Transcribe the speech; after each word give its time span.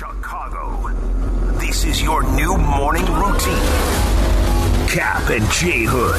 Chicago. 0.00 0.88
This 1.58 1.84
is 1.84 2.00
your 2.00 2.22
new 2.32 2.56
morning 2.56 3.04
routine. 3.04 3.68
Cap 4.88 5.28
and 5.28 5.46
J 5.50 5.84
Hood. 5.84 6.18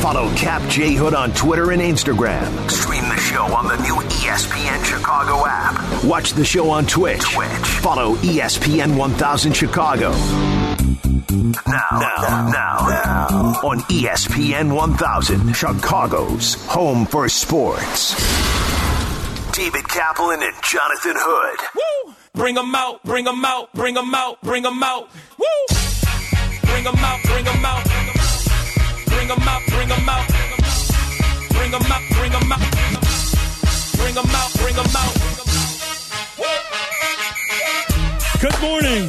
Follow 0.00 0.32
Cap 0.36 0.62
J 0.70 0.94
Hood 0.94 1.12
on 1.12 1.32
Twitter 1.32 1.72
and 1.72 1.82
Instagram. 1.82 2.70
Stream 2.70 3.02
the 3.08 3.16
show 3.16 3.42
on 3.42 3.66
the 3.66 3.76
new 3.82 3.96
ESPN 4.22 4.84
Chicago 4.84 5.44
app. 5.44 6.04
Watch 6.04 6.34
the 6.34 6.44
show 6.44 6.70
on 6.70 6.86
Twitch. 6.86 7.22
Twitch. 7.22 7.48
Follow 7.48 8.14
ESPN 8.18 8.96
1000 8.96 9.52
Chicago. 9.52 10.12
Now, 11.66 11.88
now, 11.90 12.50
now, 12.52 12.86
now, 12.88 13.60
on 13.64 13.80
ESPN 13.90 14.72
1000, 14.72 15.54
Chicago's 15.54 16.54
home 16.66 17.04
for 17.04 17.28
sports. 17.28 18.63
David 19.54 19.86
Kaplan 19.88 20.42
and 20.42 20.52
Jonathan 20.64 21.14
Hood. 21.14 21.60
Woo! 21.76 22.14
Bring 22.32 22.56
them 22.56 22.74
out, 22.74 23.00
bring 23.04 23.24
them 23.24 23.44
out, 23.44 23.72
bring 23.72 23.94
them 23.94 24.12
out, 24.12 24.40
bring 24.42 24.64
them 24.64 24.82
out. 24.82 25.08
Woo! 25.38 25.46
Bring 26.62 26.82
them 26.82 26.96
out, 26.96 27.22
bring 27.22 27.44
them 27.44 27.64
out. 27.64 27.84
Bring 29.06 29.28
them 29.28 29.38
out, 29.46 29.62
bring 29.68 29.88
them 29.88 30.08
out. 30.08 30.26
Bring 31.50 31.70
them 31.70 31.82
out, 31.86 32.02
bring 32.10 32.32
them 32.32 32.50
out. 32.50 32.60
Bring 33.94 34.14
them 34.14 34.26
out, 34.26 34.52
bring 34.58 34.74
them 34.74 34.90
out. 34.96 35.14
Good 38.40 38.60
morning 38.60 39.08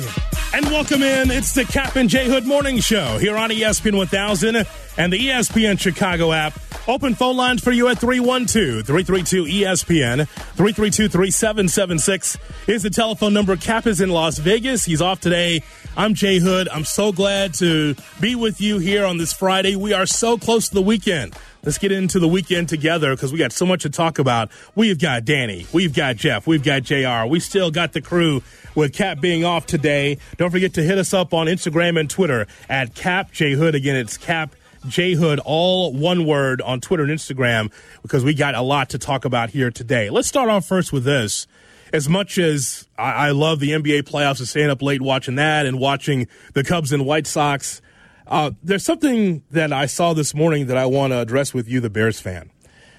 and 0.54 0.66
welcome 0.68 1.02
in. 1.02 1.32
It's 1.32 1.54
the 1.54 1.66
Cap 1.66 1.96
and 1.96 2.08
J 2.08 2.28
Hood 2.28 2.46
Morning 2.46 2.78
Show 2.78 3.18
here 3.18 3.36
on 3.36 3.50
ESPN 3.50 3.98
1000 3.98 4.68
and 4.98 5.12
the 5.12 5.18
ESPN 5.18 5.80
Chicago 5.80 6.32
app. 6.32 6.54
Open 6.88 7.16
phone 7.16 7.36
lines 7.36 7.64
for 7.64 7.72
you 7.72 7.88
at 7.88 7.98
312 7.98 8.86
332 8.86 9.46
ESPN. 9.46 10.28
332 10.28 11.10
3776 11.10 12.38
is 12.68 12.84
the 12.84 12.92
telephone 12.92 13.34
number. 13.34 13.58
Cap 13.58 13.88
is 13.88 14.02
in 14.02 14.12
Las 14.12 14.38
Vegas. 14.38 14.86
He's 14.86 15.02
off 15.02 15.20
today. 15.20 15.64
I'm 15.98 16.14
Jay 16.14 16.38
Hood. 16.38 16.70
I'm 16.70 16.84
so 16.84 17.12
glad 17.12 17.56
to 17.56 17.96
be 18.22 18.36
with 18.36 18.62
you 18.62 18.78
here 18.78 19.04
on 19.04 19.18
this 19.18 19.34
Friday. 19.34 19.76
We 19.76 19.94
are 19.94 20.06
so 20.06 20.38
close 20.38 20.70
to 20.70 20.76
the 20.76 20.82
weekend. 20.84 21.36
Let's 21.64 21.80
get 21.80 21.92
into 21.92 22.20
the 22.20 22.28
weekend 22.28 22.70
together 22.70 23.16
because 23.16 23.34
we 23.34 23.40
got 23.40 23.52
so 23.52 23.66
much 23.66 23.82
to 23.82 23.90
talk 23.90 24.20
about. 24.20 24.52
We've 24.76 25.00
got 25.00 25.26
Danny, 25.26 25.66
we've 25.74 25.96
got 25.96 26.18
Jeff, 26.18 26.46
we've 26.46 26.62
got 26.62 26.84
JR, 26.84 27.26
we 27.28 27.40
still 27.40 27.72
got 27.72 27.94
the 27.94 28.02
crew 28.02 28.44
with 28.76 28.94
Cap 28.94 29.20
being 29.20 29.44
off 29.44 29.66
today. 29.66 30.20
Don't 30.38 30.52
forget 30.52 30.76
to 30.76 30.84
hit 30.84 31.00
us 31.00 31.16
up 31.16 31.34
on 31.34 31.48
Instagram 31.48 32.00
and 32.00 32.08
Twitter 32.08 32.46
at 32.70 32.94
Cap 32.94 33.32
J 33.32 33.54
Hood. 33.54 33.74
Again, 33.74 33.96
it's 33.96 34.18
Cap 34.18 34.56
J 34.88 35.14
Hood, 35.14 35.40
all 35.44 35.94
one 35.94 36.26
word 36.26 36.62
on 36.62 36.82
Twitter 36.82 37.04
and 37.04 37.12
Instagram 37.12 37.72
because 38.02 38.24
we 38.24 38.34
got 38.34 38.56
a 38.56 38.62
lot 38.62 38.90
to 38.90 38.98
talk 38.98 39.26
about 39.26 39.50
here 39.50 39.72
today. 39.72 40.10
Let's 40.10 40.28
start 40.28 40.50
off 40.50 40.68
first 40.68 40.94
with 40.94 41.04
this. 41.04 41.48
As 41.94 42.10
much 42.10 42.38
as 42.38 42.88
I, 42.98 43.28
I 43.28 43.32
love 43.32 43.60
the 43.60 43.72
NBA 43.72 44.04
playoffs 44.04 44.40
and 44.40 44.48
staying 44.48 44.70
up 44.70 44.82
late 44.82 45.02
watching 45.02 45.36
that 45.36 45.66
and 45.66 45.80
watching 45.80 46.28
the 46.54 46.64
Cubs 46.64 46.92
and 46.92 47.06
White 47.06 47.28
Sox, 47.28 47.82
uh, 48.28 48.52
there's 48.64 48.84
something 48.84 49.44
that 49.52 49.72
I 49.72 49.86
saw 49.86 50.14
this 50.14 50.34
morning 50.34 50.68
that 50.68 50.78
I 50.78 50.86
want 50.86 51.12
to 51.14 51.20
address 51.20 51.54
with 51.54 51.70
you, 51.70 51.80
the 51.80 51.90
Bears 51.90 52.20
fan. 52.20 52.52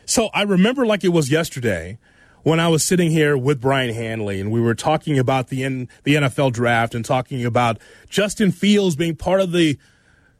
So 0.04 0.30
I 0.32 0.42
remember 0.42 0.86
like 0.86 1.02
it 1.04 1.08
was 1.08 1.30
yesterday 1.30 1.98
when 2.44 2.60
I 2.60 2.68
was 2.68 2.84
sitting 2.84 3.10
here 3.10 3.36
with 3.36 3.60
Brian 3.60 3.92
Hanley 3.92 4.40
and 4.40 4.52
we 4.52 4.60
were 4.60 4.76
talking 4.76 5.18
about 5.18 5.48
the 5.48 5.64
N- 5.64 5.88
the 6.04 6.14
NFL 6.14 6.52
draft 6.52 6.94
and 6.94 7.04
talking 7.04 7.44
about 7.44 7.78
Justin 8.08 8.52
Fields 8.52 8.94
being 8.94 9.16
part 9.16 9.40
of 9.40 9.50
the 9.50 9.76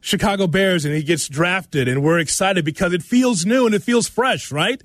Chicago 0.07 0.47
Bears 0.47 0.85
and 0.85 0.95
he 0.95 1.03
gets 1.03 1.27
drafted 1.27 1.89
and 1.89 2.01
we're 2.01 2.21
excited 2.21 2.65
because 2.65 2.93
it 2.93 3.03
feels 3.03 3.45
new 3.45 3.67
and 3.67 3.75
it 3.75 3.83
feels 3.83 4.09
fresh, 4.09 4.53
right? 4.53 4.81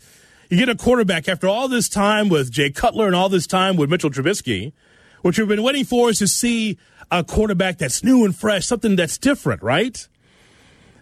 You 0.50 0.58
get 0.58 0.68
a 0.68 0.76
quarterback 0.76 1.30
after 1.30 1.48
all 1.48 1.68
this 1.68 1.88
time 1.88 2.28
with 2.28 2.50
Jay 2.50 2.72
Cutler 2.72 3.06
and 3.06 3.16
all 3.16 3.30
this 3.30 3.46
time 3.46 3.78
with 3.78 3.88
Mitchell 3.88 4.10
Trubisky. 4.10 4.74
What 5.22 5.38
you've 5.38 5.48
been 5.48 5.62
waiting 5.62 5.86
for 5.86 6.10
is 6.10 6.18
to 6.20 6.28
see 6.28 6.80
a 7.12 7.24
quarterback 7.24 7.78
that's 7.78 8.04
new 8.04 8.26
and 8.26 8.36
fresh, 8.36 8.66
something 8.66 8.96
that's 8.96 9.20
different, 9.20 9.62
right? 9.62 10.08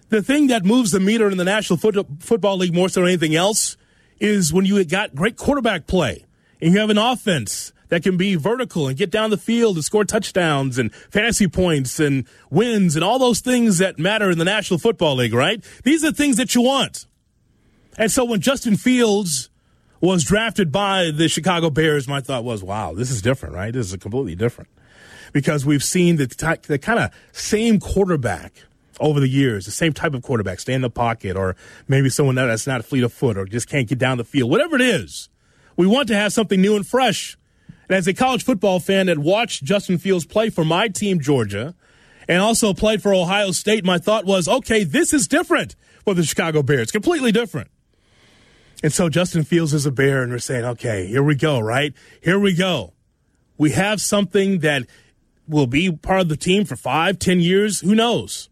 The 0.09 0.21
thing 0.21 0.47
that 0.47 0.65
moves 0.65 0.91
the 0.91 0.99
meter 0.99 1.29
in 1.29 1.37
the 1.37 1.45
National 1.45 1.77
Foot- 1.77 2.05
Football 2.19 2.58
League 2.58 2.75
more 2.75 2.89
so 2.89 2.99
than 2.99 3.08
anything 3.08 3.35
else 3.35 3.77
is 4.19 4.52
when 4.52 4.65
you 4.65 4.83
got 4.83 5.15
great 5.15 5.37
quarterback 5.37 5.87
play 5.87 6.25
and 6.61 6.73
you 6.73 6.79
have 6.79 6.89
an 6.89 6.97
offense 6.97 7.71
that 7.89 8.04
can 8.04 8.17
be 8.17 8.36
vertical 8.36 8.88
and 8.88 8.98
get 8.98 9.11
down 9.11 9.30
the 9.30 9.38
field 9.38 9.76
and 9.76 9.83
score 9.83 10.05
touchdowns 10.05 10.77
and 10.77 10.94
fantasy 10.94 11.48
points 11.48 12.00
and 12.00 12.26
wins 12.50 12.95
and 12.95 13.04
all 13.04 13.20
those 13.20 13.42
things 13.42 13.80
that 13.80 14.00
matter 14.00 14.30
in 14.30 14.38
the 14.38 14.45
National 14.45 14.80
Football 14.80 15.16
League, 15.16 15.33
right? 15.33 15.64
These 15.83 16.04
are 16.04 16.11
things 16.11 16.38
that 16.38 16.55
you 16.55 16.61
want. 16.61 17.05
And 17.98 18.11
so 18.11 18.23
when 18.23 18.39
Justin 18.39 18.77
Fields 18.77 19.50
was 20.02 20.23
drafted 20.23 20.72
by 20.72 21.11
the 21.11 21.27
Chicago 21.27 21.70
Bears, 21.70 22.08
my 22.08 22.22
thought 22.22 22.44
was, 22.44 22.64
wow, 22.64 22.94
this 22.94 23.11
is 23.11 23.22
different, 23.22 23.55
right? 23.55 23.73
This 23.73 23.92
is 23.92 23.98
completely 23.98 24.36
different. 24.36 24.70
Because 25.33 25.66
we've 25.66 25.83
seen 25.83 26.16
the, 26.16 26.27
ty- 26.27 26.58
the 26.67 26.80
kind 26.80 27.00
of 27.00 27.11
same 27.33 27.80
quarterback 27.80 28.54
over 29.00 29.20
the 29.20 29.27
years, 29.27 29.66
the 29.66 29.71
same 29.71 29.94
type 29.94 30.14
of 30.14 30.21
quarterback, 30.21 30.60
stay 30.60 30.73
in 30.73 30.82
the 30.82 30.89
pocket, 30.89 31.36
or 31.36 31.56
maybe 31.88 32.10
someone 32.10 32.36
that's 32.36 32.67
not 32.67 32.83
fleet 32.86 33.04
of 33.04 33.14
foot 33.14 33.38
or 33.38 33.45
just 33.45 33.70
can't 33.70 33.88
get 33.88 33.98
down 33.98 34.17
the 34.17 34.23
field, 34.23 34.50
whatever 34.50 34.76
it 34.76 34.82
is. 34.82 35.30
We 35.76 35.88
want 35.88 36.08
to 36.10 36.16
have 36.16 36.33
something 36.33 36.60
new 36.60 36.76
and 36.76 36.86
fresh. 36.86 37.38
And 37.89 37.98
as 37.98 38.08
a 38.08 38.14
college 38.14 38.44
football 38.44 38.80
fan 38.80 39.08
that 39.08 39.17
watched 39.17 39.64
Justin 39.64 39.98
Fields 39.98 40.26
play 40.26 40.50
for 40.50 40.64
my 40.64 40.88
team, 40.88 41.20
Georgia, 41.20 41.76
and 42.27 42.39
also 42.42 42.73
played 42.73 43.02
for 43.02 43.14
Ohio 43.14 43.52
State, 43.52 43.83
my 43.83 43.98
thought 43.98 44.26
was, 44.26 44.48
okay, 44.48 44.83
this 44.83 45.11
is 45.11 45.27
different 45.27 45.76
for 46.05 46.14
the 46.14 46.23
Chicago 46.23 46.61
Bears, 46.61 46.92
completely 46.92 47.32
different. 47.32 47.70
And 48.83 48.94
so 48.94 49.10
Justin 49.10 49.44
Fields 49.44 49.73
is 49.73 49.88
a 49.88 49.92
bear, 49.92 50.22
and 50.22 50.32
we're 50.32 50.38
saying, 50.38 50.64
okay, 50.64 51.08
here 51.08 51.23
we 51.23 51.36
go, 51.36 51.60
right? 51.60 51.94
Here 52.22 52.39
we 52.39 52.54
go. 52.54 52.94
We 53.58 53.72
have 53.72 54.00
something 54.00 54.60
that 54.60 54.83
will 55.48 55.67
be 55.67 55.92
part 55.92 56.21
of 56.21 56.30
the 56.30 56.38
team 56.38 56.66
for 56.66 56.76
five, 56.76 57.17
ten 57.17 57.39
years. 57.39 57.82
Who 57.82 57.95
knows? 57.95 58.50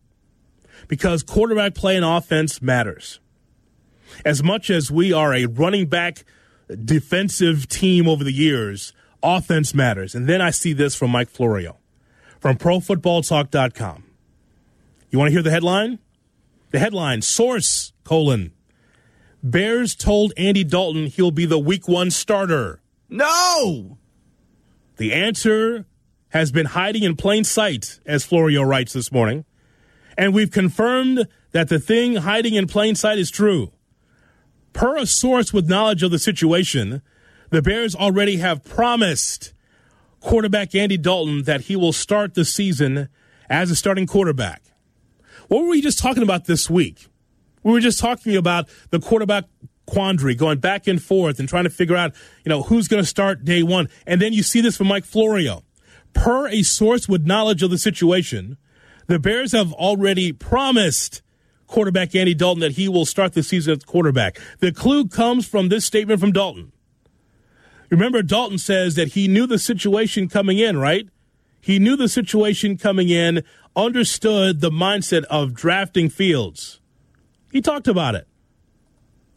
Because 0.88 1.22
quarterback 1.22 1.76
play 1.76 1.96
and 1.96 2.04
offense 2.04 2.62
matters. 2.62 3.20
As 4.26 4.44
much 4.44 4.70
as 4.70 4.90
we 4.90 5.14
are 5.14 5.34
a 5.34 5.46
running 5.46 5.86
back 5.86 6.26
defensive 6.84 7.68
team 7.68 8.08
over 8.08 8.24
the 8.24 8.34
years, 8.34 8.94
offense 9.28 9.74
matters. 9.74 10.16
And 10.16 10.28
then 10.28 10.42
I 10.42 10.52
see 10.52 10.74
this 10.74 10.96
from 10.96 11.12
Mike 11.12 11.30
Florio 11.30 11.78
from 12.40 12.58
ProFootballTalk.com. 12.58 14.04
You 15.10 15.20
want 15.20 15.30
to 15.30 15.34
hear 15.34 15.44
the 15.44 15.52
headline? 15.52 16.00
The 16.72 16.80
headline: 16.80 17.22
Source 17.22 17.94
colon 18.04 18.54
Bears 19.44 19.96
told 19.96 20.34
Andy 20.38 20.64
Dalton 20.64 21.08
he'll 21.08 21.32
be 21.32 21.46
the 21.46 21.60
week 21.60 21.88
one 21.88 22.12
starter. 22.12 22.82
No! 23.10 23.98
The 24.98 25.14
answer 25.14 25.86
has 26.30 26.52
been 26.52 26.68
hiding 26.68 27.04
in 27.04 27.16
plain 27.16 27.44
sight, 27.44 28.00
as 28.06 28.26
Florio 28.26 28.64
writes 28.64 28.94
this 28.94 29.12
morning. 29.12 29.46
And 30.18 30.34
we've 30.34 30.52
confirmed 30.52 31.28
that 31.52 31.70
the 31.70 31.80
thing 31.80 32.18
hiding 32.18 32.56
in 32.56 32.68
plain 32.68 32.96
sight 32.96 33.20
is 33.20 33.32
true. 33.32 33.72
Per 34.74 34.98
a 34.98 35.06
source 35.06 35.54
with 35.54 35.70
knowledge 35.70 36.04
of 36.04 36.12
the 36.12 36.20
situation, 36.20 37.02
the 37.50 37.62
Bears 37.62 37.96
already 37.96 38.38
have 38.38 38.64
promised 38.64 39.54
quarterback 40.20 40.76
Andy 40.76 40.98
Dalton 40.98 41.44
that 41.44 41.62
he 41.62 41.76
will 41.76 41.94
start 41.94 42.34
the 42.34 42.46
season 42.46 43.10
as 43.50 43.72
a 43.72 43.76
starting 43.76 44.08
quarterback. 44.08 44.62
What 45.48 45.64
were 45.64 45.70
we 45.70 45.82
just 45.82 46.00
talking 46.00 46.24
about 46.24 46.46
this 46.46 46.70
week? 46.70 47.08
We 47.64 47.72
were 47.72 47.80
just 47.80 48.00
talking 48.00 48.36
about 48.36 48.70
the 48.90 49.00
quarterback 49.00 49.46
quandary, 49.86 50.36
going 50.36 50.60
back 50.60 50.88
and 50.88 51.02
forth 51.02 51.40
and 51.40 51.48
trying 51.48 51.64
to 51.64 51.70
figure 51.70 51.96
out, 51.96 52.14
you 52.44 52.50
know, 52.50 52.64
who's 52.64 52.88
going 52.88 53.02
to 53.02 53.08
start 53.08 53.46
day 53.46 53.64
one. 53.64 53.90
And 54.06 54.22
then 54.22 54.34
you 54.34 54.44
see 54.44 54.62
this 54.62 54.78
from 54.78 54.88
Mike 54.88 55.06
Florio. 55.06 55.64
Per 56.14 56.48
a 56.48 56.64
source 56.64 57.08
with 57.08 57.26
knowledge 57.26 57.64
of 57.64 57.70
the 57.70 57.78
situation, 57.78 58.58
the 59.08 59.20
Bears 59.20 59.54
have 59.54 59.72
already 59.74 60.34
promised 60.34 61.22
quarterback 61.68 62.16
Andy 62.16 62.34
Dalton 62.34 62.62
that 62.62 62.74
he 62.74 62.90
will 62.90 63.06
start 63.06 63.34
the 63.34 63.44
season 63.44 63.78
as 63.78 63.84
quarterback. 63.84 64.40
The 64.60 64.72
clue 64.72 65.08
comes 65.08 65.48
from 65.48 65.70
this 65.70 65.86
statement 65.86 66.20
from 66.20 66.32
Dalton. 66.32 66.72
Remember, 67.90 68.22
Dalton 68.22 68.58
says 68.58 68.96
that 68.96 69.10
he 69.10 69.28
knew 69.28 69.48
the 69.48 69.60
situation 69.60 70.28
coming 70.28 70.58
in, 70.58 70.78
right? 70.78 71.08
He 71.62 71.80
knew 71.80 71.96
the 71.96 72.10
situation 72.10 72.78
coming 72.78 73.10
in, 73.10 73.44
understood 73.76 74.62
the 74.62 74.70
mindset 74.70 75.24
of 75.26 75.54
drafting 75.54 76.10
Fields. 76.10 76.80
He 77.52 77.62
talked 77.62 77.88
about 77.88 78.16
it. 78.16 78.28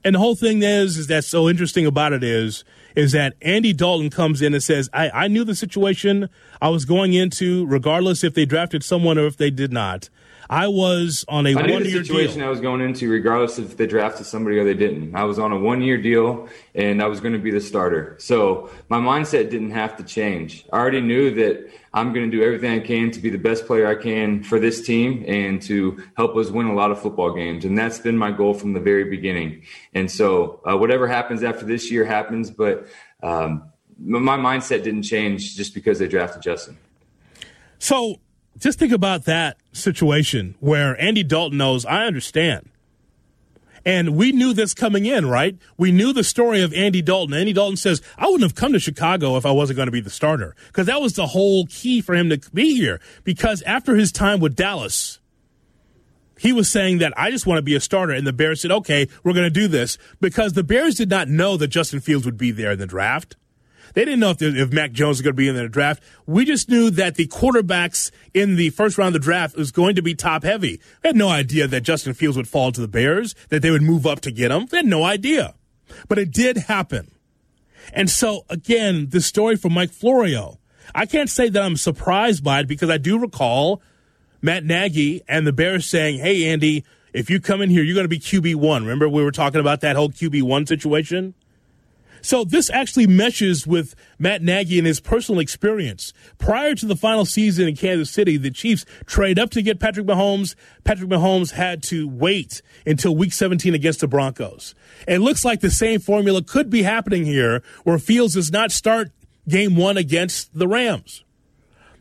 And 0.02 0.14
the 0.14 0.18
whole 0.18 0.34
thing 0.34 0.62
is, 0.62 0.96
is 0.96 1.06
that's 1.06 1.26
so 1.26 1.48
interesting 1.48 1.86
about 1.86 2.12
it 2.12 2.24
is, 2.24 2.64
is 2.96 3.12
that 3.12 3.34
Andy 3.42 3.72
Dalton 3.72 4.10
comes 4.10 4.40
in 4.40 4.54
and 4.54 4.62
says, 4.62 4.88
I, 4.92 5.10
I 5.10 5.28
knew 5.28 5.44
the 5.44 5.54
situation 5.54 6.28
I 6.60 6.70
was 6.70 6.84
going 6.84 7.12
into, 7.12 7.66
regardless 7.66 8.24
if 8.24 8.34
they 8.34 8.46
drafted 8.46 8.82
someone 8.82 9.18
or 9.18 9.26
if 9.26 9.36
they 9.36 9.50
did 9.50 9.72
not. 9.72 10.08
I 10.50 10.66
was 10.66 11.24
on 11.28 11.46
a 11.46 11.54
one 11.54 11.68
year 11.84 12.02
situation 12.02 12.38
deal. 12.38 12.46
I 12.46 12.50
was 12.50 12.60
going 12.60 12.80
into, 12.80 13.08
regardless 13.08 13.60
if 13.60 13.76
they 13.76 13.86
drafted 13.86 14.26
somebody 14.26 14.58
or 14.58 14.64
they 14.64 14.74
didn't. 14.74 15.14
I 15.14 15.22
was 15.22 15.38
on 15.38 15.52
a 15.52 15.58
one 15.58 15.80
year 15.80 15.96
deal 15.96 16.48
and 16.74 17.00
I 17.00 17.06
was 17.06 17.20
going 17.20 17.34
to 17.34 17.38
be 17.38 17.52
the 17.52 17.60
starter. 17.60 18.16
So 18.18 18.68
my 18.88 18.98
mindset 18.98 19.48
didn't 19.48 19.70
have 19.70 19.96
to 19.98 20.02
change. 20.02 20.66
I 20.72 20.78
already 20.78 21.02
knew 21.02 21.32
that 21.36 21.70
I'm 21.94 22.12
going 22.12 22.28
to 22.28 22.36
do 22.36 22.42
everything 22.42 22.72
I 22.72 22.84
can 22.84 23.12
to 23.12 23.20
be 23.20 23.30
the 23.30 23.38
best 23.38 23.64
player 23.64 23.86
I 23.86 23.94
can 23.94 24.42
for 24.42 24.58
this 24.58 24.84
team 24.84 25.24
and 25.28 25.62
to 25.62 26.02
help 26.16 26.34
us 26.36 26.50
win 26.50 26.66
a 26.66 26.74
lot 26.74 26.90
of 26.90 27.00
football 27.00 27.32
games. 27.32 27.64
And 27.64 27.78
that's 27.78 28.00
been 28.00 28.18
my 28.18 28.32
goal 28.32 28.52
from 28.52 28.72
the 28.72 28.80
very 28.80 29.04
beginning. 29.04 29.62
And 29.94 30.10
so 30.10 30.60
uh, 30.68 30.76
whatever 30.76 31.06
happens 31.06 31.44
after 31.44 31.64
this 31.64 31.92
year 31.92 32.04
happens, 32.04 32.50
but 32.50 32.88
um, 33.22 33.70
my 34.00 34.36
mindset 34.36 34.82
didn't 34.82 35.04
change 35.04 35.54
just 35.54 35.74
because 35.74 36.00
they 36.00 36.08
drafted 36.08 36.42
Justin. 36.42 36.76
So 37.78 38.16
just 38.58 38.80
think 38.80 38.90
about 38.90 39.26
that 39.26 39.56
situation 39.72 40.54
where 40.60 41.00
Andy 41.00 41.22
Dalton 41.22 41.58
knows, 41.58 41.84
I 41.84 42.06
understand. 42.06 42.70
And 43.84 44.14
we 44.14 44.32
knew 44.32 44.52
this 44.52 44.74
coming 44.74 45.06
in, 45.06 45.26
right? 45.26 45.56
We 45.78 45.90
knew 45.90 46.12
the 46.12 46.24
story 46.24 46.60
of 46.60 46.74
Andy 46.74 47.00
Dalton. 47.00 47.34
Andy 47.34 47.52
Dalton 47.52 47.76
says, 47.76 48.02
I 48.18 48.26
wouldn't 48.26 48.42
have 48.42 48.54
come 48.54 48.72
to 48.74 48.78
Chicago 48.78 49.36
if 49.36 49.46
I 49.46 49.52
wasn't 49.52 49.78
going 49.78 49.86
to 49.86 49.92
be 49.92 50.00
the 50.02 50.10
starter. 50.10 50.54
Because 50.66 50.86
that 50.86 51.00
was 51.00 51.14
the 51.14 51.28
whole 51.28 51.66
key 51.66 52.00
for 52.02 52.14
him 52.14 52.28
to 52.28 52.38
be 52.52 52.76
here. 52.76 53.00
Because 53.24 53.62
after 53.62 53.96
his 53.96 54.12
time 54.12 54.40
with 54.40 54.54
Dallas, 54.54 55.18
he 56.38 56.52
was 56.52 56.70
saying 56.70 56.98
that 56.98 57.14
I 57.16 57.30
just 57.30 57.46
want 57.46 57.58
to 57.58 57.62
be 57.62 57.74
a 57.74 57.80
starter. 57.80 58.12
And 58.12 58.26
the 58.26 58.32
Bears 58.32 58.60
said, 58.60 58.70
okay, 58.70 59.08
we're 59.24 59.32
going 59.32 59.44
to 59.44 59.50
do 59.50 59.66
this. 59.66 59.96
Because 60.20 60.52
the 60.52 60.64
Bears 60.64 60.96
did 60.96 61.08
not 61.08 61.28
know 61.28 61.56
that 61.56 61.68
Justin 61.68 62.00
Fields 62.00 62.26
would 62.26 62.38
be 62.38 62.50
there 62.50 62.72
in 62.72 62.78
the 62.78 62.86
draft. 62.86 63.36
They 63.94 64.04
didn't 64.04 64.20
know 64.20 64.30
if, 64.30 64.42
if 64.42 64.72
Mac 64.72 64.92
Jones 64.92 65.18
was 65.18 65.22
going 65.22 65.34
to 65.34 65.36
be 65.36 65.48
in 65.48 65.56
the 65.56 65.68
draft. 65.68 66.02
We 66.26 66.44
just 66.44 66.68
knew 66.68 66.90
that 66.90 67.16
the 67.16 67.26
quarterbacks 67.26 68.10
in 68.34 68.56
the 68.56 68.70
first 68.70 68.98
round 68.98 69.14
of 69.14 69.22
the 69.22 69.24
draft 69.24 69.56
was 69.56 69.70
going 69.70 69.96
to 69.96 70.02
be 70.02 70.14
top 70.14 70.42
heavy. 70.42 70.80
We 71.02 71.08
had 71.08 71.16
no 71.16 71.28
idea 71.28 71.66
that 71.66 71.82
Justin 71.82 72.14
Fields 72.14 72.36
would 72.36 72.48
fall 72.48 72.72
to 72.72 72.80
the 72.80 72.88
Bears, 72.88 73.34
that 73.48 73.62
they 73.62 73.70
would 73.70 73.82
move 73.82 74.06
up 74.06 74.20
to 74.20 74.30
get 74.30 74.50
him. 74.50 74.66
We 74.70 74.78
had 74.78 74.86
no 74.86 75.04
idea. 75.04 75.54
But 76.08 76.18
it 76.18 76.30
did 76.30 76.56
happen. 76.56 77.10
And 77.92 78.08
so, 78.08 78.44
again, 78.48 79.08
the 79.10 79.20
story 79.20 79.56
from 79.56 79.72
Mike 79.72 79.90
Florio. 79.90 80.58
I 80.94 81.06
can't 81.06 81.30
say 81.30 81.48
that 81.48 81.62
I'm 81.62 81.76
surprised 81.76 82.42
by 82.44 82.60
it 82.60 82.68
because 82.68 82.90
I 82.90 82.98
do 82.98 83.18
recall 83.18 83.82
Matt 84.42 84.64
Nagy 84.64 85.22
and 85.28 85.46
the 85.46 85.52
Bears 85.52 85.86
saying, 85.86 86.20
hey, 86.20 86.48
Andy, 86.48 86.84
if 87.12 87.30
you 87.30 87.40
come 87.40 87.60
in 87.60 87.70
here, 87.70 87.82
you're 87.82 87.94
going 87.94 88.04
to 88.04 88.08
be 88.08 88.18
QB1. 88.18 88.80
Remember, 88.80 89.08
we 89.08 89.22
were 89.22 89.32
talking 89.32 89.60
about 89.60 89.80
that 89.80 89.96
whole 89.96 90.10
QB1 90.10 90.68
situation? 90.68 91.34
So 92.22 92.44
this 92.44 92.70
actually 92.70 93.06
meshes 93.06 93.66
with 93.66 93.94
Matt 94.18 94.42
Nagy 94.42 94.78
and 94.78 94.86
his 94.86 95.00
personal 95.00 95.40
experience. 95.40 96.12
Prior 96.38 96.74
to 96.74 96.86
the 96.86 96.96
final 96.96 97.24
season 97.24 97.68
in 97.68 97.76
Kansas 97.76 98.10
City, 98.10 98.36
the 98.36 98.50
Chiefs 98.50 98.84
trade 99.06 99.38
up 99.38 99.50
to 99.50 99.62
get 99.62 99.80
Patrick 99.80 100.06
Mahomes. 100.06 100.54
Patrick 100.84 101.10
Mahomes 101.10 101.52
had 101.52 101.82
to 101.84 102.08
wait 102.08 102.62
until 102.86 103.14
week 103.16 103.32
17 103.32 103.74
against 103.74 104.00
the 104.00 104.08
Broncos. 104.08 104.74
It 105.06 105.18
looks 105.18 105.44
like 105.44 105.60
the 105.60 105.70
same 105.70 106.00
formula 106.00 106.42
could 106.42 106.70
be 106.70 106.82
happening 106.82 107.24
here 107.24 107.62
where 107.84 107.98
Fields 107.98 108.34
does 108.34 108.52
not 108.52 108.72
start 108.72 109.10
game 109.48 109.76
one 109.76 109.96
against 109.96 110.56
the 110.56 110.68
Rams. 110.68 111.24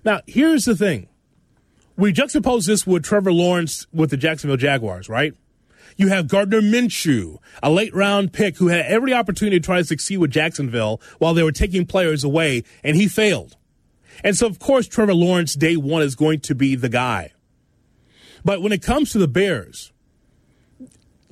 Now, 0.03 0.21
here's 0.27 0.65
the 0.65 0.75
thing. 0.75 1.07
We 1.97 2.13
juxtapose 2.13 2.65
this 2.65 2.87
with 2.87 3.03
Trevor 3.03 3.33
Lawrence 3.33 3.85
with 3.91 4.09
the 4.09 4.17
Jacksonville 4.17 4.57
Jaguars, 4.57 5.09
right? 5.09 5.33
You 5.99 6.07
have 6.07 6.29
Gardner 6.29 6.61
Minshew, 6.61 7.39
a 7.61 7.69
late 7.69 7.93
round 7.93 8.31
pick 8.31 8.55
who 8.55 8.69
had 8.69 8.85
every 8.85 9.13
opportunity 9.13 9.59
to 9.59 9.65
try 9.65 9.79
to 9.79 9.83
succeed 9.83 10.19
with 10.19 10.31
Jacksonville 10.31 11.01
while 11.17 11.33
they 11.33 11.43
were 11.43 11.51
taking 11.51 11.85
players 11.85 12.23
away, 12.23 12.63
and 12.85 12.95
he 12.95 13.09
failed. 13.09 13.57
And 14.23 14.37
so, 14.37 14.47
of 14.47 14.59
course, 14.59 14.87
Trevor 14.87 15.13
Lawrence, 15.13 15.55
day 15.55 15.75
one, 15.75 16.01
is 16.01 16.15
going 16.15 16.39
to 16.39 16.55
be 16.55 16.75
the 16.75 16.87
guy. 16.87 17.33
But 18.45 18.61
when 18.61 18.71
it 18.71 18.81
comes 18.81 19.11
to 19.11 19.17
the 19.17 19.27
Bears, 19.27 19.91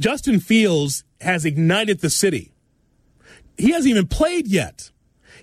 Justin 0.02 0.42
Fields 0.42 1.06
has 1.22 1.46
ignited 1.46 2.02
the 2.02 2.10
city. 2.10 2.52
He 3.58 3.72
hasn't 3.72 3.90
even 3.90 4.08
played 4.08 4.48
yet. 4.48 4.92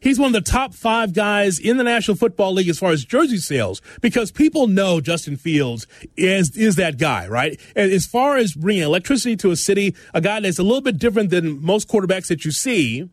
He's 0.05 0.19
one 0.19 0.35
of 0.37 0.45
the 0.45 0.51
top 0.51 0.75
five 0.75 1.15
guys 1.15 1.59
in 1.59 1.79
the 1.79 1.83
National 1.83 2.15
Football 2.15 2.53
League 2.53 2.69
as 2.69 2.79
far 2.79 2.91
as 2.91 3.07
jersey 3.07 3.39
sales 3.39 3.81
because 4.03 4.31
people 4.31 4.67
know 4.67 5.01
Justin 5.01 5.39
Fields 5.39 5.87
is 6.15 6.55
is 6.59 6.77
that 6.77 6.99
guy, 6.99 7.27
right? 7.27 7.59
And 7.75 7.91
as 7.91 8.05
far 8.05 8.37
as 8.37 8.53
bringing 8.53 8.83
electricity 8.83 9.35
to 9.37 9.51
a 9.51 9.57
city, 9.57 9.97
a 10.13 10.21
guy 10.21 10.41
that's 10.41 10.59
a 10.59 10.63
little 10.63 10.83
bit 10.83 10.99
different 10.99 11.31
than 11.31 11.65
most 11.65 11.89
quarterbacks 11.89 12.27
that 12.27 12.45
you 12.45 12.51
see, 12.51 13.09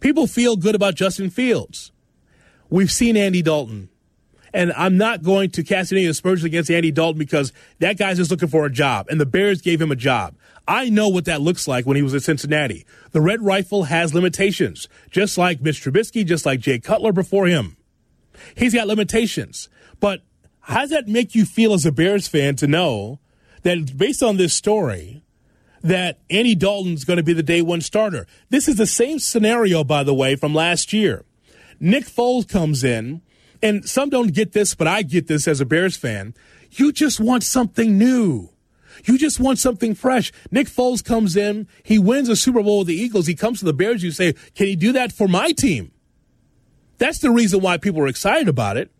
people 0.00 0.26
feel 0.26 0.56
good 0.56 0.74
about 0.74 0.96
Justin 0.96 1.30
Fields. 1.30 1.92
We've 2.68 2.90
seen 2.90 3.16
Andy 3.16 3.40
Dalton. 3.40 3.88
And 4.54 4.72
I'm 4.74 4.96
not 4.96 5.24
going 5.24 5.50
to 5.50 5.64
cast 5.64 5.92
any 5.92 6.06
aspersions 6.06 6.44
against 6.44 6.70
Andy 6.70 6.92
Dalton 6.92 7.18
because 7.18 7.52
that 7.80 7.98
guy's 7.98 8.18
just 8.18 8.30
looking 8.30 8.48
for 8.48 8.64
a 8.64 8.70
job, 8.70 9.08
and 9.10 9.20
the 9.20 9.26
Bears 9.26 9.60
gave 9.60 9.82
him 9.82 9.90
a 9.90 9.96
job. 9.96 10.36
I 10.66 10.88
know 10.88 11.08
what 11.08 11.24
that 11.24 11.40
looks 11.40 11.66
like 11.66 11.84
when 11.84 11.96
he 11.96 12.02
was 12.02 12.14
at 12.14 12.22
Cincinnati. 12.22 12.86
The 13.10 13.20
Red 13.20 13.42
Rifle 13.42 13.84
has 13.84 14.14
limitations, 14.14 14.88
just 15.10 15.36
like 15.36 15.60
Mitch 15.60 15.82
Trubisky, 15.82 16.24
just 16.24 16.46
like 16.46 16.60
Jay 16.60 16.78
Cutler 16.78 17.12
before 17.12 17.46
him. 17.46 17.76
He's 18.56 18.72
got 18.72 18.86
limitations. 18.86 19.68
But 20.00 20.22
how 20.60 20.82
does 20.82 20.90
that 20.90 21.08
make 21.08 21.34
you 21.34 21.44
feel 21.44 21.74
as 21.74 21.84
a 21.84 21.92
Bears 21.92 22.28
fan 22.28 22.56
to 22.56 22.66
know 22.66 23.18
that 23.62 23.98
based 23.98 24.22
on 24.22 24.36
this 24.36 24.54
story, 24.54 25.22
that 25.82 26.20
Andy 26.30 26.54
Dalton's 26.54 27.04
going 27.04 27.18
to 27.18 27.22
be 27.22 27.34
the 27.34 27.42
day 27.42 27.60
one 27.60 27.80
starter? 27.80 28.26
This 28.50 28.68
is 28.68 28.76
the 28.76 28.86
same 28.86 29.18
scenario, 29.18 29.84
by 29.84 30.04
the 30.04 30.14
way, 30.14 30.36
from 30.36 30.54
last 30.54 30.92
year. 30.92 31.24
Nick 31.80 32.04
Foles 32.04 32.48
comes 32.48 32.84
in, 32.84 33.20
and 33.64 33.88
some 33.88 34.10
don't 34.10 34.34
get 34.34 34.52
this, 34.52 34.74
but 34.74 34.86
I 34.86 35.00
get 35.00 35.26
this 35.26 35.48
as 35.48 35.58
a 35.58 35.64
Bears 35.64 35.96
fan. 35.96 36.34
You 36.72 36.92
just 36.92 37.18
want 37.18 37.42
something 37.42 37.96
new. 37.96 38.50
You 39.04 39.16
just 39.16 39.40
want 39.40 39.58
something 39.58 39.94
fresh. 39.94 40.32
Nick 40.50 40.68
Foles 40.68 41.02
comes 41.02 41.34
in, 41.34 41.66
he 41.82 41.98
wins 41.98 42.28
a 42.28 42.36
Super 42.36 42.62
Bowl 42.62 42.80
with 42.80 42.88
the 42.88 42.94
Eagles. 42.94 43.26
He 43.26 43.34
comes 43.34 43.60
to 43.60 43.64
the 43.64 43.72
Bears. 43.72 44.04
You 44.04 44.10
say, 44.10 44.34
can 44.54 44.66
he 44.66 44.76
do 44.76 44.92
that 44.92 45.12
for 45.12 45.26
my 45.26 45.52
team? 45.52 45.92
That's 46.98 47.18
the 47.20 47.30
reason 47.30 47.60
why 47.60 47.78
people 47.78 48.02
are 48.02 48.06
excited 48.06 48.48
about 48.48 48.76
it. 48.76 48.92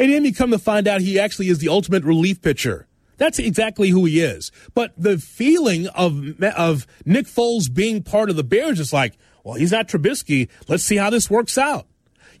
And 0.00 0.12
then 0.12 0.24
you 0.24 0.34
come 0.34 0.50
to 0.50 0.58
find 0.58 0.88
out 0.88 1.00
he 1.00 1.18
actually 1.18 1.48
is 1.48 1.60
the 1.60 1.68
ultimate 1.68 2.02
relief 2.02 2.42
pitcher. 2.42 2.88
That's 3.18 3.38
exactly 3.38 3.90
who 3.90 4.04
he 4.04 4.20
is. 4.20 4.50
But 4.74 4.92
the 4.96 5.18
feeling 5.18 5.86
of 5.88 6.42
of 6.42 6.86
Nick 7.04 7.26
Foles 7.26 7.72
being 7.72 8.02
part 8.02 8.30
of 8.30 8.36
the 8.36 8.44
Bears 8.44 8.80
is 8.80 8.92
like, 8.92 9.16
well, 9.44 9.54
he's 9.54 9.72
not 9.72 9.88
Trubisky. 9.88 10.48
Let's 10.66 10.84
see 10.84 10.96
how 10.96 11.10
this 11.10 11.30
works 11.30 11.56
out 11.56 11.86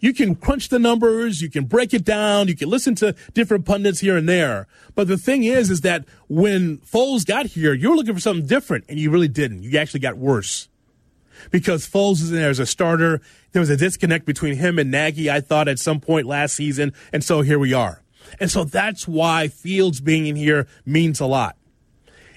you 0.00 0.14
can 0.14 0.34
crunch 0.34 0.68
the 0.68 0.78
numbers, 0.78 1.42
you 1.42 1.50
can 1.50 1.64
break 1.64 1.92
it 1.92 2.04
down, 2.04 2.48
you 2.48 2.56
can 2.56 2.68
listen 2.68 2.94
to 2.96 3.14
different 3.34 3.64
pundits 3.64 4.00
here 4.00 4.16
and 4.16 4.28
there. 4.28 4.66
But 4.94 5.08
the 5.08 5.16
thing 5.16 5.44
is, 5.44 5.70
is 5.70 5.80
that 5.82 6.04
when 6.28 6.78
Foles 6.78 7.26
got 7.26 7.46
here, 7.46 7.74
you 7.74 7.90
were 7.90 7.96
looking 7.96 8.14
for 8.14 8.20
something 8.20 8.46
different, 8.46 8.84
and 8.88 8.98
you 8.98 9.10
really 9.10 9.28
didn't. 9.28 9.62
You 9.62 9.78
actually 9.78 10.00
got 10.00 10.16
worse. 10.16 10.68
Because 11.50 11.88
Foles 11.88 12.20
is 12.20 12.30
in 12.30 12.36
there 12.36 12.50
as 12.50 12.58
a 12.58 12.66
starter. 12.66 13.20
There 13.52 13.60
was 13.60 13.70
a 13.70 13.76
disconnect 13.76 14.24
between 14.24 14.56
him 14.56 14.78
and 14.78 14.90
Nagy, 14.90 15.30
I 15.30 15.40
thought, 15.40 15.68
at 15.68 15.78
some 15.78 16.00
point 16.00 16.26
last 16.26 16.54
season. 16.54 16.92
And 17.12 17.22
so 17.22 17.42
here 17.42 17.58
we 17.58 17.72
are. 17.72 18.02
And 18.40 18.50
so 18.50 18.64
that's 18.64 19.06
why 19.06 19.48
Fields 19.48 20.00
being 20.00 20.26
in 20.26 20.36
here 20.36 20.66
means 20.84 21.20
a 21.20 21.26
lot. 21.26 21.56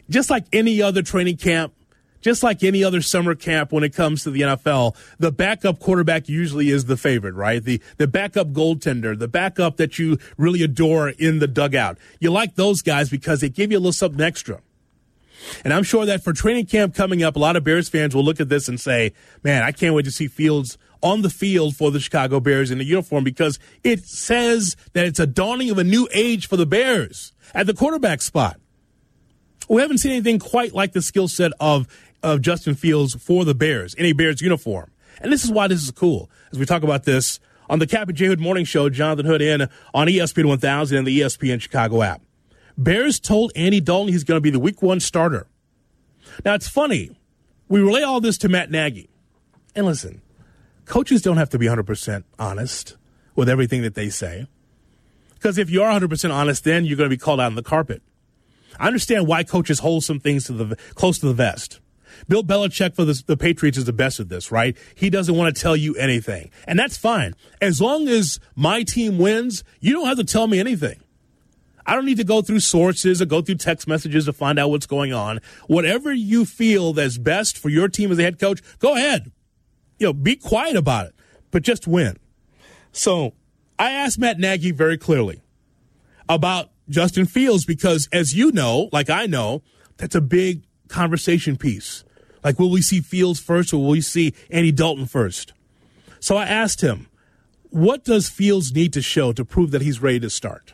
Just 0.09 0.29
like 0.29 0.45
any 0.53 0.81
other 0.81 1.01
training 1.01 1.37
camp, 1.37 1.73
just 2.21 2.43
like 2.43 2.63
any 2.63 2.83
other 2.83 3.01
summer 3.01 3.35
camp 3.35 3.71
when 3.71 3.83
it 3.83 3.93
comes 3.93 4.23
to 4.23 4.31
the 4.31 4.41
NFL, 4.41 4.95
the 5.19 5.31
backup 5.31 5.79
quarterback 5.79 6.29
usually 6.29 6.69
is 6.69 6.85
the 6.85 6.97
favorite, 6.97 7.33
right? 7.33 7.63
The, 7.63 7.81
the 7.97 8.07
backup 8.07 8.51
goaltender, 8.51 9.17
the 9.17 9.27
backup 9.27 9.77
that 9.77 9.99
you 9.99 10.17
really 10.37 10.63
adore 10.63 11.09
in 11.09 11.39
the 11.39 11.47
dugout. 11.47 11.97
You 12.19 12.31
like 12.31 12.55
those 12.55 12.81
guys 12.81 13.09
because 13.09 13.41
they 13.41 13.49
give 13.49 13.71
you 13.71 13.77
a 13.77 13.79
little 13.79 13.91
something 13.91 14.21
extra. 14.21 14.61
And 15.63 15.73
I'm 15.73 15.83
sure 15.83 16.05
that 16.05 16.23
for 16.23 16.33
training 16.33 16.67
camp 16.67 16.95
coming 16.95 17.23
up, 17.23 17.35
a 17.35 17.39
lot 17.39 17.55
of 17.55 17.63
Bears 17.63 17.89
fans 17.89 18.15
will 18.15 18.23
look 18.23 18.39
at 18.39 18.49
this 18.49 18.67
and 18.67 18.79
say, 18.79 19.13
man, 19.43 19.63
I 19.63 19.71
can't 19.71 19.95
wait 19.95 20.05
to 20.05 20.11
see 20.11 20.27
Fields 20.27 20.77
on 21.01 21.23
the 21.23 21.29
field 21.29 21.75
for 21.75 21.91
the 21.91 21.99
Chicago 21.99 22.39
Bears 22.39 22.69
in 22.69 22.77
the 22.77 22.83
uniform 22.83 23.23
because 23.23 23.57
it 23.83 24.05
says 24.05 24.75
that 24.93 25.05
it's 25.05 25.19
a 25.19 25.25
dawning 25.25 25.69
of 25.71 25.77
a 25.77 25.83
new 25.83 26.07
age 26.13 26.47
for 26.47 26.57
the 26.57 26.65
Bears 26.65 27.33
at 27.53 27.65
the 27.65 27.73
quarterback 27.73 28.21
spot. 28.21 28.59
We 29.67 29.81
haven't 29.81 29.99
seen 29.99 30.11
anything 30.11 30.39
quite 30.39 30.73
like 30.73 30.93
the 30.93 31.01
skill 31.01 31.27
set 31.27 31.53
of 31.59 31.87
of 32.23 32.41
Justin 32.41 32.75
Fields 32.75 33.15
for 33.15 33.45
the 33.45 33.55
Bears 33.55 33.93
in 33.93 34.05
a 34.05 34.13
Bears 34.13 34.41
uniform. 34.41 34.91
And 35.21 35.31
this 35.31 35.43
is 35.43 35.51
why 35.51 35.67
this 35.67 35.83
is 35.83 35.91
cool. 35.91 36.29
As 36.51 36.59
we 36.59 36.65
talk 36.65 36.83
about 36.83 37.03
this 37.03 37.39
on 37.69 37.79
the 37.79 37.87
Cap 37.87 38.07
and 38.07 38.17
J 38.17 38.27
Hood 38.27 38.39
Morning 38.39 38.65
Show, 38.65 38.89
Jonathan 38.89 39.25
Hood 39.25 39.41
in 39.41 39.67
on 39.93 40.07
ESPN 40.07 40.45
1000 40.45 40.97
and 40.97 41.07
the 41.07 41.19
ESPN 41.19 41.61
Chicago 41.61 42.01
app. 42.01 42.21
Bears 42.77 43.19
told 43.19 43.51
Andy 43.55 43.79
Dalton 43.79 44.11
he's 44.11 44.23
going 44.23 44.37
to 44.37 44.41
be 44.41 44.49
the 44.49 44.59
week 44.59 44.81
one 44.81 44.99
starter. 44.99 45.47
Now, 46.45 46.53
it's 46.53 46.67
funny. 46.67 47.17
We 47.67 47.79
relay 47.79 48.01
all 48.01 48.21
this 48.21 48.37
to 48.39 48.49
Matt 48.49 48.71
Nagy. 48.71 49.09
And 49.75 49.85
listen, 49.85 50.21
coaches 50.85 51.21
don't 51.21 51.37
have 51.37 51.49
to 51.49 51.59
be 51.59 51.67
100% 51.67 52.23
honest 52.39 52.97
with 53.35 53.49
everything 53.49 53.81
that 53.83 53.95
they 53.95 54.09
say. 54.09 54.47
Because 55.35 55.57
if 55.57 55.69
you 55.69 55.81
are 55.81 55.99
100% 55.99 56.33
honest, 56.33 56.63
then 56.63 56.85
you're 56.85 56.97
going 56.97 57.09
to 57.09 57.15
be 57.15 57.19
called 57.19 57.39
out 57.39 57.47
on 57.47 57.55
the 57.55 57.63
carpet. 57.63 58.01
I 58.79 58.87
understand 58.87 59.27
why 59.27 59.43
coaches 59.43 59.79
hold 59.79 60.03
some 60.03 60.19
things 60.19 60.45
to 60.45 60.53
the 60.53 60.75
close 60.95 61.19
to 61.19 61.27
the 61.27 61.33
vest. 61.33 61.79
Bill 62.27 62.43
Belichick 62.43 62.95
for 62.95 63.05
the, 63.05 63.21
the 63.25 63.37
Patriots 63.37 63.77
is 63.77 63.85
the 63.85 63.93
best 63.93 64.19
at 64.19 64.29
this, 64.29 64.51
right? 64.51 64.77
He 64.95 65.09
doesn't 65.09 65.35
want 65.35 65.55
to 65.55 65.61
tell 65.61 65.75
you 65.75 65.95
anything. 65.95 66.51
And 66.67 66.77
that's 66.77 66.97
fine. 66.97 67.35
As 67.61 67.81
long 67.81 68.07
as 68.07 68.39
my 68.55 68.83
team 68.83 69.17
wins, 69.17 69.63
you 69.79 69.93
don't 69.93 70.07
have 70.07 70.17
to 70.17 70.23
tell 70.23 70.47
me 70.47 70.59
anything. 70.59 71.01
I 71.85 71.95
don't 71.95 72.05
need 72.05 72.17
to 72.17 72.23
go 72.23 72.41
through 72.41 72.59
sources 72.59 73.21
or 73.21 73.25
go 73.25 73.41
through 73.41 73.55
text 73.55 73.87
messages 73.87 74.25
to 74.25 74.33
find 74.33 74.59
out 74.59 74.69
what's 74.69 74.85
going 74.85 75.13
on. 75.13 75.39
Whatever 75.67 76.13
you 76.13 76.45
feel 76.45 76.93
that's 76.93 77.17
best 77.17 77.57
for 77.57 77.69
your 77.69 77.87
team 77.87 78.11
as 78.11 78.19
a 78.19 78.23
head 78.23 78.39
coach, 78.39 78.61
go 78.79 78.95
ahead. 78.95 79.31
You 79.99 80.07
know, 80.07 80.13
be 80.13 80.35
quiet 80.35 80.75
about 80.75 81.07
it, 81.07 81.15
but 81.49 81.63
just 81.63 81.87
win. 81.87 82.17
So 82.91 83.33
I 83.79 83.91
asked 83.91 84.19
Matt 84.19 84.39
Nagy 84.39 84.71
very 84.71 84.97
clearly 84.97 85.41
about 86.29 86.69
Justin 86.89 87.25
Fields 87.25 87.65
because, 87.65 88.07
as 88.11 88.35
you 88.35 88.51
know, 88.51 88.89
like 88.91 89.09
I 89.09 89.25
know, 89.25 89.63
that's 89.97 90.15
a 90.15 90.21
big 90.21 90.63
conversation 90.91 91.57
piece. 91.57 92.03
Like, 92.43 92.59
will 92.59 92.69
we 92.69 92.81
see 92.81 93.01
Fields 93.01 93.39
first 93.39 93.73
or 93.73 93.77
will 93.77 93.89
we 93.89 94.01
see 94.01 94.33
Andy 94.49 94.71
Dalton 94.71 95.05
first? 95.05 95.53
So 96.19 96.37
I 96.37 96.45
asked 96.45 96.81
him, 96.81 97.07
what 97.69 98.03
does 98.03 98.29
Fields 98.29 98.73
need 98.73 98.93
to 98.93 99.01
show 99.01 99.31
to 99.33 99.45
prove 99.45 99.71
that 99.71 99.81
he's 99.81 100.01
ready 100.01 100.19
to 100.19 100.29
start? 100.29 100.73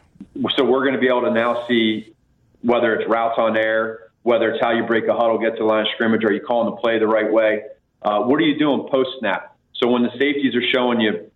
So 0.55 0.65
we're 0.65 0.81
going 0.81 0.95
to 0.95 0.99
be 0.99 1.07
able 1.07 1.21
to 1.21 1.31
now 1.31 1.65
see 1.67 2.13
whether 2.61 2.95
it's 2.95 3.09
routes 3.09 3.35
on 3.37 3.55
air, 3.55 3.99
whether 4.23 4.51
it's 4.51 4.61
how 4.61 4.71
you 4.71 4.83
break 4.85 5.07
a 5.07 5.13
huddle, 5.13 5.37
get 5.37 5.51
to 5.51 5.59
the 5.59 5.63
line 5.63 5.81
of 5.81 5.87
scrimmage, 5.93 6.23
are 6.23 6.33
you 6.33 6.41
calling 6.41 6.73
the 6.73 6.81
play 6.81 6.99
the 6.99 7.07
right 7.07 7.31
way? 7.31 7.61
Uh, 8.01 8.21
what 8.21 8.35
are 8.37 8.45
you 8.45 8.57
doing 8.57 8.87
post 8.89 9.09
snap? 9.19 9.55
So 9.75 9.89
when 9.89 10.03
the 10.03 10.11
safeties 10.11 10.55
are 10.55 10.63
showing 10.73 10.99
you 10.99 11.31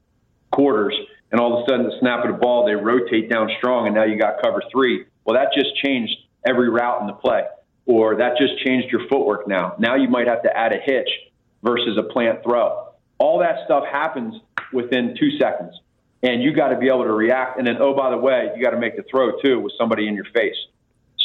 quarters, 0.52 0.96
and 1.32 1.40
all 1.40 1.58
of 1.58 1.64
a 1.64 1.70
sudden 1.70 1.86
the 1.86 1.98
snap 2.00 2.26
of 2.26 2.32
the 2.32 2.38
ball, 2.38 2.66
they 2.66 2.76
rotate 2.76 3.30
down 3.30 3.50
strong, 3.58 3.86
and 3.86 3.96
now 3.96 4.04
you 4.04 4.18
got 4.18 4.42
cover 4.42 4.62
three. 4.72 5.06
Well, 5.24 5.36
that 5.36 5.54
just 5.54 5.76
changed 5.78 6.14
every 6.46 6.70
route 6.70 7.02
in 7.02 7.08
the 7.08 7.14
play, 7.14 7.44
or 7.92 8.16
that 8.16 8.38
just 8.38 8.58
changed 8.64 8.90
your 8.92 9.08
footwork 9.08 9.48
now. 9.48 9.76
Now 9.78 9.96
you 9.96 10.08
might 10.08 10.28
have 10.28 10.44
to 10.44 10.58
add 10.58 10.72
a 10.72 10.80
hitch 10.84 11.10
versus 11.62 11.98
a 11.98 12.04
plant 12.04 12.44
throw. 12.44 12.88
All 13.18 13.40
that 13.40 13.66
stuff 13.66 13.84
happens 13.92 14.42
within 14.72 15.16
two 15.20 15.38
seconds, 15.38 15.74
and 16.24 16.42
you 16.42 16.54
got 16.54 16.70
to 16.70 16.78
be 16.78 16.88
able 16.88 17.04
to 17.04 17.12
react. 17.12 17.58
And 17.58 17.68
then, 17.68 17.78
oh, 17.80 17.94
by 17.94 18.10
the 18.10 18.18
way, 18.18 18.50
you 18.56 18.64
got 18.64 18.72
to 18.72 18.80
make 18.80 18.96
the 18.96 19.04
throw 19.10 19.40
too 19.42 19.60
with 19.60 19.74
somebody 19.78 20.08
in 20.08 20.16
your 20.16 20.26
face. 20.34 20.56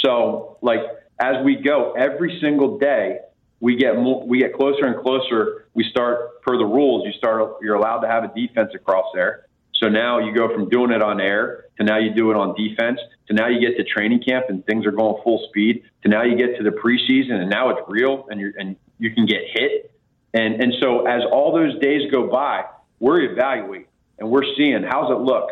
So, 0.04 0.58
like 0.60 0.80
as 1.20 1.44
we 1.44 1.56
go, 1.56 1.92
every 1.92 2.38
single 2.40 2.78
day, 2.78 3.20
we 3.60 3.76
get 3.76 3.96
more, 3.96 4.26
we 4.26 4.38
get 4.40 4.54
closer 4.54 4.84
and 4.84 5.02
closer. 5.02 5.68
We 5.74 5.84
start 5.84 6.42
per 6.42 6.58
the 6.58 6.66
rules. 6.66 7.06
You 7.06 7.12
start 7.12 7.56
you're 7.62 7.76
allowed 7.76 8.00
to 8.00 8.08
have 8.08 8.24
a 8.24 8.32
defense 8.34 8.72
across 8.74 9.06
there. 9.14 9.45
So 9.80 9.88
now 9.88 10.18
you 10.18 10.34
go 10.34 10.52
from 10.52 10.68
doing 10.68 10.90
it 10.90 11.02
on 11.02 11.20
air 11.20 11.66
to 11.78 11.84
now 11.84 11.98
you 11.98 12.14
do 12.14 12.30
it 12.30 12.36
on 12.36 12.54
defense 12.54 12.98
to 13.28 13.34
now 13.34 13.48
you 13.48 13.60
get 13.60 13.76
to 13.76 13.84
training 13.84 14.22
camp 14.22 14.46
and 14.48 14.64
things 14.66 14.86
are 14.86 14.90
going 14.90 15.22
full 15.22 15.46
speed 15.48 15.82
to 16.02 16.08
now 16.08 16.22
you 16.22 16.36
get 16.36 16.56
to 16.56 16.62
the 16.62 16.70
preseason 16.70 17.32
and 17.32 17.50
now 17.50 17.70
it's 17.70 17.80
real 17.88 18.26
and 18.30 18.40
you 18.40 18.52
and 18.58 18.76
you 18.98 19.10
can 19.12 19.26
get 19.26 19.42
hit. 19.52 19.90
And 20.32 20.62
and 20.62 20.74
so 20.80 21.06
as 21.06 21.22
all 21.30 21.52
those 21.52 21.78
days 21.80 22.10
go 22.10 22.28
by, 22.28 22.64
we're 23.00 23.20
evaluating 23.20 23.88
and 24.18 24.30
we're 24.30 24.54
seeing 24.56 24.82
how's 24.82 25.10
it 25.10 25.20
look. 25.20 25.50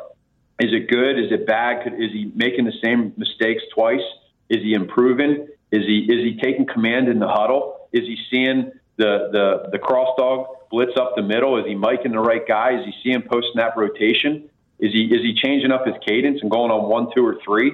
Is 0.60 0.72
it 0.72 0.88
good? 0.88 1.18
Is 1.18 1.32
it 1.32 1.46
bad? 1.46 1.82
Could, 1.82 1.94
is 1.94 2.12
he 2.12 2.30
making 2.34 2.64
the 2.64 2.74
same 2.82 3.12
mistakes 3.16 3.62
twice? 3.74 4.04
Is 4.48 4.62
he 4.62 4.72
improving? 4.74 5.48
Is 5.72 5.84
he 5.86 6.06
is 6.08 6.24
he 6.24 6.38
taking 6.40 6.66
command 6.66 7.08
in 7.08 7.18
the 7.18 7.28
huddle? 7.28 7.88
Is 7.92 8.02
he 8.02 8.16
seeing 8.30 8.72
the 8.96 9.28
the 9.32 9.70
the 9.72 9.78
cross 9.78 10.14
dog 10.16 10.46
blitz 10.70 10.92
up 10.98 11.14
the 11.16 11.22
middle? 11.22 11.58
Is 11.58 11.66
he 11.66 11.74
miking 11.74 12.12
the 12.12 12.20
right 12.20 12.46
guy? 12.46 12.78
Is 12.78 12.86
he 12.86 12.92
seeing 13.02 13.22
post 13.22 13.48
snap 13.52 13.76
rotation? 13.76 14.48
Is 14.78 14.92
he 14.92 15.04
is 15.04 15.22
he 15.22 15.34
changing 15.34 15.70
up 15.70 15.86
his 15.86 15.94
cadence 16.06 16.40
and 16.42 16.50
going 16.50 16.70
on 16.70 16.88
one, 16.88 17.08
two, 17.14 17.24
or 17.24 17.38
three? 17.44 17.72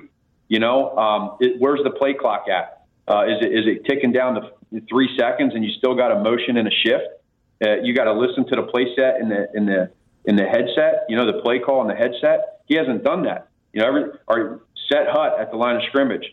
You 0.48 0.58
know, 0.58 0.96
um, 0.96 1.36
it, 1.40 1.58
where's 1.58 1.80
the 1.84 1.90
play 1.90 2.14
clock 2.14 2.46
at? 2.48 2.84
Uh, 3.08 3.24
is 3.26 3.38
it 3.40 3.52
is 3.52 3.66
it 3.66 3.84
ticking 3.84 4.12
down 4.12 4.34
to 4.34 4.80
three 4.88 5.08
seconds 5.18 5.54
and 5.54 5.64
you 5.64 5.72
still 5.72 5.94
got 5.94 6.12
a 6.12 6.20
motion 6.20 6.56
and 6.56 6.68
a 6.68 6.70
shift? 6.70 7.04
Uh, 7.62 7.76
you 7.82 7.94
got 7.94 8.04
to 8.04 8.12
listen 8.12 8.46
to 8.46 8.56
the 8.56 8.62
play 8.62 8.86
set 8.96 9.20
in 9.20 9.28
the 9.28 9.48
in 9.54 9.66
the 9.66 9.90
in 10.24 10.36
the 10.36 10.44
headset. 10.44 11.06
You 11.08 11.16
know, 11.16 11.26
the 11.26 11.40
play 11.42 11.58
call 11.58 11.82
in 11.82 11.88
the 11.88 11.94
headset. 11.94 12.62
He 12.66 12.76
hasn't 12.76 13.04
done 13.04 13.24
that. 13.24 13.48
You 13.72 13.80
know, 13.80 13.88
every 13.88 14.04
or 14.26 14.62
set 14.90 15.06
hut 15.08 15.38
at 15.38 15.50
the 15.50 15.56
line 15.56 15.76
of 15.76 15.82
scrimmage. 15.88 16.24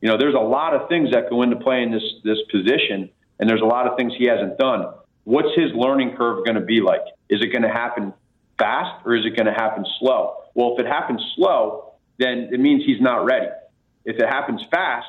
You 0.00 0.08
know, 0.08 0.16
there's 0.16 0.34
a 0.34 0.38
lot 0.38 0.74
of 0.74 0.88
things 0.88 1.10
that 1.12 1.30
go 1.30 1.42
into 1.42 1.56
playing 1.56 1.90
this 1.90 2.04
this 2.24 2.38
position, 2.50 3.10
and 3.38 3.48
there's 3.48 3.60
a 3.60 3.66
lot 3.66 3.86
of 3.86 3.96
things 3.96 4.12
he 4.16 4.24
hasn't 4.24 4.58
done. 4.58 4.86
What's 5.24 5.54
his 5.54 5.72
learning 5.74 6.16
curve 6.16 6.44
going 6.44 6.56
to 6.56 6.64
be 6.64 6.80
like? 6.80 7.02
Is 7.28 7.42
it 7.42 7.52
going 7.52 7.62
to 7.62 7.68
happen 7.68 8.12
fast 8.58 9.04
or 9.04 9.14
is 9.14 9.24
it 9.26 9.36
going 9.36 9.46
to 9.46 9.52
happen 9.52 9.84
slow? 9.98 10.36
Well, 10.54 10.74
if 10.74 10.80
it 10.80 10.86
happens 10.86 11.22
slow, 11.36 11.92
then 12.18 12.48
it 12.52 12.60
means 12.60 12.84
he's 12.84 13.00
not 13.00 13.24
ready. 13.24 13.48
If 14.04 14.16
it 14.16 14.28
happens 14.28 14.62
fast 14.70 15.06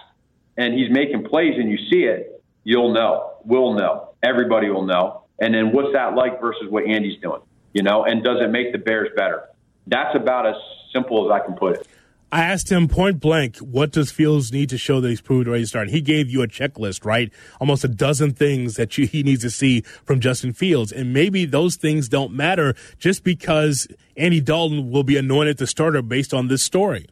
and 0.57 0.73
he's 0.73 0.89
making 0.91 1.23
plays 1.23 1.55
and 1.57 1.71
you 1.71 1.77
see 1.89 2.03
it, 2.03 2.43
you'll 2.63 2.93
know. 2.93 3.37
We'll 3.45 3.73
know. 3.73 4.09
Everybody 4.21 4.69
will 4.69 4.85
know. 4.85 5.23
And 5.39 5.53
then 5.53 5.71
what's 5.71 5.93
that 5.93 6.15
like 6.15 6.41
versus 6.41 6.69
what 6.69 6.85
Andy's 6.85 7.19
doing? 7.21 7.41
You 7.73 7.83
know, 7.83 8.03
and 8.03 8.23
does 8.23 8.41
it 8.41 8.49
make 8.49 8.73
the 8.73 8.77
Bears 8.77 9.09
better? 9.15 9.47
That's 9.87 10.15
about 10.15 10.45
as 10.45 10.55
simple 10.93 11.25
as 11.25 11.31
I 11.41 11.45
can 11.45 11.55
put 11.55 11.77
it. 11.77 11.87
I 12.31 12.43
asked 12.43 12.71
him 12.71 12.87
point 12.87 13.19
blank, 13.19 13.57
what 13.57 13.91
does 13.91 14.11
Fields 14.11 14.51
need 14.51 14.69
to 14.69 14.77
show 14.77 15.01
that 15.01 15.09
he's 15.09 15.21
proved 15.21 15.47
ready 15.47 15.63
to 15.63 15.67
start? 15.67 15.87
And 15.87 15.95
He 15.95 16.01
gave 16.01 16.29
you 16.29 16.43
a 16.43 16.47
checklist, 16.47 17.03
right? 17.03 17.31
Almost 17.59 17.83
a 17.83 17.87
dozen 17.87 18.33
things 18.33 18.75
that 18.75 18.97
you, 18.97 19.07
he 19.07 19.23
needs 19.23 19.41
to 19.41 19.49
see 19.49 19.81
from 19.81 20.19
Justin 20.19 20.53
Fields. 20.53 20.91
And 20.91 21.11
maybe 21.11 21.45
those 21.45 21.75
things 21.75 22.07
don't 22.07 22.33
matter 22.33 22.75
just 22.99 23.23
because 23.23 23.87
Andy 24.15 24.41
Dalton 24.41 24.91
will 24.91 25.03
be 25.03 25.17
anointed 25.17 25.57
the 25.57 25.67
starter 25.67 26.01
based 26.01 26.33
on 26.33 26.49
this 26.49 26.61
story. 26.61 27.07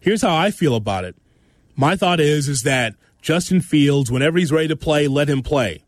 Here's 0.00 0.22
how 0.22 0.36
I 0.36 0.50
feel 0.50 0.74
about 0.74 1.04
it. 1.04 1.16
My 1.74 1.96
thought 1.96 2.20
is, 2.20 2.48
is 2.48 2.62
that 2.64 2.94
Justin 3.22 3.60
Fields, 3.60 4.10
whenever 4.10 4.36
he's 4.38 4.52
ready 4.52 4.68
to 4.68 4.76
play, 4.76 5.08
let 5.08 5.30
him 5.30 5.42
play. 5.42 5.84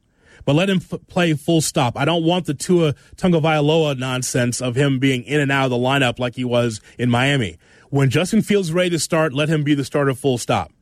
But 0.47 0.54
let 0.54 0.71
him 0.71 0.78
f- 0.78 1.00
play 1.09 1.35
full 1.35 1.61
stop. 1.61 1.99
I 1.99 2.04
don't 2.04 2.23
want 2.23 2.47
the 2.47 2.54
Tua 2.54 2.94
Tagovailoa 3.16 3.99
nonsense 3.99 4.61
of 4.62 4.76
him 4.76 4.99
being 4.99 5.25
in 5.25 5.40
and 5.40 5.50
out 5.50 5.64
of 5.64 5.71
the 5.71 5.76
lineup 5.76 6.18
like 6.18 6.37
he 6.37 6.44
was 6.44 6.80
in 6.99 7.11
Miami. 7.11 7.59
When 7.94 8.10
Justin 8.10 8.42
Fields 8.42 8.72
ready 8.72 8.90
to 8.90 8.98
start, 8.98 9.32
let 9.32 9.48
him 9.48 9.62
be 9.62 9.74
the 9.74 9.84
starter 9.84 10.14
full 10.14 10.36
stop. 10.36 10.72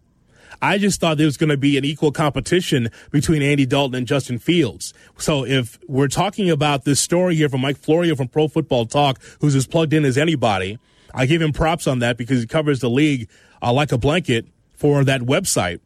I 0.62 0.78
just 0.78 0.98
thought 0.98 1.18
there 1.18 1.26
was 1.26 1.36
going 1.36 1.50
to 1.50 1.58
be 1.58 1.76
an 1.76 1.84
equal 1.84 2.10
competition 2.10 2.88
between 3.10 3.42
Andy 3.42 3.66
Dalton 3.66 3.96
and 3.96 4.06
Justin 4.06 4.38
Fields. 4.38 4.94
So 5.18 5.44
if 5.44 5.78
we're 5.86 6.08
talking 6.08 6.48
about 6.48 6.86
this 6.86 7.00
story 7.00 7.34
here 7.34 7.50
from 7.50 7.60
Mike 7.60 7.76
Florio 7.76 8.16
from 8.16 8.28
Pro 8.28 8.48
Football 8.48 8.86
Talk, 8.86 9.20
who's 9.42 9.54
as 9.54 9.66
plugged 9.66 9.92
in 9.92 10.06
as 10.06 10.16
anybody, 10.16 10.78
I 11.14 11.26
give 11.26 11.42
him 11.42 11.52
props 11.52 11.86
on 11.86 11.98
that 11.98 12.16
because 12.16 12.40
he 12.40 12.46
covers 12.46 12.80
the 12.80 12.88
league 12.88 13.28
uh, 13.60 13.74
like 13.74 13.92
a 13.92 13.98
blanket 13.98 14.46
for 14.74 15.04
that 15.04 15.20
website. 15.20 15.80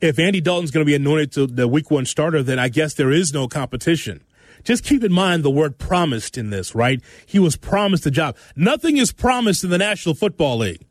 If 0.00 0.20
Andy 0.20 0.40
Dalton's 0.40 0.70
going 0.70 0.86
to 0.86 0.88
be 0.88 0.94
anointed 0.94 1.32
to 1.32 1.48
the 1.48 1.66
week 1.66 1.90
one 1.90 2.06
starter, 2.06 2.44
then 2.44 2.60
I 2.60 2.68
guess 2.68 2.94
there 2.94 3.10
is 3.10 3.34
no 3.34 3.48
competition. 3.48 4.22
Just 4.64 4.84
keep 4.84 5.04
in 5.04 5.12
mind 5.12 5.42
the 5.42 5.50
word 5.50 5.78
promised 5.78 6.36
in 6.36 6.50
this, 6.50 6.74
right? 6.74 7.00
He 7.26 7.38
was 7.38 7.56
promised 7.56 8.06
a 8.06 8.10
job. 8.10 8.36
Nothing 8.56 8.96
is 8.96 9.12
promised 9.12 9.62
in 9.62 9.70
the 9.70 9.78
National 9.78 10.14
Football 10.14 10.58
League. 10.58 10.84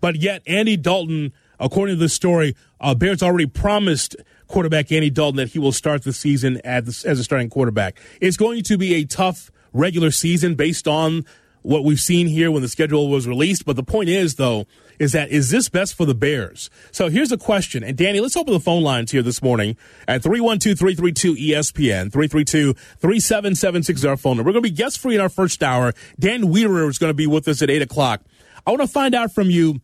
But 0.00 0.16
yet, 0.16 0.42
Andy 0.46 0.76
Dalton, 0.76 1.32
according 1.58 1.96
to 1.96 2.00
this 2.00 2.14
story, 2.14 2.54
uh, 2.80 2.94
Bears 2.94 3.22
already 3.22 3.46
promised 3.46 4.16
quarterback 4.46 4.90
Andy 4.92 5.10
Dalton 5.10 5.36
that 5.36 5.48
he 5.48 5.58
will 5.58 5.72
start 5.72 6.02
the 6.02 6.12
season 6.12 6.60
as, 6.64 7.04
as 7.04 7.18
a 7.18 7.24
starting 7.24 7.50
quarterback. 7.50 7.98
It's 8.20 8.36
going 8.36 8.62
to 8.64 8.78
be 8.78 8.94
a 8.94 9.04
tough 9.04 9.50
regular 9.72 10.10
season 10.10 10.54
based 10.54 10.88
on 10.88 11.24
what 11.62 11.84
we've 11.84 12.00
seen 12.00 12.26
here 12.26 12.50
when 12.50 12.62
the 12.62 12.68
schedule 12.68 13.08
was 13.08 13.26
released. 13.26 13.64
But 13.64 13.76
the 13.76 13.82
point 13.82 14.08
is, 14.08 14.36
though, 14.36 14.66
is 15.00 15.12
that 15.12 15.30
is 15.30 15.50
this 15.50 15.68
best 15.68 15.94
for 15.94 16.04
the 16.04 16.14
Bears? 16.14 16.70
So 16.92 17.08
here's 17.08 17.32
a 17.32 17.38
question. 17.38 17.82
And 17.82 17.96
Danny, 17.96 18.20
let's 18.20 18.36
open 18.36 18.52
the 18.52 18.60
phone 18.60 18.82
lines 18.82 19.10
here 19.10 19.22
this 19.22 19.42
morning 19.42 19.76
at 20.06 20.22
312-332-ESPN. 20.22 22.10
332-3776 22.10 23.90
is 23.90 24.04
our 24.04 24.18
phone 24.18 24.36
number. 24.36 24.50
We're 24.50 24.52
going 24.52 24.62
to 24.62 24.70
be 24.70 24.76
guest 24.76 25.00
free 25.00 25.14
in 25.14 25.20
our 25.20 25.30
first 25.30 25.62
hour. 25.62 25.94
Dan 26.18 26.42
Wiederer 26.42 26.88
is 26.88 26.98
going 26.98 27.10
to 27.10 27.14
be 27.14 27.26
with 27.26 27.48
us 27.48 27.62
at 27.62 27.70
8 27.70 27.80
o'clock. 27.82 28.20
I 28.66 28.70
want 28.70 28.82
to 28.82 28.86
find 28.86 29.14
out 29.14 29.32
from 29.32 29.48
you. 29.48 29.80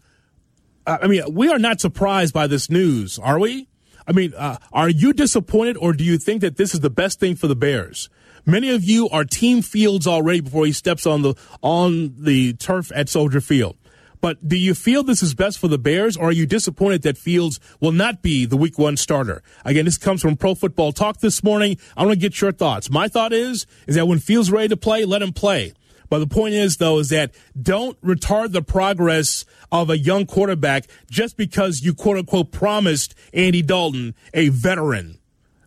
Uh, 0.86 0.98
I 1.02 1.06
mean, 1.08 1.22
we 1.32 1.48
are 1.48 1.58
not 1.58 1.80
surprised 1.80 2.34
by 2.34 2.46
this 2.46 2.70
news, 2.70 3.18
are 3.18 3.38
we? 3.38 3.68
I 4.06 4.12
mean, 4.12 4.34
uh, 4.34 4.58
are 4.70 4.90
you 4.90 5.14
disappointed 5.14 5.78
or 5.78 5.94
do 5.94 6.04
you 6.04 6.18
think 6.18 6.42
that 6.42 6.58
this 6.58 6.74
is 6.74 6.80
the 6.80 6.90
best 6.90 7.18
thing 7.18 7.36
for 7.36 7.48
the 7.48 7.56
Bears? 7.56 8.10
Many 8.44 8.70
of 8.70 8.84
you 8.84 9.08
are 9.08 9.24
team 9.24 9.62
Fields 9.62 10.06
already 10.06 10.40
before 10.40 10.66
he 10.66 10.72
steps 10.72 11.06
on 11.06 11.22
the 11.22 11.34
on 11.62 12.14
the 12.16 12.52
turf 12.52 12.92
at 12.94 13.08
Soldier 13.08 13.40
Field. 13.40 13.76
But 14.20 14.48
do 14.48 14.56
you 14.56 14.74
feel 14.74 15.02
this 15.02 15.22
is 15.22 15.34
best 15.34 15.58
for 15.58 15.68
the 15.68 15.78
Bears, 15.78 16.16
or 16.16 16.28
are 16.28 16.32
you 16.32 16.46
disappointed 16.46 17.02
that 17.02 17.18
Fields 17.18 17.60
will 17.80 17.92
not 17.92 18.22
be 18.22 18.46
the 18.46 18.56
Week 18.56 18.78
One 18.78 18.96
starter? 18.96 19.42
Again, 19.64 19.84
this 19.84 19.98
comes 19.98 20.22
from 20.22 20.36
Pro 20.36 20.54
Football 20.54 20.92
Talk 20.92 21.18
this 21.18 21.42
morning. 21.42 21.76
I 21.96 22.04
want 22.04 22.14
to 22.14 22.20
get 22.20 22.40
your 22.40 22.52
thoughts. 22.52 22.90
My 22.90 23.08
thought 23.08 23.32
is 23.32 23.66
is 23.86 23.94
that 23.96 24.06
when 24.06 24.18
Fields 24.18 24.50
ready 24.50 24.68
to 24.68 24.76
play, 24.76 25.04
let 25.04 25.22
him 25.22 25.32
play. 25.32 25.72
But 26.08 26.20
the 26.20 26.26
point 26.26 26.54
is, 26.54 26.76
though, 26.76 26.98
is 26.98 27.08
that 27.08 27.34
don't 27.60 28.00
retard 28.00 28.52
the 28.52 28.62
progress 28.62 29.44
of 29.72 29.90
a 29.90 29.98
young 29.98 30.26
quarterback 30.26 30.86
just 31.10 31.36
because 31.36 31.82
you 31.82 31.94
quote 31.94 32.18
unquote 32.18 32.52
promised 32.52 33.14
Andy 33.34 33.62
Dalton 33.62 34.14
a 34.32 34.48
veteran 34.48 35.18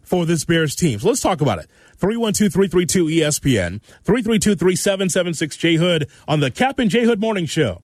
for 0.01 0.25
this 0.25 0.45
Bears 0.45 0.75
team. 0.75 0.99
So 0.99 1.07
let's 1.09 1.21
talk 1.21 1.41
about 1.41 1.59
it. 1.59 1.69
312-332-ESPN, 1.99 3.81
332-3776 4.05 5.57
J 5.57 5.75
Hood 5.75 6.09
on 6.27 6.39
the 6.39 6.51
Cap 6.51 6.79
and 6.79 6.89
J 6.89 7.03
Hood 7.03 7.19
Morning 7.19 7.45
Show. 7.45 7.83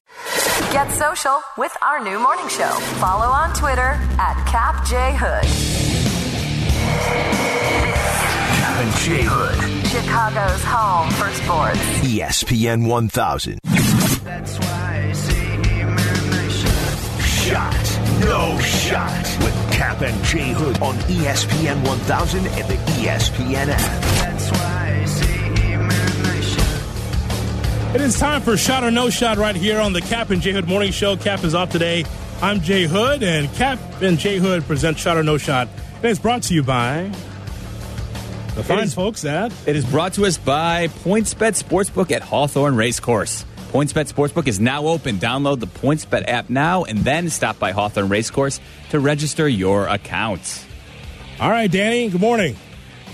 Get 0.72 0.90
social 0.92 1.40
with 1.56 1.76
our 1.82 2.02
new 2.02 2.18
morning 2.18 2.48
show. 2.48 2.70
Follow 2.98 3.26
on 3.26 3.54
Twitter 3.54 3.98
at 4.18 4.44
Cap 4.46 4.84
J 4.86 5.14
Hood. 5.16 5.44
Cap 8.58 8.80
and 8.82 8.96
J 8.96 9.22
Hood. 9.22 9.86
Chicago's 9.86 10.64
home 10.64 11.10
for 11.12 11.30
sports. 11.42 11.78
ESPN 12.00 12.86
1000. 12.86 13.58
That's 14.24 14.58
why 14.58 15.06
I 15.08 15.12
say 15.12 15.46
Shot. 17.46 17.75
No 18.26 18.58
shot. 18.60 19.24
With 19.42 19.54
Cap 19.72 20.00
and 20.02 20.24
J 20.24 20.52
Hood 20.52 20.80
on 20.82 20.94
ESPN 20.96 21.86
1000 21.86 22.46
and 22.46 22.68
the 22.68 22.74
ESPN 22.74 23.68
app. 23.68 24.02
That's 24.18 24.50
why 24.50 25.00
I 25.02 25.04
say 25.06 25.36
It 27.94 28.00
is 28.00 28.18
time 28.18 28.42
for 28.42 28.56
Shot 28.56 28.82
or 28.84 28.90
No 28.90 29.08
Shot 29.10 29.38
right 29.38 29.54
here 29.56 29.80
on 29.80 29.92
the 29.92 30.00
Cap 30.00 30.30
and 30.30 30.42
J 30.42 30.52
Hood 30.52 30.66
Morning 30.68 30.90
Show. 30.92 31.16
Cap 31.16 31.44
is 31.44 31.54
off 31.54 31.70
today. 31.70 32.04
I'm 32.42 32.60
Jay 32.60 32.84
Hood, 32.84 33.22
and 33.22 33.50
Cap 33.54 33.78
and 34.02 34.18
J 34.18 34.38
Hood 34.38 34.64
present 34.64 34.98
Shot 34.98 35.16
or 35.16 35.22
No 35.22 35.38
Shot. 35.38 35.68
And 35.96 36.04
it's 36.06 36.18
brought 36.20 36.42
to 36.44 36.54
you 36.54 36.62
by 36.62 37.10
The 38.56 38.62
fine 38.64 38.80
is- 38.80 38.92
folks 38.94 39.24
at 39.24 39.52
It 39.66 39.76
is 39.76 39.84
brought 39.86 40.12
to 40.14 40.26
us 40.26 40.36
by 40.36 40.88
PointsBet 40.88 41.62
Sportsbook 41.62 42.10
at 42.10 42.22
Hawthorne 42.22 42.74
Racecourse. 42.76 43.44
PointsBet 43.76 44.10
Sportsbook 44.10 44.48
is 44.48 44.58
now 44.58 44.86
open. 44.86 45.18
Download 45.18 45.60
the 45.60 45.66
PointsBet 45.66 46.26
app 46.28 46.48
now 46.48 46.84
and 46.84 47.00
then 47.00 47.28
stop 47.28 47.58
by 47.58 47.72
Hawthorne 47.72 48.08
Racecourse 48.08 48.58
to 48.88 48.98
register 48.98 49.46
your 49.46 49.86
account. 49.86 50.64
All 51.38 51.50
right, 51.50 51.70
Danny. 51.70 52.08
Good 52.08 52.22
morning. 52.22 52.56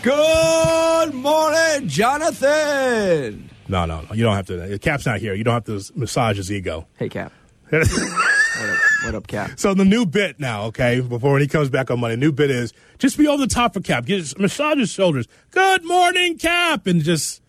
Good 0.05 1.15
morning, 1.15 1.89
Jonathan. 1.89 3.51
No, 3.67 3.87
no, 3.87 4.03
no. 4.03 4.15
You 4.15 4.23
don't 4.23 4.37
have 4.37 4.47
to. 4.47 4.79
Cap's 4.79 5.05
not 5.05 5.19
here. 5.19 5.35
You 5.35 5.43
don't 5.43 5.55
have 5.55 5.65
to 5.65 5.93
massage 5.99 6.37
his 6.37 6.53
ego. 6.53 6.87
Hey, 6.97 7.09
Cap. 7.09 7.33
What 7.73 8.69
up, 8.69 8.79
what 9.05 9.15
up 9.15 9.27
Cap? 9.27 9.51
So 9.59 9.73
the 9.73 9.85
new 9.85 10.05
bit 10.05 10.39
now, 10.39 10.65
okay, 10.65 11.01
before 11.01 11.33
when 11.33 11.41
he 11.41 11.49
comes 11.49 11.71
back 11.71 11.91
on 11.91 12.01
Monday, 12.01 12.17
new 12.17 12.31
bit 12.33 12.51
is 12.51 12.75
just 12.99 13.17
be 13.17 13.27
over 13.27 13.41
the 13.41 13.53
top 13.53 13.73
for 13.73 13.81
Cap. 13.81 14.05
Just 14.05 14.39
massage 14.39 14.79
his 14.79 14.93
shoulders. 14.93 15.27
Good 15.51 15.83
morning, 15.85 16.37
Cap, 16.37 16.87
and 16.87 17.03
just, 17.03 17.42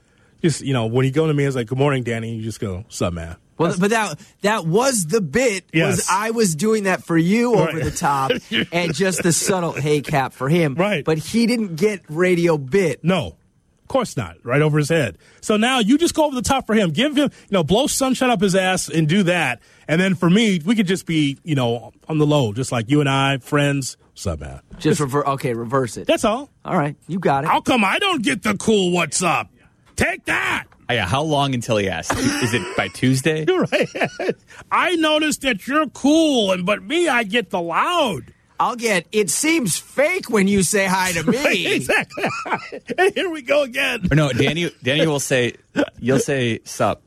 just 0.44 0.62
you 0.62 0.74
know, 0.74 0.86
when 0.86 1.06
you 1.06 1.12
go 1.12 1.26
to 1.28 1.34
me, 1.34 1.46
it's 1.46 1.56
like, 1.56 1.68
"Good 1.68 1.78
morning, 1.78 2.04
Danny." 2.04 2.36
You 2.36 2.44
just 2.44 2.60
go, 2.60 2.86
"Sup, 2.90 3.14
man." 3.14 3.38
Well, 3.58 3.76
but 3.80 3.92
that 3.92 4.20
that 4.42 4.66
was 4.66 5.06
the 5.08 5.22
bit. 5.22 5.66
Yes. 5.74 5.98
Was 5.98 6.08
I 6.12 6.32
was 6.32 6.56
doing 6.56 6.84
that 6.84 7.04
for 7.04 7.18
you 7.18 7.54
over 7.56 7.66
Right. 7.78 7.84
the 7.84 7.92
top, 7.92 8.32
and 8.72 8.94
just 8.94 9.24
the 9.24 9.32
subtle 9.32 9.72
"Hey, 9.74 10.02
Cap" 10.02 10.34
for 10.34 10.50
him. 10.50 10.76
Right. 10.76 11.04
But 11.06 11.18
he 11.20 11.46
didn't 11.48 11.76
get 11.76 12.02
radio 12.10 12.58
bit. 12.58 13.04
No, 13.04 13.38
of 13.82 13.88
course 13.88 14.18
not. 14.18 14.38
Right 14.44 14.62
over 14.62 14.78
his 14.80 14.90
head. 14.90 15.18
So 15.42 15.56
now 15.56 15.80
you 15.80 15.98
just 15.98 16.14
go 16.16 16.26
over 16.26 16.36
the 16.36 16.42
top 16.42 16.66
for 16.66 16.74
him. 16.74 16.90
Give 16.92 17.16
him, 17.16 17.30
you 17.30 17.30
know, 17.52 17.64
blow 17.64 17.88
sunshine 17.88 18.30
up 18.32 18.42
his 18.42 18.56
ass 18.56 18.90
and 18.90 19.08
do 19.08 19.24
that. 19.24 19.62
And 19.88 20.02
then 20.02 20.16
for 20.16 20.30
me, 20.30 20.60
we 20.66 20.76
could 20.76 20.88
just 20.88 21.06
be, 21.06 21.38
you 21.44 21.56
know, 21.56 21.92
on 22.10 22.18
the 22.18 22.26
low, 22.26 22.54
just 22.54 22.72
like 22.72 22.90
you 22.90 23.02
and 23.02 23.10
I, 23.10 23.38
friends. 23.38 23.98
What's 24.14 24.28
up, 24.28 24.40
man? 24.42 24.62
Just 24.80 25.00
rever- 25.00 25.28
okay, 25.30 25.54
reverse 25.54 25.98
it. 25.98 26.06
That's 26.08 26.24
all. 26.26 26.50
All 26.66 26.78
right, 26.78 26.96
you 27.08 27.20
got 27.20 27.44
it. 27.44 27.48
How 27.48 27.62
come 27.62 27.84
I 27.84 27.98
don't 28.00 28.22
get 28.24 28.44
the 28.44 28.56
cool 28.58 28.92
what's 28.92 29.22
up? 29.24 29.50
Take 29.96 30.26
that. 30.26 30.66
Yeah, 30.90 31.08
how 31.08 31.24
long 31.24 31.54
until 31.56 31.78
he 31.78 31.90
asks? 31.90 32.16
Is 32.20 32.54
it 32.54 32.78
by 32.78 32.88
Tuesday? 32.90 33.46
You're 33.48 33.64
right. 33.72 34.36
I 34.72 34.96
noticed 34.96 35.42
that 35.42 35.68
you're 35.68 35.88
cool, 35.90 36.52
and 36.52 36.66
but 36.68 36.84
me, 36.84 37.08
I 37.08 37.24
get 37.24 37.50
the 37.50 37.60
loud. 37.62 38.32
I'll 38.60 38.76
get. 38.76 39.08
It 39.12 39.32
seems 39.32 39.78
fake 39.78 40.30
when 40.30 40.48
you 40.48 40.62
say 40.62 40.86
hi 40.86 41.12
to 41.14 41.24
me. 41.32 41.74
exactly. 41.74 42.26
and 42.98 43.14
here 43.16 43.30
we 43.30 43.42
go 43.42 43.64
again. 43.64 44.08
Or 44.12 44.16
no, 44.16 44.32
Danny. 44.32 44.70
Danny 44.84 45.08
will 45.08 45.20
say, 45.20 45.54
"You'll 46.00 46.20
say 46.20 46.60
sup." 46.64 47.02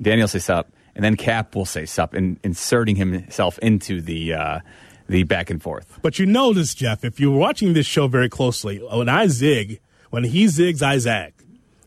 Danny 0.00 0.20
will 0.20 0.28
say 0.28 0.38
sup, 0.38 0.70
and 0.94 1.04
then 1.04 1.16
Cap 1.16 1.56
will 1.56 1.64
say 1.66 1.84
sup, 1.84 2.14
and 2.14 2.38
inserting 2.44 2.94
himself 2.96 3.58
into 3.58 4.00
the 4.00 4.34
uh, 4.34 4.60
the 5.08 5.24
back 5.24 5.50
and 5.50 5.60
forth. 5.60 5.98
But 6.02 6.18
you 6.20 6.26
notice, 6.26 6.74
Jeff, 6.74 7.04
if 7.04 7.18
you're 7.18 7.36
watching 7.36 7.72
this 7.72 7.86
show 7.86 8.06
very 8.06 8.28
closely, 8.28 8.78
when 8.78 9.08
I 9.08 9.26
zig, 9.26 9.80
when 10.10 10.22
he 10.24 10.44
zigs, 10.44 10.80
I 10.82 10.98
zag. 10.98 11.32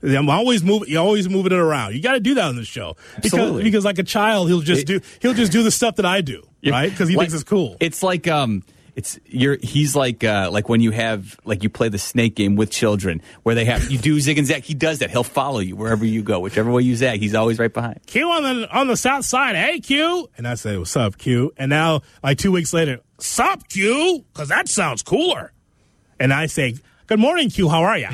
I'm 0.04 0.30
always 0.30 0.64
moving. 0.64 0.90
You're 0.90 1.04
always 1.04 1.28
moving 1.30 1.52
it 1.52 1.58
around. 1.60 1.94
You 1.96 2.02
got 2.02 2.14
to 2.14 2.20
do 2.20 2.36
that 2.36 2.46
on 2.46 2.56
the 2.56 2.64
show 2.66 2.96
because 3.16 3.34
Absolutely. 3.34 3.64
because 3.64 3.86
like 3.86 4.00
a 4.00 4.04
child, 4.04 4.48
he'll 4.48 4.62
just 4.62 4.82
It- 4.82 4.86
do 4.88 5.00
he'll 5.22 5.34
just 5.34 5.52
do 5.52 5.64
the 5.64 5.72
stuff 5.72 5.96
that 5.98 6.06
I 6.06 6.22
do, 6.22 6.42
right? 6.66 6.90
Because 6.90 7.10
he 7.10 7.16
Like- 7.16 7.26
thinks 7.30 7.34
it's 7.42 7.50
cool. 7.50 7.76
It's 7.80 8.02
like 8.02 8.28
um, 8.28 8.64
it's 8.96 9.20
you're 9.26 9.58
he's 9.62 9.96
like 9.96 10.24
uh, 10.24 10.50
like 10.52 10.68
when 10.70 10.82
you 10.82 10.92
have 10.92 11.38
like 11.46 11.64
you 11.64 11.70
play 11.70 11.90
the 11.90 11.98
snake 11.98 12.36
game 12.36 12.56
with 12.56 12.70
children 12.72 13.22
where 13.44 13.56
they 13.56 13.66
have 13.66 13.90
you 13.92 13.98
do 13.98 14.20
zig 14.20 14.38
and 14.38 14.48
zag. 14.48 14.64
He 14.64 14.74
does 14.74 15.00
that. 15.00 15.10
He'll 15.10 15.24
follow 15.24 15.60
you 15.60 15.76
wherever 15.76 16.04
you 16.06 16.22
go, 16.24 16.40
whichever 16.40 16.72
way 16.72 16.82
you 16.84 16.96
zag. 16.96 17.20
He's 17.20 17.36
always 17.36 17.60
right 17.60 17.74
behind. 17.74 18.00
Q 18.08 18.30
on 18.30 18.44
the 18.44 18.70
on 18.78 18.88
the 18.88 18.98
south 18.98 19.26
side. 19.26 19.56
Hey 19.56 19.80
Q, 19.80 20.30
and 20.38 20.48
I 20.48 20.56
say 20.56 20.78
what's 20.78 20.96
up 20.98 21.18
Q, 21.18 21.52
and 21.58 21.70
now 21.70 22.02
like 22.24 22.38
two 22.38 22.52
weeks 22.52 22.74
later, 22.74 23.00
sup 23.20 23.68
Q, 23.70 24.26
because 24.34 24.50
that 24.50 24.68
sounds 24.70 25.02
cooler. 25.02 25.52
And 26.22 26.34
I 26.34 26.48
say, 26.48 26.76
good 27.08 27.20
morning 27.20 27.50
Q, 27.50 27.70
how 27.70 27.84
are 27.84 27.98
you? 27.98 28.10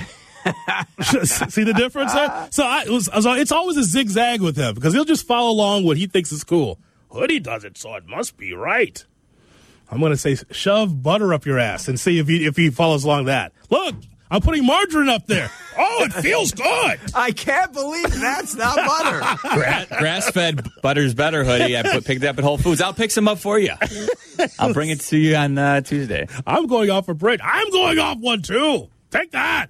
See 1.02 1.64
the 1.64 1.74
difference 1.74 2.14
there? 2.14 2.48
So 2.52 2.64
I 2.64 2.84
it 2.84 2.90
was, 2.90 3.06
so 3.06 3.34
it's 3.34 3.52
always 3.52 3.78
a 3.78 3.84
zigzag 3.84 4.42
with 4.42 4.56
him 4.56 4.76
because 4.76 4.94
he'll 4.94 5.06
just 5.06 5.26
follow 5.26 5.52
along 5.52 5.86
what 5.86 5.98
he 5.98 6.08
thinks 6.08 6.32
is 6.32 6.44
cool. 6.44 6.80
Hoodie 7.10 7.40
does 7.40 7.64
it, 7.64 7.78
so 7.78 7.96
it 7.96 8.06
must 8.08 8.38
be 8.38 8.54
right. 8.54 9.04
I'm 9.90 10.02
gonna 10.02 10.18
say 10.18 10.36
shove 10.52 11.02
butter 11.02 11.34
up 11.34 11.46
your 11.46 11.60
ass 11.60 11.88
and 11.88 12.00
see 12.00 12.20
if 12.20 12.28
he 12.28 12.46
if 12.46 12.56
he 12.56 12.70
follows 12.70 13.04
along 13.04 13.26
that. 13.26 13.54
Look, 13.70 13.96
I'm 14.30 14.42
putting 14.42 14.66
margarine 14.66 15.10
up 15.10 15.28
there. 15.28 15.50
Oh, 15.78 16.04
it 16.04 16.14
feels 16.14 16.52
good. 16.52 17.00
I 17.16 17.32
can't 17.32 17.72
believe 17.72 18.12
that's 18.20 18.56
not 18.56 18.76
butter. 18.76 19.38
Gra- 19.54 19.88
Grass 20.00 20.30
fed 20.32 20.68
butter's 20.82 21.14
better 21.14 21.44
hoodie. 21.44 21.78
I 21.78 21.84
put, 21.84 22.06
picked 22.06 22.24
it 22.24 22.28
up 22.28 22.38
at 22.38 22.44
Whole 22.44 22.58
Foods. 22.58 22.82
I'll 22.82 22.94
pick 22.94 23.12
some 23.12 23.28
up 23.28 23.38
for 23.38 23.60
you. 23.60 23.74
I'll 24.58 24.74
bring 24.74 24.90
it 24.90 25.02
to 25.02 25.18
you 25.18 25.36
on 25.36 25.58
uh, 25.58 25.82
Tuesday. 25.82 26.28
I'm 26.46 26.68
going 26.68 26.90
off 26.90 27.08
a 27.08 27.14
break. 27.14 27.40
I'm 27.44 27.70
going 27.72 28.00
off 28.00 28.18
one 28.18 28.42
too. 28.42 28.90
Take 29.12 29.32
that. 29.32 29.68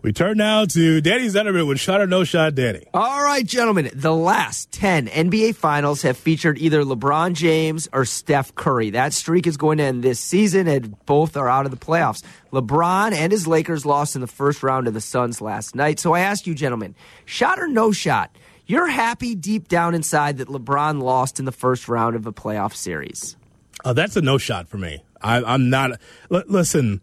We 0.00 0.12
turn 0.12 0.36
now 0.36 0.64
to 0.64 1.00
Danny 1.00 1.26
Zederman 1.26 1.66
with 1.66 1.80
shot 1.80 2.00
or 2.00 2.06
no 2.06 2.22
shot, 2.22 2.54
Danny. 2.54 2.86
All 2.94 3.22
right, 3.22 3.44
gentlemen. 3.44 3.90
The 3.92 4.14
last 4.14 4.70
10 4.70 5.08
NBA 5.08 5.56
finals 5.56 6.02
have 6.02 6.16
featured 6.16 6.56
either 6.58 6.84
LeBron 6.84 7.32
James 7.32 7.88
or 7.92 8.04
Steph 8.04 8.54
Curry. 8.54 8.90
That 8.90 9.12
streak 9.12 9.48
is 9.48 9.56
going 9.56 9.78
to 9.78 9.84
end 9.84 10.04
this 10.04 10.20
season, 10.20 10.68
and 10.68 11.04
both 11.04 11.36
are 11.36 11.48
out 11.48 11.64
of 11.64 11.72
the 11.72 11.76
playoffs. 11.76 12.22
LeBron 12.52 13.12
and 13.12 13.32
his 13.32 13.48
Lakers 13.48 13.84
lost 13.84 14.14
in 14.14 14.20
the 14.20 14.28
first 14.28 14.62
round 14.62 14.84
to 14.84 14.92
the 14.92 15.00
Suns 15.00 15.40
last 15.40 15.74
night. 15.74 15.98
So 15.98 16.14
I 16.14 16.20
ask 16.20 16.46
you, 16.46 16.54
gentlemen, 16.54 16.94
shot 17.24 17.58
or 17.58 17.66
no 17.66 17.90
shot? 17.90 18.30
You're 18.66 18.86
happy 18.86 19.34
deep 19.34 19.66
down 19.66 19.94
inside 19.96 20.38
that 20.38 20.48
LeBron 20.48 21.02
lost 21.02 21.40
in 21.40 21.44
the 21.44 21.52
first 21.52 21.88
round 21.88 22.14
of 22.14 22.24
a 22.24 22.32
playoff 22.32 22.74
series. 22.74 23.36
Uh, 23.84 23.94
that's 23.94 24.14
a 24.14 24.20
no 24.20 24.38
shot 24.38 24.68
for 24.68 24.78
me. 24.78 25.02
I, 25.20 25.42
I'm 25.42 25.70
not. 25.70 25.92
L- 26.30 26.44
listen, 26.46 27.00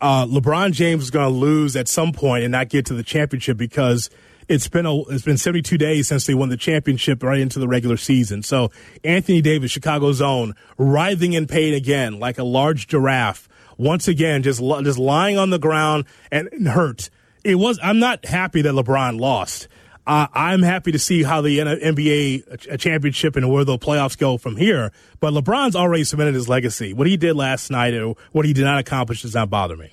uh, 0.00 0.26
LeBron 0.26 0.72
James 0.72 1.04
is 1.04 1.10
going 1.10 1.32
to 1.32 1.38
lose 1.38 1.76
at 1.76 1.88
some 1.88 2.12
point 2.12 2.44
and 2.44 2.52
not 2.52 2.68
get 2.68 2.86
to 2.86 2.94
the 2.94 3.02
championship 3.02 3.56
because 3.56 4.10
it's 4.48 4.68
been 4.68 4.86
a, 4.86 5.00
it's 5.02 5.24
been 5.24 5.38
72 5.38 5.76
days 5.78 6.08
since 6.08 6.26
they 6.26 6.34
won 6.34 6.48
the 6.48 6.56
championship 6.56 7.22
right 7.22 7.40
into 7.40 7.58
the 7.58 7.68
regular 7.68 7.96
season. 7.96 8.42
So 8.42 8.70
Anthony 9.02 9.40
Davis, 9.40 9.70
Chicago's 9.70 10.20
own, 10.20 10.54
writhing 10.78 11.32
in 11.32 11.46
pain 11.46 11.74
again 11.74 12.18
like 12.18 12.38
a 12.38 12.44
large 12.44 12.86
giraffe. 12.86 13.48
Once 13.78 14.08
again, 14.08 14.42
just 14.42 14.60
just 14.60 14.98
lying 14.98 15.36
on 15.36 15.50
the 15.50 15.58
ground 15.58 16.06
and, 16.30 16.48
and 16.50 16.68
hurt. 16.68 17.10
It 17.44 17.56
was. 17.56 17.78
I'm 17.82 17.98
not 17.98 18.24
happy 18.24 18.62
that 18.62 18.72
LeBron 18.72 19.20
lost. 19.20 19.68
Uh, 20.06 20.28
I'm 20.32 20.62
happy 20.62 20.92
to 20.92 20.98
see 20.98 21.24
how 21.24 21.40
the 21.40 21.58
NBA 21.58 22.60
ch- 22.60 22.80
championship 22.80 23.34
and 23.34 23.50
where 23.50 23.64
the 23.64 23.76
playoffs 23.76 24.16
go 24.16 24.38
from 24.38 24.56
here. 24.56 24.92
But 25.18 25.32
LeBron's 25.32 25.74
already 25.74 26.04
cemented 26.04 26.34
his 26.34 26.48
legacy. 26.48 26.92
What 26.92 27.08
he 27.08 27.16
did 27.16 27.34
last 27.34 27.70
night 27.70 27.92
or 27.94 28.14
what 28.30 28.44
he 28.44 28.52
did 28.52 28.64
not 28.64 28.78
accomplish 28.78 29.22
does 29.22 29.34
not 29.34 29.50
bother 29.50 29.76
me. 29.76 29.92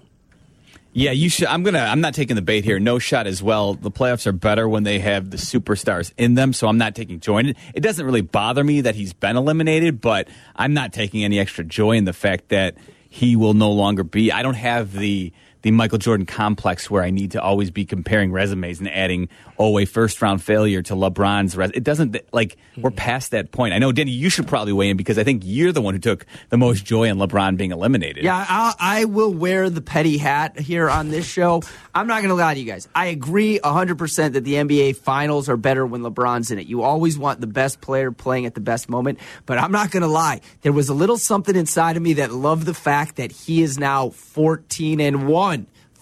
Yeah, 0.95 1.10
you 1.10 1.28
should. 1.28 1.47
I'm 1.47 1.63
gonna. 1.63 1.80
I'm 1.80 2.02
not 2.02 2.13
taking 2.13 2.36
the 2.36 2.43
bait 2.43 2.63
here. 2.63 2.80
No 2.80 2.99
shot 2.99 3.26
as 3.26 3.41
well. 3.41 3.73
The 3.73 3.89
playoffs 3.89 4.28
are 4.28 4.32
better 4.32 4.69
when 4.69 4.84
they 4.84 4.99
have 4.99 5.32
the 5.32 5.38
superstars 5.38 6.13
in 6.17 6.36
them. 6.36 6.54
So 6.54 6.67
I'm 6.67 6.78
not 6.78 6.93
taking 6.93 7.19
joy 7.19 7.39
in 7.39 7.45
it. 7.47 7.58
It 7.73 7.80
doesn't 7.80 8.06
really 8.06 8.21
bother 8.21 8.63
me 8.63 8.82
that 8.82 8.93
he's 8.93 9.12
been 9.12 9.36
eliminated, 9.36 9.99
but 9.99 10.28
I'm 10.56 10.76
not 10.76 10.93
taking 10.93 11.23
any 11.23 11.39
extra 11.39 11.63
joy 11.63 11.93
in 11.93 12.06
the 12.06 12.13
fact 12.13 12.49
that 12.49 12.76
he 13.10 13.36
will 13.36 13.56
no 13.56 13.71
longer 13.71 14.04
be. 14.04 14.32
I 14.32 14.43
don't 14.43 14.54
have 14.54 14.93
the 14.93 15.34
the 15.63 15.71
Michael 15.71 15.97
Jordan 15.97 16.26
complex 16.26 16.89
where 16.91 17.02
I 17.02 17.10
need 17.10 17.32
to 17.32 17.41
always 17.41 17.71
be 17.71 17.86
comparing 17.86 18.32
resumes 18.32 18.80
and 18.80 18.89
adding 18.89 19.30
oh 19.58 19.80
a 19.80 19.86
first 19.86 20.21
round 20.21 20.43
failure 20.43 20.82
to 20.84 20.93
LeBron's 20.93 21.58
res. 21.58 21.71
It 21.73 21.84
doesn't 21.84 22.17
like 22.32 22.58
we're 22.78 22.91
hmm. 22.91 22.95
past 22.95 23.32
that 23.32 23.52
point. 23.52 23.73
I 23.73 23.80
know, 23.80 23.91
Denny, 23.91 24.12
you 24.12 24.30
should 24.30 24.47
probably 24.47 24.73
weigh 24.73 24.89
in 24.89 24.97
because 24.97 25.17
I 25.17 25.23
think 25.23 25.41
you're 25.45 25.71
the 25.71 25.82
one 25.82 25.93
who 25.93 25.99
took 25.99 26.26
the 26.49 26.58
most 26.58 26.86
joy 26.86 27.06
in 27.06 27.17
LeBron 27.17 27.58
being 27.58 27.71
eliminated. 27.71 28.23
Yeah, 28.23 28.45
I'll, 28.47 28.76
I 28.80 29.06
will 29.06 29.34
wear 29.34 29.69
the 29.69 29.82
petty 29.82 30.17
hat 30.17 30.60
here 30.60 30.89
on 30.89 31.10
this 31.10 31.26
show. 31.26 31.63
I'm 31.95 32.08
not 32.08 32.17
going 32.17 32.30
to 32.30 32.36
lie 32.36 32.54
to 32.54 32.60
you 32.60 32.65
guys. 32.65 32.88
I 32.93 33.08
agree 33.08 33.60
100% 33.60 34.34
that 34.34 34.43
the 34.43 34.56
NBA 34.56 34.97
finals 34.97 35.47
are 35.47 35.58
better 35.58 35.86
when 35.86 36.02
LeBron's 36.02 36.52
in 36.52 36.60
it. 36.60 36.67
You 36.67 36.82
always 36.82 37.17
want 37.17 37.39
the 37.39 37.47
best 37.47 37.82
player 37.82 38.12
playing 38.12 38.45
at 38.45 38.56
the 38.56 38.62
best 38.62 38.89
moment. 38.89 39.19
But 39.45 39.60
I'm 39.60 39.71
not 39.71 39.91
going 39.91 40.02
to 40.02 40.10
lie. 40.10 40.41
There 40.62 40.73
was 40.73 40.89
a 40.89 40.93
little 40.93 41.17
something 41.17 41.56
inside 41.56 41.95
of 41.95 42.04
me 42.04 42.13
that 42.13 42.32
loved 42.32 42.65
the 42.65 42.73
fact 42.73 43.17
that 43.17 43.32
he 43.32 43.62
is 43.62 43.78
now 43.78 44.10
14 44.10 44.99
and 44.99 45.28
1. 45.28 45.53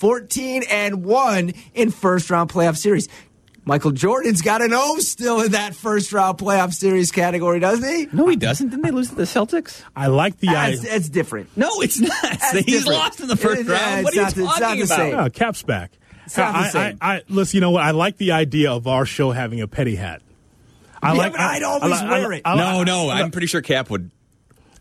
14 0.02 0.64
and 0.68 1.06
1 1.06 1.54
in 1.76 1.92
first 1.92 2.32
round 2.32 2.50
playoff 2.50 2.76
series. 2.76 3.08
Michael 3.66 3.92
Jordan's 3.92 4.42
got 4.42 4.64
an 4.64 4.74
O 4.74 4.98
still 4.98 5.42
in 5.42 5.52
that 5.52 5.76
first 5.76 6.12
round 6.12 6.40
playoff 6.40 6.74
series 6.74 7.12
category, 7.12 7.60
doesn't 7.60 7.88
he? 7.88 8.08
No, 8.12 8.28
he 8.28 8.36
doesn't. 8.36 8.70
Didn't 8.70 8.82
they 8.82 8.90
lose 8.90 9.10
to 9.10 9.16
the 9.16 9.24
Celtics? 9.26 9.84
I 9.96 10.08
like 10.08 10.40
the 10.40 10.48
That's, 10.48 10.80
idea. 10.80 10.92
that's 10.92 11.10
different. 11.10 11.56
No, 11.56 11.70
it's 11.82 12.00
not. 12.00 12.12
He's 12.54 12.66
different. 12.66 12.88
lost 12.88 13.20
in 13.20 13.28
the 13.28 13.38
first 13.38 13.62
It- 13.62 13.68
round. 13.68 14.00
it's 14.00 14.04
What 14.06 14.14
are 14.14 14.16
you 14.16 14.22
not 14.24 14.34
the- 14.34 14.42
it's 14.42 14.50
not 14.50 14.60
talking 14.60 14.80
the 14.80 14.86
about? 14.86 14.98
same. 14.98 15.20
Oh, 15.20 15.30
Cap's 15.30 15.62
back. 15.62 15.92
not 16.36 16.54
the 16.54 16.58
I, 16.58 16.70
same. 16.70 16.98
I, 17.00 17.16
I, 17.18 17.22
listen, 17.30 17.58
you 17.58 17.62
know 17.62 17.70
what? 17.70 17.84
I 17.84 17.92
like 17.92 18.18
the 18.18 18.32
idea 18.32 18.72
of 18.72 18.88
our 18.88 19.06
show 19.06 19.30
having 19.30 19.62
a 19.62 19.68
petty 19.68 19.96
hat. 19.98 20.24
I 21.04 21.14
Yeah, 21.14 21.30
but 21.30 21.40
I'd 21.40 21.62
always 21.62 21.94
I- 22.02 22.10
wear 22.10 22.32
it. 22.32 22.42
I- 22.44 22.56
No, 22.56 22.84
no, 22.84 23.10
I- 23.10 23.20
I'm 23.22 23.30
pretty 23.30 23.46
sure 23.46 23.62
Cap 23.62 23.92
would 23.92 24.10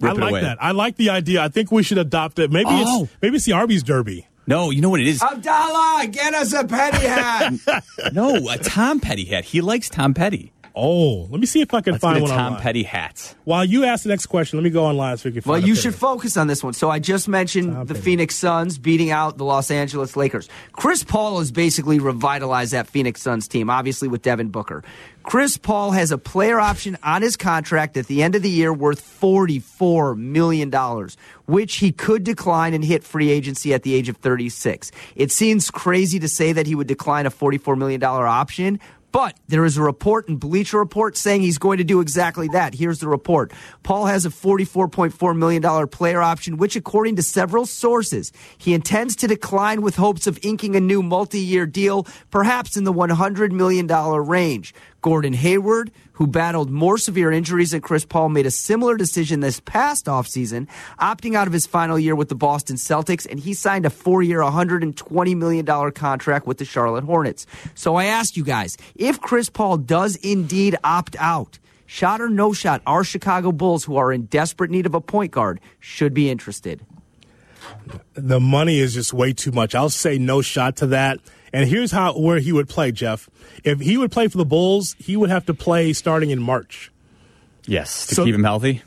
I 0.02 0.06
rip 0.06 0.16
it 0.16 0.20
like 0.22 0.30
away. 0.30 0.40
that. 0.40 0.56
I 0.59 0.70
like 0.70 0.96
the 0.96 1.11
idea. 1.11 1.42
I 1.42 1.48
think 1.48 1.70
we 1.70 1.83
should 1.83 1.98
adopt 1.98 2.38
it. 2.38 2.50
Maybe 2.50 2.70
Oh. 2.70 3.02
it's 3.02 3.12
maybe 3.20 3.37
it's 3.37 3.44
the 3.44 3.52
Arby's 3.52 3.83
Derby. 3.83 4.26
No, 4.50 4.70
you 4.70 4.80
know 4.80 4.90
what 4.90 4.98
it 4.98 5.06
is? 5.06 5.22
Abdallah, 5.22 6.08
get 6.08 6.34
us 6.34 6.52
a 6.52 6.66
petty 6.66 7.06
hat. 7.06 7.54
no, 8.12 8.48
a 8.48 8.58
Tom 8.58 8.98
Petty 8.98 9.24
hat. 9.26 9.44
He 9.44 9.60
likes 9.60 9.88
Tom 9.88 10.12
Petty. 10.12 10.50
Oh, 10.74 11.26
let 11.30 11.40
me 11.40 11.46
see 11.46 11.61
if 11.61 11.74
I 11.74 11.80
can 11.80 11.92
Let's 11.94 12.02
find 12.02 12.16
get 12.16 12.20
a 12.20 12.22
one 12.22 12.30
Tom 12.30 12.46
online. 12.46 12.62
Petty 12.62 12.83
hat. 12.83 13.35
While 13.44 13.64
you 13.64 13.85
ask 13.85 14.04
the 14.04 14.09
next 14.09 14.26
question, 14.26 14.59
let 14.59 14.64
me 14.64 14.70
go 14.70 14.85
online 14.85 15.16
so 15.16 15.28
we 15.28 15.33
can. 15.33 15.42
Well, 15.44 15.56
find 15.56 15.64
a 15.64 15.66
you 15.66 15.74
picture. 15.74 15.90
should 15.90 15.94
focus 15.98 16.37
on 16.37 16.46
this 16.46 16.62
one. 16.62 16.72
So 16.72 16.90
I 16.90 16.98
just 16.98 17.28
mentioned 17.28 17.72
Tom 17.72 17.87
the 17.87 17.94
Petty. 17.94 18.04
Phoenix 18.04 18.35
Suns 18.37 18.78
beating 18.78 19.11
out 19.11 19.37
the 19.38 19.44
Los 19.44 19.70
Angeles 19.70 20.16
Lakers. 20.16 20.48
Chris 20.72 21.02
Paul 21.02 21.38
has 21.38 21.50
basically 21.50 21.98
revitalized 21.98 22.72
that 22.72 22.87
Phoenix 22.87 23.20
Suns 23.20 23.48
team, 23.48 23.68
obviously 23.70 24.09
with 24.09 24.22
Devin 24.22 24.48
Booker. 24.50 24.85
Chris 25.22 25.59
Paul 25.59 25.90
has 25.90 26.11
a 26.12 26.18
player 26.18 26.59
option 26.59 26.96
on 27.02 27.20
his 27.20 27.37
contract 27.37 27.96
at 27.98 28.06
the 28.06 28.22
end 28.22 28.35
of 28.35 28.42
the 28.42 28.48
year 28.48 28.72
worth 28.72 29.02
$44 29.20 30.16
million, 30.16 30.70
which 31.46 31.76
he 31.76 31.92
could 31.92 32.24
decline 32.24 32.72
and 32.74 32.83
hit 32.85 33.04
free 33.04 33.30
agency 33.30 33.74
at 33.74 33.83
the 33.83 33.94
age 33.94 34.09
of 34.09 34.16
36. 34.16 34.90
It 35.16 35.30
seems 35.30 35.70
crazy 35.70 36.18
to 36.20 36.28
say 36.28 36.52
that 36.52 36.66
he 36.66 36.74
would 36.74 36.87
decline 36.87 37.26
a 37.26 37.30
$44 37.30 37.76
million 37.76 38.02
option, 38.02 38.80
but 39.12 39.38
there 39.49 39.64
is 39.64 39.77
a 39.77 39.83
report 39.83 40.29
in 40.29 40.37
Bleacher 40.37 40.79
Report 40.79 41.16
saying 41.16 41.42
he's 41.42 41.59
going 41.59 41.79
to 41.79 41.85
do 41.85 42.01
exactly 42.01 42.49
that. 42.49 42.75
Here's 42.75 43.01
the 43.01 43.09
report. 43.09 43.53
Paul 43.83 44.07
has 44.07 44.25
a 44.25 44.31
$44.4 44.31 45.37
million 45.37 45.88
player 45.88 46.23
option, 46.23 46.57
which, 46.57 46.77
according 46.77 47.16
to 47.16 47.23
several 47.23 47.66
sources, 47.66 48.33
he 48.59 48.75
intends 48.75 49.16
to 49.16 49.27
decline 49.27 49.83
with 49.83 49.96
hopes 49.96 50.27
of 50.27 50.38
inking 50.42 50.77
a 50.77 50.81
new 50.81 51.03
multi 51.03 51.40
year 51.40 51.66
deal, 51.66 52.07
perhaps 52.31 52.77
in 52.77 52.85
the 52.85 52.92
$100 52.92 53.53
million 53.53 53.87
range. 53.87 54.75
Gordon 55.00 55.32
Hayward, 55.32 55.90
who 56.12 56.26
battled 56.26 56.70
more 56.70 56.98
severe 56.98 57.32
injuries 57.32 57.70
than 57.70 57.80
Chris 57.80 58.04
Paul, 58.04 58.28
made 58.28 58.46
a 58.46 58.50
similar 58.50 58.96
decision 58.96 59.40
this 59.40 59.60
past 59.60 60.06
offseason, 60.06 60.68
opting 61.00 61.34
out 61.34 61.46
of 61.46 61.52
his 61.52 61.66
final 61.66 61.98
year 61.98 62.14
with 62.14 62.28
the 62.28 62.34
Boston 62.34 62.76
Celtics, 62.76 63.26
and 63.30 63.40
he 63.40 63.54
signed 63.54 63.86
a 63.86 63.90
four 63.90 64.22
year, 64.22 64.40
$120 64.40 65.36
million 65.36 65.92
contract 65.92 66.46
with 66.46 66.58
the 66.58 66.64
Charlotte 66.64 67.04
Hornets. 67.04 67.46
So 67.74 67.96
I 67.96 68.04
ask 68.06 68.36
you 68.36 68.44
guys 68.44 68.76
if 68.94 69.20
Chris 69.20 69.48
Paul 69.48 69.78
does 69.78 70.16
indeed 70.16 70.76
opt 70.84 71.16
out, 71.18 71.58
shot 71.86 72.20
or 72.20 72.28
no 72.28 72.52
shot, 72.52 72.82
our 72.86 73.04
Chicago 73.04 73.52
Bulls, 73.52 73.84
who 73.84 73.96
are 73.96 74.12
in 74.12 74.26
desperate 74.26 74.70
need 74.70 74.86
of 74.86 74.94
a 74.94 75.00
point 75.00 75.32
guard, 75.32 75.60
should 75.78 76.14
be 76.14 76.30
interested. 76.30 76.84
the 78.14 78.40
money 78.40 78.78
is 78.78 78.94
just 78.94 79.12
way 79.12 79.32
too 79.32 79.52
much. 79.52 79.74
I'll 79.74 79.90
say 79.90 80.18
no 80.18 80.42
shot 80.42 80.76
to 80.76 80.86
that. 80.88 81.20
And 81.52 81.68
here's 81.68 81.90
how 81.90 82.16
where 82.18 82.38
he 82.38 82.52
would 82.52 82.68
play, 82.68 82.92
Jeff. 82.92 83.28
If 83.64 83.80
he 83.80 83.96
would 83.96 84.12
play 84.12 84.28
for 84.28 84.38
the 84.38 84.44
Bulls, 84.44 84.94
he 84.98 85.16
would 85.16 85.30
have 85.30 85.46
to 85.46 85.54
play 85.54 85.92
starting 85.92 86.30
in 86.30 86.40
March. 86.40 86.92
Yes, 87.66 88.06
to 88.06 88.14
So- 88.14 88.24
keep 88.24 88.34
him 88.34 88.44
healthy. 88.44 88.82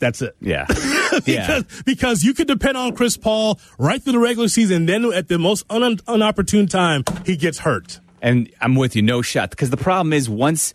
That's 0.00 0.22
it. 0.22 0.36
Yeah, 0.40 0.66
yeah. 1.26 1.62
because, 1.62 1.82
because 1.84 2.22
you 2.24 2.32
could 2.32 2.46
depend 2.46 2.76
on 2.76 2.94
Chris 2.94 3.16
Paul 3.16 3.58
right 3.78 4.00
through 4.00 4.12
the 4.12 4.20
regular 4.20 4.46
season. 4.46 4.86
Then 4.86 5.12
at 5.12 5.26
the 5.26 5.40
most 5.40 5.64
un- 5.70 5.96
unopportune 5.96 6.70
time, 6.70 7.02
he 7.26 7.36
gets 7.36 7.58
hurt. 7.58 7.98
And 8.22 8.48
I'm 8.60 8.76
with 8.76 8.94
you, 8.94 9.02
no 9.02 9.22
shot. 9.22 9.50
Because 9.50 9.70
the 9.70 9.76
problem 9.76 10.12
is 10.12 10.28
once 10.30 10.72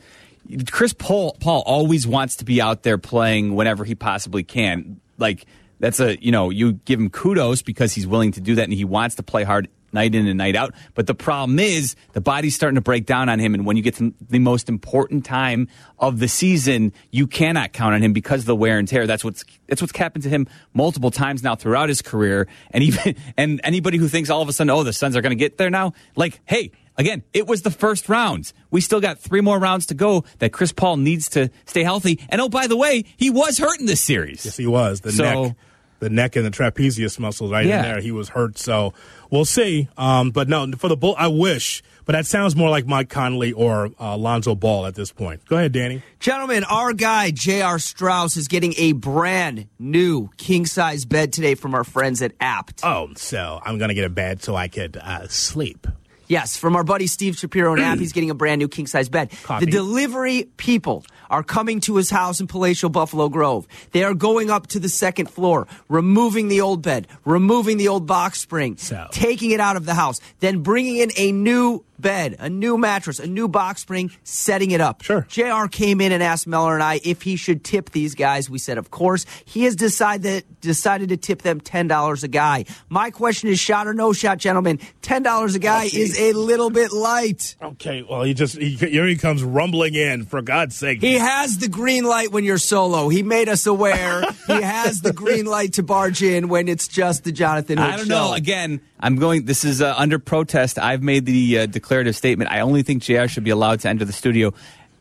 Chris 0.69 0.91
Paul, 0.91 1.37
Paul 1.39 1.63
always 1.65 2.05
wants 2.05 2.35
to 2.37 2.45
be 2.45 2.61
out 2.61 2.83
there 2.83 2.97
playing 2.97 3.55
whenever 3.55 3.85
he 3.85 3.95
possibly 3.95 4.43
can. 4.43 4.99
Like 5.17 5.45
that's 5.79 6.01
a 6.01 6.21
you 6.21 6.31
know 6.33 6.49
you 6.49 6.73
give 6.73 6.99
him 6.99 7.09
kudos 7.09 7.61
because 7.61 7.93
he's 7.93 8.05
willing 8.05 8.33
to 8.33 8.41
do 8.41 8.55
that 8.55 8.63
and 8.63 8.73
he 8.73 8.83
wants 8.83 9.15
to 9.15 9.23
play 9.23 9.43
hard 9.45 9.69
night 9.93 10.15
in 10.15 10.27
and 10.27 10.37
night 10.37 10.55
out. 10.55 10.73
But 10.95 11.07
the 11.07 11.15
problem 11.15 11.59
is 11.59 11.95
the 12.13 12.21
body's 12.21 12.55
starting 12.55 12.75
to 12.75 12.81
break 12.81 13.05
down 13.05 13.29
on 13.29 13.39
him, 13.39 13.53
and 13.53 13.65
when 13.65 13.77
you 13.77 13.83
get 13.83 13.95
to 13.95 14.13
the 14.29 14.39
most 14.39 14.69
important 14.69 15.25
time 15.25 15.67
of 15.99 16.19
the 16.19 16.27
season, 16.27 16.91
you 17.11 17.27
cannot 17.27 17.73
count 17.73 17.93
on 17.95 18.01
him 18.01 18.13
because 18.13 18.41
of 18.41 18.45
the 18.45 18.55
wear 18.55 18.77
and 18.79 18.87
tear. 18.87 19.07
That's 19.07 19.23
what's 19.23 19.43
that's 19.67 19.81
what's 19.81 19.95
happened 19.97 20.23
to 20.23 20.29
him 20.29 20.47
multiple 20.73 21.11
times 21.11 21.43
now 21.43 21.55
throughout 21.55 21.89
his 21.89 22.01
career. 22.01 22.47
And 22.71 22.83
even 22.83 23.15
and 23.37 23.61
anybody 23.63 23.97
who 23.97 24.07
thinks 24.07 24.29
all 24.29 24.41
of 24.41 24.49
a 24.49 24.53
sudden, 24.53 24.69
oh, 24.71 24.83
the 24.83 24.93
Suns 24.93 25.15
are 25.15 25.21
going 25.21 25.31
to 25.31 25.35
get 25.35 25.57
there 25.57 25.69
now, 25.69 25.93
like, 26.15 26.39
hey. 26.45 26.71
Again, 26.95 27.23
it 27.33 27.47
was 27.47 27.63
the 27.63 27.71
first 27.71 28.07
round. 28.07 28.53
We 28.69 28.79
still 28.79 29.01
got 29.01 29.17
three 29.17 29.41
more 29.41 29.57
rounds 29.57 29.87
to 29.87 29.95
go 29.95 30.25
that 30.37 30.51
Chris 30.53 30.71
Paul 30.71 30.97
needs 30.97 31.27
to 31.29 31.49
stay 31.65 31.81
healthy. 31.81 32.19
And 32.29 32.39
oh, 32.39 32.49
by 32.49 32.67
the 32.67 32.77
way, 32.77 33.05
he 33.17 33.31
was 33.31 33.57
hurt 33.57 33.79
in 33.79 33.87
this 33.87 33.99
series. 33.99 34.45
Yes, 34.45 34.57
he 34.57 34.67
was. 34.67 35.01
The 35.01 35.11
So- 35.11 35.23
neck, 35.45 35.55
the 35.99 36.09
neck 36.09 36.35
and 36.35 36.45
the 36.45 36.51
trapezius 36.51 37.17
muscles 37.19 37.51
right 37.51 37.65
Yeah. 37.65 37.77
in 37.77 37.81
there. 37.83 38.01
He 38.01 38.11
was 38.11 38.29
hurt. 38.29 38.57
So 38.57 38.93
we'll 39.29 39.45
see. 39.45 39.87
Um, 39.97 40.31
but 40.31 40.49
no, 40.49 40.69
for 40.77 40.87
the 40.87 40.97
Bull, 40.97 41.15
I 41.17 41.27
wish. 41.27 41.81
But 42.05 42.11
that 42.13 42.25
sounds 42.25 42.53
more 42.55 42.69
like 42.69 42.85
Mike 42.85 43.09
Conley 43.09 43.53
or 43.53 43.89
uh, 43.97 44.17
Lonzo 44.17 44.55
Ball 44.55 44.85
at 44.85 44.95
this 44.95 45.13
point. 45.13 45.45
Go 45.45 45.55
ahead, 45.55 45.71
Danny. 45.71 46.01
Gentlemen, 46.19 46.65
our 46.65 46.91
guy, 46.91 47.31
J.R. 47.31 47.79
Strauss, 47.79 48.35
is 48.35 48.49
getting 48.49 48.73
a 48.77 48.91
brand 48.91 49.67
new 49.79 50.29
king 50.35 50.65
size 50.65 51.05
bed 51.05 51.31
today 51.31 51.55
from 51.55 51.73
our 51.73 51.85
friends 51.85 52.21
at 52.21 52.33
Apt. 52.41 52.81
Oh, 52.83 53.09
so 53.15 53.61
I'm 53.63 53.77
gonna 53.77 53.93
get 53.93 54.03
a 54.03 54.09
bed 54.09 54.43
so 54.43 54.53
I 54.53 54.67
could 54.67 54.97
uh, 54.97 55.29
sleep. 55.29 55.87
Yes, 56.27 56.57
from 56.57 56.75
our 56.75 56.83
buddy 56.83 57.07
Steve 57.07 57.37
Shapiro 57.37 57.73
and 57.73 57.81
App, 57.81 57.99
he's 57.99 58.11
getting 58.13 58.29
a 58.31 58.33
brand 58.35 58.59
new 58.59 58.67
king 58.67 58.87
size 58.87 59.07
bed. 59.07 59.31
Copy. 59.43 59.65
The 59.65 59.71
delivery 59.71 60.49
people 60.57 61.05
are 61.33 61.41
coming 61.43 61.79
to 61.81 61.95
his 61.95 62.11
house 62.11 62.39
in 62.39 62.45
Palatial 62.45 62.89
Buffalo 62.89 63.27
Grove. 63.27 63.67
They 63.91 64.03
are 64.03 64.13
going 64.13 64.51
up 64.51 64.67
to 64.67 64.79
the 64.79 64.87
second 64.87 65.31
floor, 65.31 65.67
removing 65.89 66.47
the 66.47 66.61
old 66.61 66.83
bed, 66.83 67.07
removing 67.25 67.77
the 67.77 67.87
old 67.87 68.05
box 68.05 68.39
spring, 68.39 68.77
So- 68.77 69.07
taking 69.11 69.49
it 69.49 69.59
out 69.59 69.75
of 69.75 69.85
the 69.85 69.95
house, 69.95 70.21
then 70.41 70.59
bringing 70.59 70.97
in 70.97 71.11
a 71.17 71.31
new 71.31 71.83
bed, 71.99 72.35
a 72.39 72.49
new 72.49 72.77
mattress, 72.77 73.19
a 73.19 73.27
new 73.27 73.47
box 73.47 73.81
spring, 73.81 74.11
setting 74.23 74.71
it 74.71 74.81
up. 74.81 75.01
Sure. 75.01 75.25
JR 75.29 75.67
came 75.67 76.01
in 76.01 76.11
and 76.11 76.21
asked 76.21 76.47
Meller 76.47 76.73
and 76.73 76.83
I 76.83 76.99
if 77.03 77.21
he 77.21 77.35
should 77.35 77.63
tip 77.63 77.91
these 77.91 78.15
guys. 78.15 78.49
We 78.49 78.59
said, 78.59 78.77
of 78.77 78.91
course. 78.91 79.25
He 79.45 79.63
has 79.63 79.75
decided 79.75 80.45
decided 80.61 81.09
to 81.09 81.17
tip 81.17 81.41
them 81.41 81.59
ten 81.59 81.87
dollars 81.87 82.23
a 82.23 82.27
guy. 82.27 82.65
My 82.89 83.11
question 83.11 83.49
is, 83.49 83.59
shot 83.59 83.87
or 83.87 83.93
no 83.93 84.13
shot, 84.13 84.37
gentlemen? 84.37 84.79
Ten 85.01 85.23
dollars 85.23 85.55
a 85.55 85.59
guy 85.59 85.83
oh, 85.85 85.97
is 85.97 86.19
a 86.19 86.33
little 86.33 86.69
bit 86.69 86.91
light. 86.91 87.55
Okay, 87.61 88.03
well, 88.07 88.23
he 88.23 88.33
just 88.33 88.57
he, 88.57 88.71
here 88.75 89.05
he 89.05 89.15
comes 89.15 89.43
rumbling 89.43 89.95
in. 89.95 90.25
For 90.25 90.41
God's 90.41 90.75
sake, 90.75 91.01
He 91.01 91.13
has 91.15 91.57
the 91.57 91.67
green 91.67 92.03
light 92.05 92.31
when 92.31 92.43
you're 92.43 92.57
solo. 92.57 93.09
He 93.09 93.23
made 93.23 93.49
us 93.49 93.65
aware. 93.65 94.23
he 94.47 94.61
has 94.61 95.01
the 95.01 95.13
green 95.13 95.45
light 95.45 95.73
to 95.73 95.83
barge 95.83 96.23
in 96.23 96.47
when 96.47 96.67
it's 96.67 96.87
just 96.87 97.23
the 97.23 97.31
Jonathan 97.31 97.77
Hood 97.77 97.87
I 97.87 97.97
don't 97.97 98.07
show. 98.07 98.29
know. 98.29 98.33
Again, 98.33 98.81
I'm 99.03 99.17
going. 99.17 99.43
This 99.45 99.65
is 99.65 99.81
uh, 99.81 99.93
under 99.97 100.17
protest. 100.17 100.79
I've 100.79 101.03
made 101.03 101.25
the 101.25 101.59
uh, 101.59 101.65
declarative 101.65 102.15
statement. 102.15 102.49
I 102.49 102.61
only 102.61 102.83
think 102.83 103.03
Jr. 103.03 103.27
should 103.27 103.43
be 103.43 103.49
allowed 103.51 103.81
to 103.81 103.89
enter 103.89 104.05
the 104.05 104.13
studio 104.13 104.53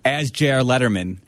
as 0.04 0.30
Jr. 0.32 0.60
Letterman. 0.66 1.18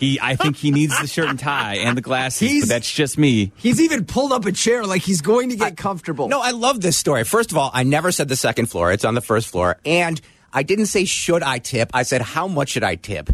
He, 0.00 0.18
I 0.20 0.34
think 0.34 0.56
he 0.56 0.70
needs 0.70 0.98
the 0.98 1.06
shirt 1.06 1.28
and 1.28 1.38
tie 1.38 1.76
and 1.76 1.96
the 1.96 2.00
glasses, 2.00 2.50
He's- 2.50 2.62
but 2.64 2.70
that's 2.70 2.90
just 2.90 3.18
me. 3.18 3.52
He's 3.56 3.80
even 3.80 4.04
pulled 4.06 4.32
up 4.32 4.46
a 4.46 4.52
chair 4.52 4.84
like 4.84 5.02
he's 5.02 5.20
going 5.20 5.50
to 5.50 5.56
get 5.56 5.76
comfortable. 5.76 6.26
No, 6.26 6.40
I 6.40 6.50
love 6.52 6.80
this 6.80 6.96
story. 6.96 7.22
First 7.24 7.52
of 7.52 7.58
all, 7.58 7.70
I 7.72 7.82
never 7.82 8.10
said 8.10 8.28
the 8.28 8.36
second 8.36 8.66
floor. 8.66 8.92
It's 8.92 9.04
on 9.04 9.14
the 9.14 9.20
first 9.20 9.46
floor. 9.48 9.76
And 9.84 10.20
I 10.52 10.62
didn't 10.62 10.86
say 10.86 11.04
should 11.04 11.42
I 11.42 11.58
tip. 11.58 11.90
I 11.92 12.02
said 12.02 12.22
how 12.22 12.48
much 12.48 12.70
should 12.70 12.82
I 12.82 12.94
tip? 12.96 13.30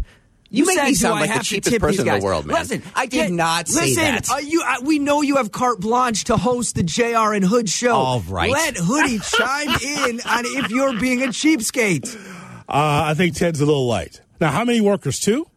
You, 0.53 0.65
make 0.65 0.77
said, 0.77 0.85
me 0.85 0.93
sound 0.95 1.15
I 1.15 1.19
like 1.21 1.29
the 1.29 1.33
have 1.33 1.41
to 1.43 1.47
cheapest 1.47 1.71
tip 1.71 1.81
these 1.81 1.97
person 1.97 2.07
in 2.09 2.19
the 2.19 2.25
world, 2.25 2.45
man. 2.45 2.57
Listen, 2.57 2.83
I 2.93 3.05
did 3.05 3.17
get- 3.17 3.31
not 3.31 3.67
say 3.69 3.85
listen, 3.87 4.03
that. 4.03 4.29
uh, 4.29 4.35
you, 4.37 4.61
uh, 4.67 4.75
we 4.83 4.99
know 4.99 5.21
you 5.21 5.37
have 5.37 5.51
carte 5.53 5.79
blanche 5.79 6.25
to 6.25 6.35
host 6.35 6.75
the 6.75 6.83
JR 6.83 7.33
and 7.33 7.45
Hood 7.45 7.69
show. 7.69 7.95
All 7.95 8.19
right. 8.21 8.51
Let 8.51 8.75
Hoodie 8.75 9.19
chime 9.23 9.69
in 9.69 10.19
on 10.21 10.43
if 10.45 10.69
you're 10.69 10.99
being 10.99 11.23
a 11.23 11.27
cheapskate. 11.27 12.13
uh, 12.15 12.61
I 12.67 13.13
think 13.13 13.35
Ted's 13.35 13.61
a 13.61 13.65
little 13.65 13.87
light. 13.87 14.19
Now, 14.41 14.51
how 14.51 14.65
many 14.65 14.81
workers? 14.81 15.19
Two. 15.19 15.47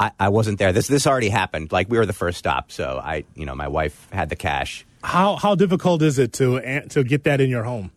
I, 0.00 0.12
I 0.18 0.28
wasn't 0.30 0.58
there. 0.58 0.72
This 0.72 0.86
this 0.86 1.06
already 1.06 1.28
happened. 1.28 1.70
Like 1.72 1.90
we 1.90 1.98
were 1.98 2.06
the 2.06 2.12
first 2.12 2.38
stop, 2.38 2.70
so 2.72 3.00
I, 3.04 3.24
you 3.34 3.44
know, 3.44 3.54
my 3.54 3.68
wife 3.68 4.08
had 4.12 4.28
the 4.30 4.36
cash. 4.36 4.86
How 5.02 5.36
how 5.36 5.56
difficult 5.56 6.00
is 6.02 6.18
it 6.18 6.32
to 6.34 6.80
to 6.90 7.04
get 7.04 7.24
that 7.24 7.40
in 7.40 7.50
your 7.50 7.64
home? 7.64 7.90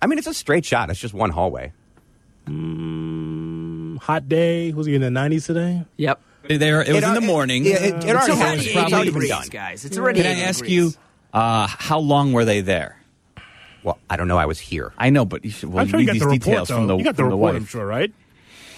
I 0.00 0.06
mean, 0.06 0.18
it's 0.18 0.28
a 0.28 0.32
straight 0.34 0.64
shot. 0.64 0.88
It's 0.90 0.98
just 1.00 1.12
one 1.12 1.30
hallway. 1.30 1.72
Hot 4.10 4.28
day. 4.28 4.72
Was 4.72 4.86
he 4.88 4.96
in 4.96 5.02
the 5.02 5.08
90s 5.08 5.46
today? 5.46 5.84
Yep. 5.96 6.20
There, 6.48 6.80
it 6.82 6.88
was 6.88 7.04
It, 7.04 7.04
in 7.06 7.14
the 7.14 7.20
morning. 7.20 7.64
it- 7.64 7.68
it- 7.68 7.74
it 7.74 7.94
It's 7.94 8.04
already 8.06 8.32
already 8.32 8.32
happened. 8.40 8.60
80 8.60 8.68
It's 8.70 8.76
already 8.76 8.92
been 8.92 9.04
degrees, 9.04 9.28
done. 9.30 9.48
guys. 9.50 9.84
It's 9.84 9.98
already 9.98 10.22
Can 10.22 10.36
I 10.36 10.40
ask 10.40 10.58
degrees. 10.58 10.72
you 10.74 10.92
uh, 11.32 11.68
how 11.68 11.98
long 12.00 12.32
were 12.32 12.44
they 12.44 12.60
there? 12.60 12.96
Well, 13.84 13.98
I 14.10 14.16
don't 14.16 14.26
know. 14.26 14.36
I 14.36 14.46
was 14.46 14.58
here. 14.58 14.92
I 14.98 15.10
know, 15.10 15.24
but 15.24 15.44
you 15.44 15.52
should. 15.52 15.68
Well, 15.68 15.78
I'm 15.82 15.86
you 15.86 15.90
sure 15.92 16.00
you 16.00 16.06
got 16.06 16.12
these 16.14 16.22
the 16.22 16.26
report. 16.26 16.42
details 16.44 16.68
Though. 16.68 16.74
from 16.74 16.86
the 16.88 16.96
you 16.96 17.04
got 17.04 17.16
the 17.16 17.22
from 17.22 17.30
the 17.30 17.36
report, 17.36 17.54
I'm 17.54 17.66
sure, 17.66 17.86
right? 17.86 18.12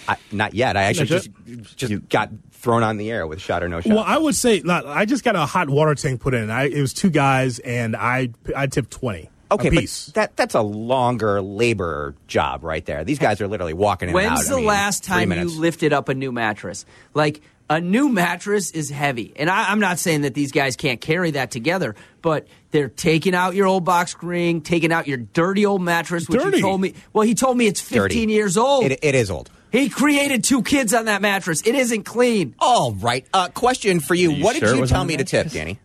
I, 0.07 0.17
not 0.31 0.53
yet. 0.53 0.77
I 0.77 0.83
actually 0.83 1.07
That's 1.07 1.27
just 1.27 1.75
just 1.77 2.09
got 2.09 2.29
thrown 2.51 2.83
on 2.83 2.97
the 2.97 3.09
air 3.09 3.25
with 3.25 3.41
shot 3.41 3.63
or 3.63 3.69
no 3.69 3.81
shot. 3.81 3.95
Well, 3.95 4.03
I 4.05 4.17
would 4.19 4.35
say 4.35 4.61
not, 4.63 4.85
I 4.85 5.05
just 5.05 5.23
got 5.23 5.35
a 5.35 5.45
hot 5.47 5.67
water 5.69 5.95
tank 5.95 6.21
put 6.21 6.33
in. 6.35 6.51
I, 6.51 6.65
it 6.69 6.79
was 6.79 6.93
two 6.93 7.09
guys, 7.09 7.57
and 7.59 7.95
I 7.95 8.29
I 8.55 8.67
tipped 8.67 8.91
twenty. 8.91 9.29
Okay, 9.55 9.67
a 9.69 9.71
piece. 9.71 10.05
but 10.07 10.13
that 10.15 10.35
that's 10.37 10.55
a 10.55 10.61
longer 10.61 11.41
labor 11.41 12.15
job 12.27 12.63
right 12.63 12.85
there. 12.85 13.03
These 13.03 13.19
guys 13.19 13.41
are 13.41 13.47
literally 13.47 13.73
walking 13.73 14.09
in 14.09 14.15
and 14.15 14.25
out. 14.25 14.31
When's 14.37 14.47
I 14.47 14.51
the 14.51 14.57
mean, 14.57 14.65
last 14.65 15.03
time 15.03 15.31
you 15.31 15.45
lifted 15.49 15.93
up 15.93 16.09
a 16.09 16.13
new 16.13 16.31
mattress? 16.31 16.85
Like 17.13 17.41
a 17.69 17.79
new 17.79 18.09
mattress 18.09 18.71
is 18.71 18.89
heavy, 18.89 19.33
and 19.37 19.49
I, 19.49 19.71
I'm 19.71 19.79
not 19.79 19.97
saying 19.97 20.21
that 20.21 20.33
these 20.33 20.51
guys 20.51 20.75
can't 20.75 20.99
carry 20.99 21.31
that 21.31 21.49
together, 21.49 21.95
but 22.21 22.47
they're 22.71 22.89
taking 22.89 23.33
out 23.33 23.55
your 23.55 23.67
old 23.67 23.85
box 23.85 24.11
spring, 24.11 24.61
taking 24.61 24.91
out 24.91 25.07
your 25.07 25.17
dirty 25.17 25.65
old 25.65 25.81
mattress, 25.81 26.27
which 26.27 26.41
Dirty? 26.41 26.57
he 26.57 26.61
told 26.61 26.81
me. 26.81 26.93
Well, 27.13 27.25
he 27.25 27.35
told 27.35 27.57
me 27.57 27.67
it's 27.67 27.79
15 27.79 27.99
Dirty. 28.01 28.33
years 28.33 28.57
old. 28.57 28.83
It, 28.85 28.99
it 29.01 29.15
is 29.15 29.31
old. 29.31 29.49
he 29.71 29.89
created 29.89 30.43
two 30.43 30.61
kids 30.61 30.93
on 30.93 31.05
that 31.05 31.21
mattress. 31.21 31.61
It 31.61 31.73
isn't 31.75 32.03
clean. 32.03 32.53
All 32.59 32.93
right. 32.93 33.25
Uh, 33.33 33.47
question 33.49 33.99
for 34.01 34.13
you. 34.13 34.31
You 34.31 34.43
what 34.43 34.55
sure 34.57 34.69
did 34.73 34.79
you 34.79 34.85
tell 34.87 35.05
me 35.05 35.15
the 35.15 35.23
to 35.23 35.43
tip. 35.43 35.51
Danny? 35.51 35.79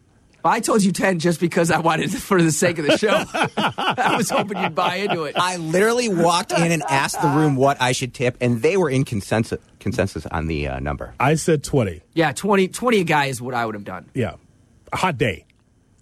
I 0.45 0.61
told 0.61 0.83
you 0.83 0.93
10 0.93 1.19
just 1.19 1.41
because 1.41 1.71
I 1.71 1.81
wanted 1.81 2.15
it 2.15 2.19
for 2.19 2.41
the 2.41 2.53
sake 2.53 2.79
of 2.79 2.87
the 2.87 2.97
show. 2.97 3.09
I 3.57 4.15
was 4.17 4.31
hoping 4.31 4.59
you'd 4.59 4.75
buy 4.75 4.97
into 4.97 5.25
it. 5.25 5.35
I 5.37 5.57
literally 5.57 6.09
walked 6.09 6.53
in 6.53 6.71
and 6.73 6.83
asked 6.89 7.21
the 7.21 7.29
room 7.29 7.57
what 7.57 7.81
I 7.83 7.93
should 7.93 8.15
tip, 8.15 8.37
and 8.41 8.63
they 8.63 8.77
were 8.77 8.89
in 8.89 9.05
consensus 9.05 9.59
consensus 9.81 10.27
on 10.27 10.47
the 10.47 10.69
uh, 10.69 10.79
number? 10.81 11.15
I 11.21 11.35
said 11.35 11.63
20. 11.65 12.03
Yeah, 12.15 12.33
20, 12.33 12.69
20 12.69 13.01
a 13.01 13.05
guy 13.05 13.27
is 13.27 13.41
what 13.43 13.55
I 13.55 13.65
would 13.67 13.75
have 13.75 13.85
done. 13.85 14.11
Yeah. 14.15 14.35
A 14.93 14.97
hot 14.97 15.19
day. 15.19 15.45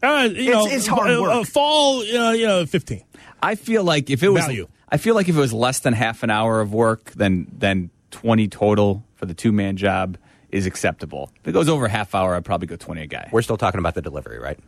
Uh, 0.02 0.28
you 0.30 0.50
It's- 0.50 0.54
know, 0.54 0.66
it's 0.66 0.86
hard 0.86 1.10
uh, 1.10 1.22
work. 1.22 1.30
uh, 1.32 1.44
fall, 1.44 2.04
you 2.04 2.14
know, 2.14 2.30
you 2.32 2.46
know, 2.46 2.66
15. 2.66 3.02
I 3.42 3.54
feel 3.54 3.84
like 3.84 4.10
if 4.10 4.22
it 4.22 4.28
was, 4.28 4.44
Value. 4.44 4.68
I 4.88 4.96
feel 4.98 5.14
like 5.14 5.28
if 5.28 5.36
it 5.36 5.40
was 5.40 5.52
less 5.52 5.80
than 5.80 5.92
half 5.94 6.22
an 6.22 6.30
hour 6.30 6.60
of 6.60 6.72
work, 6.72 7.12
then 7.12 7.46
then 7.58 7.90
twenty 8.10 8.48
total 8.48 9.04
for 9.14 9.26
the 9.26 9.34
two 9.34 9.52
man 9.52 9.76
job 9.76 10.16
is 10.50 10.66
acceptable. 10.66 11.30
If 11.42 11.48
it 11.48 11.52
goes 11.52 11.68
over 11.68 11.86
a 11.86 11.90
half 11.90 12.14
hour, 12.14 12.34
I'd 12.34 12.44
probably 12.44 12.66
go 12.66 12.76
twenty 12.76 13.02
a 13.02 13.06
guy. 13.06 13.28
We're 13.32 13.42
still 13.42 13.56
talking 13.56 13.78
about 13.80 13.94
the 13.94 14.02
delivery, 14.02 14.38
right? 14.38 14.58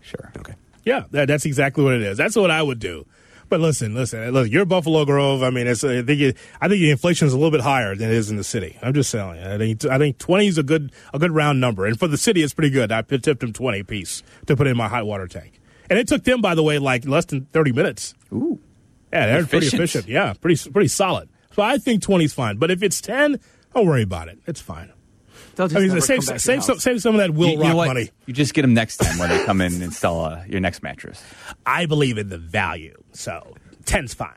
Sure. 0.00 0.30
Okay. 0.38 0.54
Yeah, 0.84 1.04
that, 1.12 1.28
that's 1.28 1.44
exactly 1.46 1.82
what 1.82 1.94
it 1.94 2.02
is. 2.02 2.18
That's 2.18 2.36
what 2.36 2.50
I 2.50 2.62
would 2.62 2.78
do. 2.78 3.06
But 3.48 3.60
listen, 3.60 3.94
listen, 3.94 4.30
look, 4.30 4.50
you're 4.50 4.64
Buffalo 4.64 5.04
Grove. 5.04 5.42
I 5.42 5.50
mean, 5.50 5.66
it's, 5.66 5.84
I 5.84 6.02
think 6.02 6.20
it, 6.20 6.36
I 6.60 6.68
think 6.68 6.80
the 6.80 6.90
inflation 6.90 7.26
is 7.26 7.32
a 7.34 7.36
little 7.36 7.50
bit 7.50 7.60
higher 7.60 7.94
than 7.94 8.08
it 8.10 8.14
is 8.14 8.30
in 8.30 8.36
the 8.36 8.44
city. 8.44 8.78
I'm 8.82 8.94
just 8.94 9.12
telling 9.12 9.38
you. 9.40 9.46
I 9.46 9.58
think 9.58 9.84
I 9.84 9.98
think 9.98 10.18
20 10.18 10.46
is 10.46 10.58
a 10.58 10.62
good 10.62 10.92
a 11.12 11.18
good 11.18 11.30
round 11.30 11.60
number, 11.60 11.84
and 11.86 11.98
for 11.98 12.08
the 12.08 12.16
city, 12.16 12.42
it's 12.42 12.54
pretty 12.54 12.70
good. 12.70 12.90
I 12.90 13.02
tipped 13.02 13.40
them 13.40 13.52
20 13.52 13.80
a 13.80 13.84
piece 13.84 14.22
to 14.46 14.56
put 14.56 14.66
in 14.66 14.76
my 14.76 14.88
hot 14.88 15.06
water 15.06 15.26
tank, 15.28 15.60
and 15.90 15.98
it 15.98 16.08
took 16.08 16.24
them, 16.24 16.40
by 16.40 16.54
the 16.54 16.62
way, 16.62 16.78
like 16.78 17.06
less 17.06 17.26
than 17.26 17.46
30 17.52 17.72
minutes. 17.72 18.14
Ooh. 18.32 18.58
Yeah, 19.12 19.26
they're 19.26 19.46
pretty 19.46 19.66
Efficient. 19.66 19.80
efficient. 19.82 20.08
Yeah, 20.08 20.32
pretty 20.32 20.70
pretty 20.70 20.88
solid. 20.88 21.28
So 21.52 21.62
I 21.62 21.76
think 21.78 22.02
20 22.02 22.24
is 22.24 22.32
fine. 22.34 22.56
But 22.56 22.70
if 22.70 22.82
it's 22.82 23.00
10, 23.02 23.38
don't 23.74 23.86
worry 23.86 24.02
about 24.02 24.28
it. 24.28 24.38
It's 24.46 24.60
fine. 24.60 24.90
They'll 25.56 25.68
just 25.68 25.76
I 25.76 25.80
mean, 25.94 26.00
save 26.00 26.26
come 26.26 26.38
save 26.38 26.64
some, 26.64 26.78
save 26.78 27.00
some 27.02 27.14
of 27.14 27.20
that 27.20 27.32
Will 27.32 27.46
You, 27.46 27.52
you 27.52 27.58
know 27.58 27.64
Rock 27.68 27.76
what? 27.76 27.86
money. 27.88 28.10
You 28.26 28.34
just 28.34 28.54
get 28.54 28.62
them 28.62 28.74
next 28.74 28.98
time 28.98 29.18
when 29.18 29.28
they 29.30 29.44
come 29.44 29.60
in 29.60 29.72
and 29.74 29.82
install 29.82 30.24
uh, 30.24 30.44
your 30.48 30.60
next 30.60 30.82
mattress. 30.82 31.22
I 31.66 31.86
believe 31.86 32.18
in 32.18 32.28
the 32.28 32.38
value. 32.38 32.96
So 33.12 33.54
10's 33.84 34.14
fine. 34.14 34.32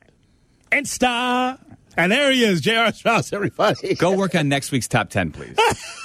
And 0.72 0.88
star. 0.88 1.58
And 1.96 2.12
there 2.12 2.32
he 2.32 2.44
is, 2.44 2.62
J.R. 2.62 2.92
Strauss, 2.94 3.34
everybody. 3.34 3.96
Go 3.96 4.16
work 4.16 4.36
on 4.36 4.50
next 4.50 4.72
week's 4.72 4.88
top 4.88 5.10
ten, 5.10 5.32
please. 5.32 5.58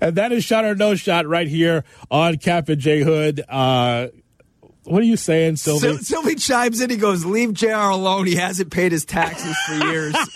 And 0.00 0.14
that 0.16 0.32
is 0.32 0.44
shot 0.44 0.64
or 0.64 0.74
no 0.74 0.94
shot 0.94 1.26
right 1.26 1.46
here 1.46 1.84
on 2.10 2.38
Cap 2.38 2.70
and 2.70 2.80
J 2.80 3.02
Hood. 3.02 3.44
Uh, 3.46 4.08
what 4.88 5.02
are 5.02 5.06
you 5.06 5.16
saying, 5.16 5.56
Sylvie? 5.56 5.80
Syl- 5.80 5.98
Sylvie 5.98 6.34
chimes 6.36 6.80
in. 6.80 6.90
He 6.90 6.96
goes, 6.96 7.24
"Leave 7.24 7.52
Jr. 7.52 7.66
alone. 7.68 8.26
He 8.26 8.36
hasn't 8.36 8.70
paid 8.70 8.92
his 8.92 9.04
taxes 9.04 9.56
for 9.66 9.74
years." 9.74 10.14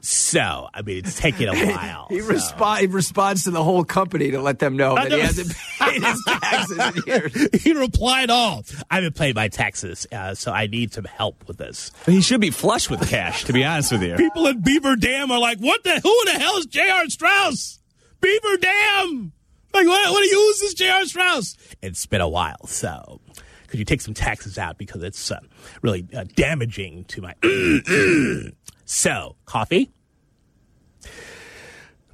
so, 0.00 0.68
I 0.72 0.82
mean, 0.82 0.98
it's 0.98 1.18
taking 1.18 1.48
a 1.48 1.54
while. 1.54 2.06
he, 2.08 2.20
so. 2.20 2.32
respo- 2.32 2.80
he 2.80 2.86
responds 2.86 3.44
to 3.44 3.50
the 3.50 3.62
whole 3.62 3.84
company 3.84 4.30
to 4.32 4.40
let 4.40 4.58
them 4.58 4.76
know 4.76 4.96
I 4.96 5.08
that 5.08 5.12
he 5.12 5.20
hasn't 5.20 5.54
paid 5.78 6.02
his 6.02 6.24
taxes 6.26 6.78
in 6.78 7.02
years. 7.06 7.48
he 7.62 7.72
replied 7.72 8.30
all. 8.30 8.64
I 8.90 8.96
haven't 8.96 9.16
paid 9.16 9.34
my 9.34 9.48
taxes, 9.48 10.06
uh, 10.12 10.34
so 10.34 10.52
I 10.52 10.66
need 10.66 10.92
some 10.92 11.04
help 11.04 11.46
with 11.46 11.58
this. 11.58 11.90
he 12.06 12.20
should 12.20 12.40
be 12.40 12.50
flush 12.50 12.90
with 12.90 13.08
cash, 13.08 13.44
to 13.44 13.52
be 13.52 13.64
honest 13.64 13.92
with 13.92 14.02
you. 14.02 14.16
People 14.16 14.46
in 14.46 14.60
Beaver 14.60 14.96
Dam 14.96 15.30
are 15.30 15.38
like, 15.38 15.58
what 15.58 15.82
the, 15.84 16.00
who 16.00 16.24
the 16.26 16.38
hell 16.38 16.56
is 16.56 16.66
Jr. 16.66 17.08
Strauss? 17.08 17.80
Beaver 18.20 18.56
Dam! 18.58 19.32
Like, 19.76 19.86
what, 19.88 20.10
what 20.10 20.20
do 20.22 20.26
you 20.26 20.38
use 20.38 20.60
this 20.60 20.72
J.R. 20.72 21.04
Strauss? 21.04 21.54
It's 21.82 22.06
been 22.06 22.22
a 22.22 22.28
while, 22.28 22.66
so 22.66 23.20
could 23.66 23.78
you 23.78 23.84
take 23.84 24.00
some 24.00 24.14
taxes 24.14 24.56
out 24.56 24.78
because 24.78 25.02
it's 25.02 25.30
uh, 25.30 25.38
really 25.82 26.08
uh, 26.16 26.24
damaging 26.34 27.04
to 27.04 27.20
my. 27.20 27.34
so, 28.86 29.36
coffee? 29.44 29.90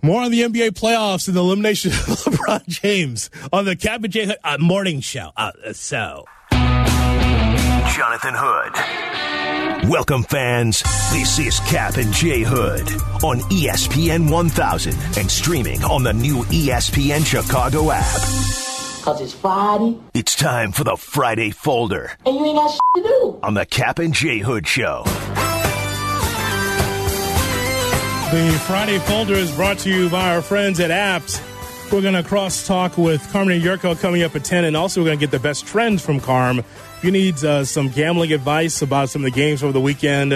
More 0.02 0.22
on 0.22 0.32
the 0.32 0.40
NBA 0.40 0.70
playoffs 0.70 1.28
and 1.28 1.36
the 1.36 1.40
elimination 1.40 1.92
of 1.92 1.98
LeBron 1.98 2.66
James 2.66 3.30
on 3.52 3.64
the 3.64 3.76
Cap 3.76 4.00
J 4.08 4.26
Hood, 4.26 4.38
uh, 4.42 4.58
morning 4.58 4.98
show. 4.98 5.30
Uh, 5.36 5.52
so, 5.72 6.24
Jonathan 6.50 8.34
Hood. 8.36 9.61
Welcome, 9.88 10.22
fans. 10.22 10.80
This 11.10 11.38
is 11.40 11.58
Cap 11.60 11.96
and 11.96 12.12
J 12.12 12.42
Hood 12.42 12.88
on 13.24 13.40
ESPN 13.50 14.30
1000 14.30 14.94
and 15.18 15.30
streaming 15.30 15.82
on 15.82 16.04
the 16.04 16.12
new 16.12 16.42
ESPN 16.44 17.26
Chicago 17.26 17.90
app. 17.90 18.04
Cause 19.02 19.20
it's 19.20 19.32
Friday 19.32 19.98
It's 20.14 20.36
time 20.36 20.70
for 20.70 20.84
the 20.84 20.96
Friday 20.96 21.50
Folder 21.50 22.12
and 22.24 22.36
you 22.36 22.44
ain't 22.46 22.56
got 22.56 22.70
shit 22.70 22.80
to 22.96 23.02
do. 23.02 23.38
on 23.42 23.54
the 23.54 23.66
Cap 23.66 23.98
and 23.98 24.14
J 24.14 24.38
Hood 24.38 24.66
Show. 24.68 25.02
The 28.30 28.62
Friday 28.66 28.98
folder 29.00 29.34
is 29.34 29.50
brought 29.56 29.78
to 29.80 29.90
you 29.90 30.08
by 30.08 30.32
our 30.34 30.40
friends 30.42 30.78
at 30.80 30.90
Apps. 30.90 31.40
We're 31.92 32.00
going 32.00 32.14
to 32.14 32.22
cross 32.22 32.66
talk 32.66 32.96
with 32.96 33.30
Carmen 33.32 33.56
and 33.56 33.62
Jurko 33.62 34.00
coming 34.00 34.22
up 34.22 34.34
at 34.34 34.42
10, 34.44 34.64
and 34.64 34.74
also 34.74 35.02
we're 35.02 35.08
going 35.08 35.18
to 35.18 35.20
get 35.26 35.30
the 35.30 35.38
best 35.38 35.66
trends 35.66 36.02
from 36.02 36.18
Carm. 36.20 36.64
You 37.02 37.10
need 37.10 37.42
uh, 37.44 37.64
some 37.64 37.88
gambling 37.88 38.32
advice 38.32 38.80
about 38.82 39.10
some 39.10 39.24
of 39.24 39.32
the 39.32 39.36
games 39.36 39.62
over 39.62 39.72
the 39.72 39.80
weekend 39.80 40.32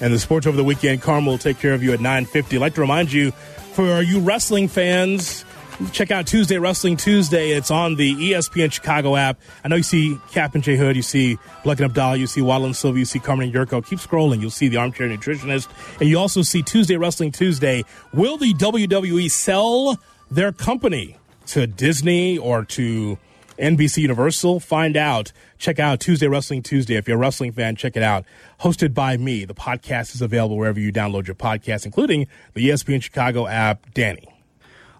and 0.00 0.12
the 0.12 0.18
sports 0.18 0.46
over 0.46 0.56
the 0.56 0.64
weekend, 0.64 1.02
Carm 1.02 1.26
will 1.26 1.38
take 1.38 1.58
care 1.58 1.74
of 1.74 1.82
you 1.82 1.92
at 1.92 2.00
9.50. 2.00 2.54
I'd 2.54 2.60
like 2.60 2.74
to 2.74 2.80
remind 2.80 3.12
you, 3.12 3.30
for 3.30 4.00
you 4.02 4.20
wrestling 4.20 4.68
fans, 4.68 5.44
check 5.92 6.10
out 6.10 6.26
Tuesday 6.26 6.58
Wrestling 6.58 6.96
Tuesday. 6.96 7.50
It's 7.50 7.70
on 7.70 7.96
the 7.96 8.14
ESPN 8.14 8.72
Chicago 8.72 9.16
app. 9.16 9.40
I 9.64 9.68
know 9.68 9.76
you 9.76 9.82
see 9.82 10.18
Cap 10.32 10.54
and 10.54 10.62
J 10.62 10.76
Hood, 10.76 10.96
you 10.96 11.02
see 11.02 11.38
Black 11.64 11.78
and 11.78 11.86
Abdallah, 11.86 12.16
you 12.16 12.26
see 12.26 12.42
Waddle 12.42 12.66
and 12.66 12.76
Sylvia, 12.76 13.00
you 13.00 13.04
see 13.04 13.18
Carmen 13.18 13.44
and 13.46 13.54
Jurko. 13.54 13.84
Keep 13.86 13.98
scrolling. 13.98 14.40
You'll 14.40 14.50
see 14.50 14.68
the 14.68 14.76
Armchair 14.76 15.08
Nutritionist. 15.08 15.68
And 16.00 16.08
you 16.08 16.18
also 16.18 16.42
see 16.42 16.62
Tuesday 16.62 16.96
Wrestling 16.96 17.32
Tuesday. 17.32 17.84
Will 18.12 18.36
the 18.36 18.52
WWE 18.54 19.30
sell 19.30 19.98
their 20.30 20.52
company 20.52 21.16
to 21.46 21.66
Disney 21.66 22.38
or 22.38 22.64
to 22.64 23.18
NBC 23.58 23.98
Universal? 23.98 24.60
Find 24.60 24.96
out. 24.96 25.32
Check 25.58 25.78
out 25.78 26.00
Tuesday 26.00 26.26
Wrestling 26.28 26.62
Tuesday. 26.62 26.96
If 26.96 27.08
you're 27.08 27.16
a 27.16 27.20
wrestling 27.20 27.52
fan, 27.52 27.76
check 27.76 27.96
it 27.96 28.02
out. 28.02 28.24
Hosted 28.60 28.94
by 28.94 29.16
me. 29.16 29.44
The 29.44 29.54
podcast 29.54 30.14
is 30.14 30.22
available 30.22 30.56
wherever 30.56 30.78
you 30.78 30.92
download 30.92 31.26
your 31.26 31.36
podcast, 31.36 31.84
including 31.84 32.26
the 32.54 32.68
ESPN 32.68 33.02
Chicago 33.02 33.46
app. 33.46 33.92
Danny. 33.94 34.28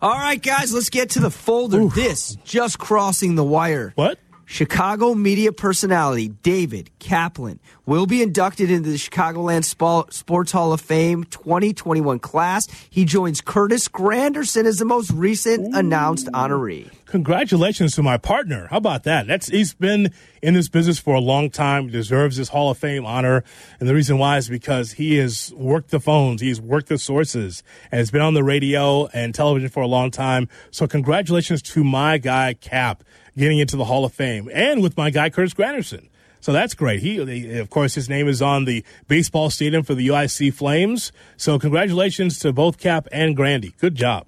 All 0.02 0.12
right, 0.12 0.40
guys, 0.40 0.74
let's 0.74 0.90
get 0.90 1.10
to 1.10 1.20
the 1.20 1.30
folder. 1.30 1.86
This 1.88 2.36
just 2.44 2.78
crossing 2.78 3.34
the 3.34 3.44
wire. 3.44 3.92
What? 3.94 4.18
Chicago 4.48 5.12
media 5.12 5.50
personality 5.50 6.28
David 6.28 6.88
Kaplan 7.00 7.58
will 7.84 8.06
be 8.06 8.22
inducted 8.22 8.70
into 8.70 8.88
the 8.88 8.96
Chicagoland 8.96 9.64
Sports 9.64 10.52
Hall 10.52 10.72
of 10.72 10.80
Fame 10.80 11.24
2021 11.24 12.20
class. 12.20 12.68
He 12.88 13.04
joins 13.04 13.40
Curtis 13.40 13.88
Granderson 13.88 14.64
as 14.64 14.78
the 14.78 14.84
most 14.84 15.10
recent 15.10 15.74
announced 15.74 16.28
honoree. 16.28 16.90
Congratulations 17.06 17.96
to 17.96 18.02
my 18.02 18.18
partner. 18.18 18.68
How 18.70 18.78
about 18.78 19.02
that? 19.02 19.26
That's 19.26 19.48
he's 19.48 19.74
been 19.74 20.12
in 20.42 20.54
this 20.54 20.68
business 20.68 20.98
for 21.00 21.14
a 21.14 21.20
long 21.20 21.50
time, 21.50 21.88
deserves 21.88 22.36
this 22.36 22.48
Hall 22.48 22.70
of 22.70 22.78
Fame 22.78 23.04
honor. 23.04 23.42
And 23.80 23.88
the 23.88 23.94
reason 23.94 24.16
why 24.18 24.36
is 24.36 24.48
because 24.48 24.92
he 24.92 25.16
has 25.16 25.52
worked 25.56 25.90
the 25.90 26.00
phones, 26.00 26.40
he's 26.40 26.60
worked 26.60 26.88
the 26.88 26.98
sources, 26.98 27.64
and 27.90 27.98
has 27.98 28.12
been 28.12 28.22
on 28.22 28.34
the 28.34 28.44
radio 28.44 29.06
and 29.08 29.34
television 29.34 29.70
for 29.70 29.82
a 29.82 29.88
long 29.88 30.12
time. 30.12 30.48
So 30.70 30.86
congratulations 30.86 31.62
to 31.62 31.82
my 31.82 32.18
guy 32.18 32.54
Cap 32.54 33.02
getting 33.36 33.58
into 33.58 33.76
the 33.76 33.84
Hall 33.84 34.04
of 34.04 34.12
Fame 34.12 34.48
and 34.52 34.82
with 34.82 34.96
my 34.96 35.10
guy 35.10 35.30
Curtis 35.30 35.54
Granderson. 35.54 36.08
So 36.40 36.52
that's 36.52 36.74
great. 36.74 37.00
He, 37.00 37.24
he- 37.24 37.58
of 37.58 37.70
course, 37.70 37.94
his 37.94 38.08
name 38.08 38.28
is 38.28 38.40
on 38.40 38.64
the 38.66 38.84
baseball 39.08 39.50
stadium 39.50 39.82
for 39.82 39.94
the 39.94 40.06
UIC 40.08 40.54
Flames. 40.54 41.10
So 41.36 41.58
congratulations 41.58 42.38
to 42.40 42.52
both 42.52 42.78
Cap 42.78 43.08
and 43.10 43.34
Grandy. 43.34 43.74
Good 43.80 43.94
job. 43.96 44.26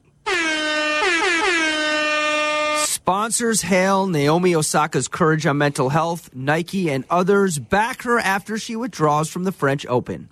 Sponsors 2.84 3.62
hail 3.62 4.06
Naomi 4.06 4.54
Osaka's 4.54 5.08
courage 5.08 5.46
on 5.46 5.56
mental 5.58 5.88
health. 5.88 6.28
Nike 6.34 6.90
and 6.90 7.04
others 7.08 7.58
back 7.58 8.02
her 8.02 8.18
after 8.18 8.58
she 8.58 8.76
withdraws 8.76 9.30
from 9.30 9.44
the 9.44 9.52
French 9.52 9.86
Open. 9.86 10.28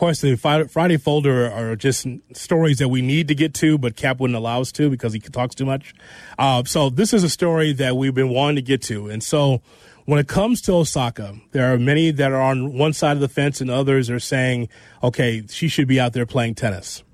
Course, 0.00 0.22
the 0.22 0.34
Friday 0.36 0.96
folder 0.96 1.52
are 1.52 1.76
just 1.76 2.06
stories 2.32 2.78
that 2.78 2.88
we 2.88 3.02
need 3.02 3.28
to 3.28 3.34
get 3.34 3.52
to, 3.52 3.76
but 3.76 3.96
Cap 3.96 4.18
wouldn't 4.18 4.34
allow 4.34 4.62
us 4.62 4.72
to 4.72 4.88
because 4.88 5.12
he 5.12 5.20
talks 5.20 5.54
too 5.54 5.66
much. 5.66 5.92
Uh, 6.38 6.64
so 6.64 6.88
this 6.88 7.12
is 7.12 7.22
a 7.22 7.28
story 7.28 7.74
that 7.74 7.98
we've 7.98 8.14
been 8.14 8.30
wanting 8.30 8.56
to 8.56 8.62
get 8.62 8.80
to. 8.84 9.10
And 9.10 9.22
so 9.22 9.60
when 10.06 10.18
it 10.18 10.26
comes 10.26 10.62
to 10.62 10.72
Osaka, 10.72 11.36
there 11.52 11.70
are 11.70 11.76
many 11.76 12.12
that 12.12 12.32
are 12.32 12.40
on 12.40 12.78
one 12.78 12.94
side 12.94 13.12
of 13.18 13.20
the 13.20 13.28
fence 13.28 13.60
and 13.60 13.70
others 13.70 14.08
are 14.08 14.18
saying, 14.18 14.70
okay, 15.02 15.42
she 15.50 15.68
should 15.68 15.86
be 15.86 16.00
out 16.00 16.14
there 16.14 16.24
playing 16.24 16.54
tennis. 16.54 17.04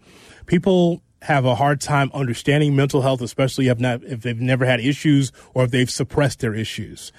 People 0.46 1.02
have 1.22 1.44
a 1.44 1.56
hard 1.56 1.80
time 1.80 2.08
understanding 2.14 2.76
mental 2.76 3.02
health, 3.02 3.20
especially 3.20 3.66
if, 3.66 3.80
not, 3.80 4.04
if 4.04 4.20
they've 4.20 4.40
never 4.40 4.64
had 4.64 4.78
issues 4.78 5.32
or 5.54 5.64
if 5.64 5.72
they've 5.72 5.90
suppressed 5.90 6.38
their 6.38 6.54
issues. 6.54 7.10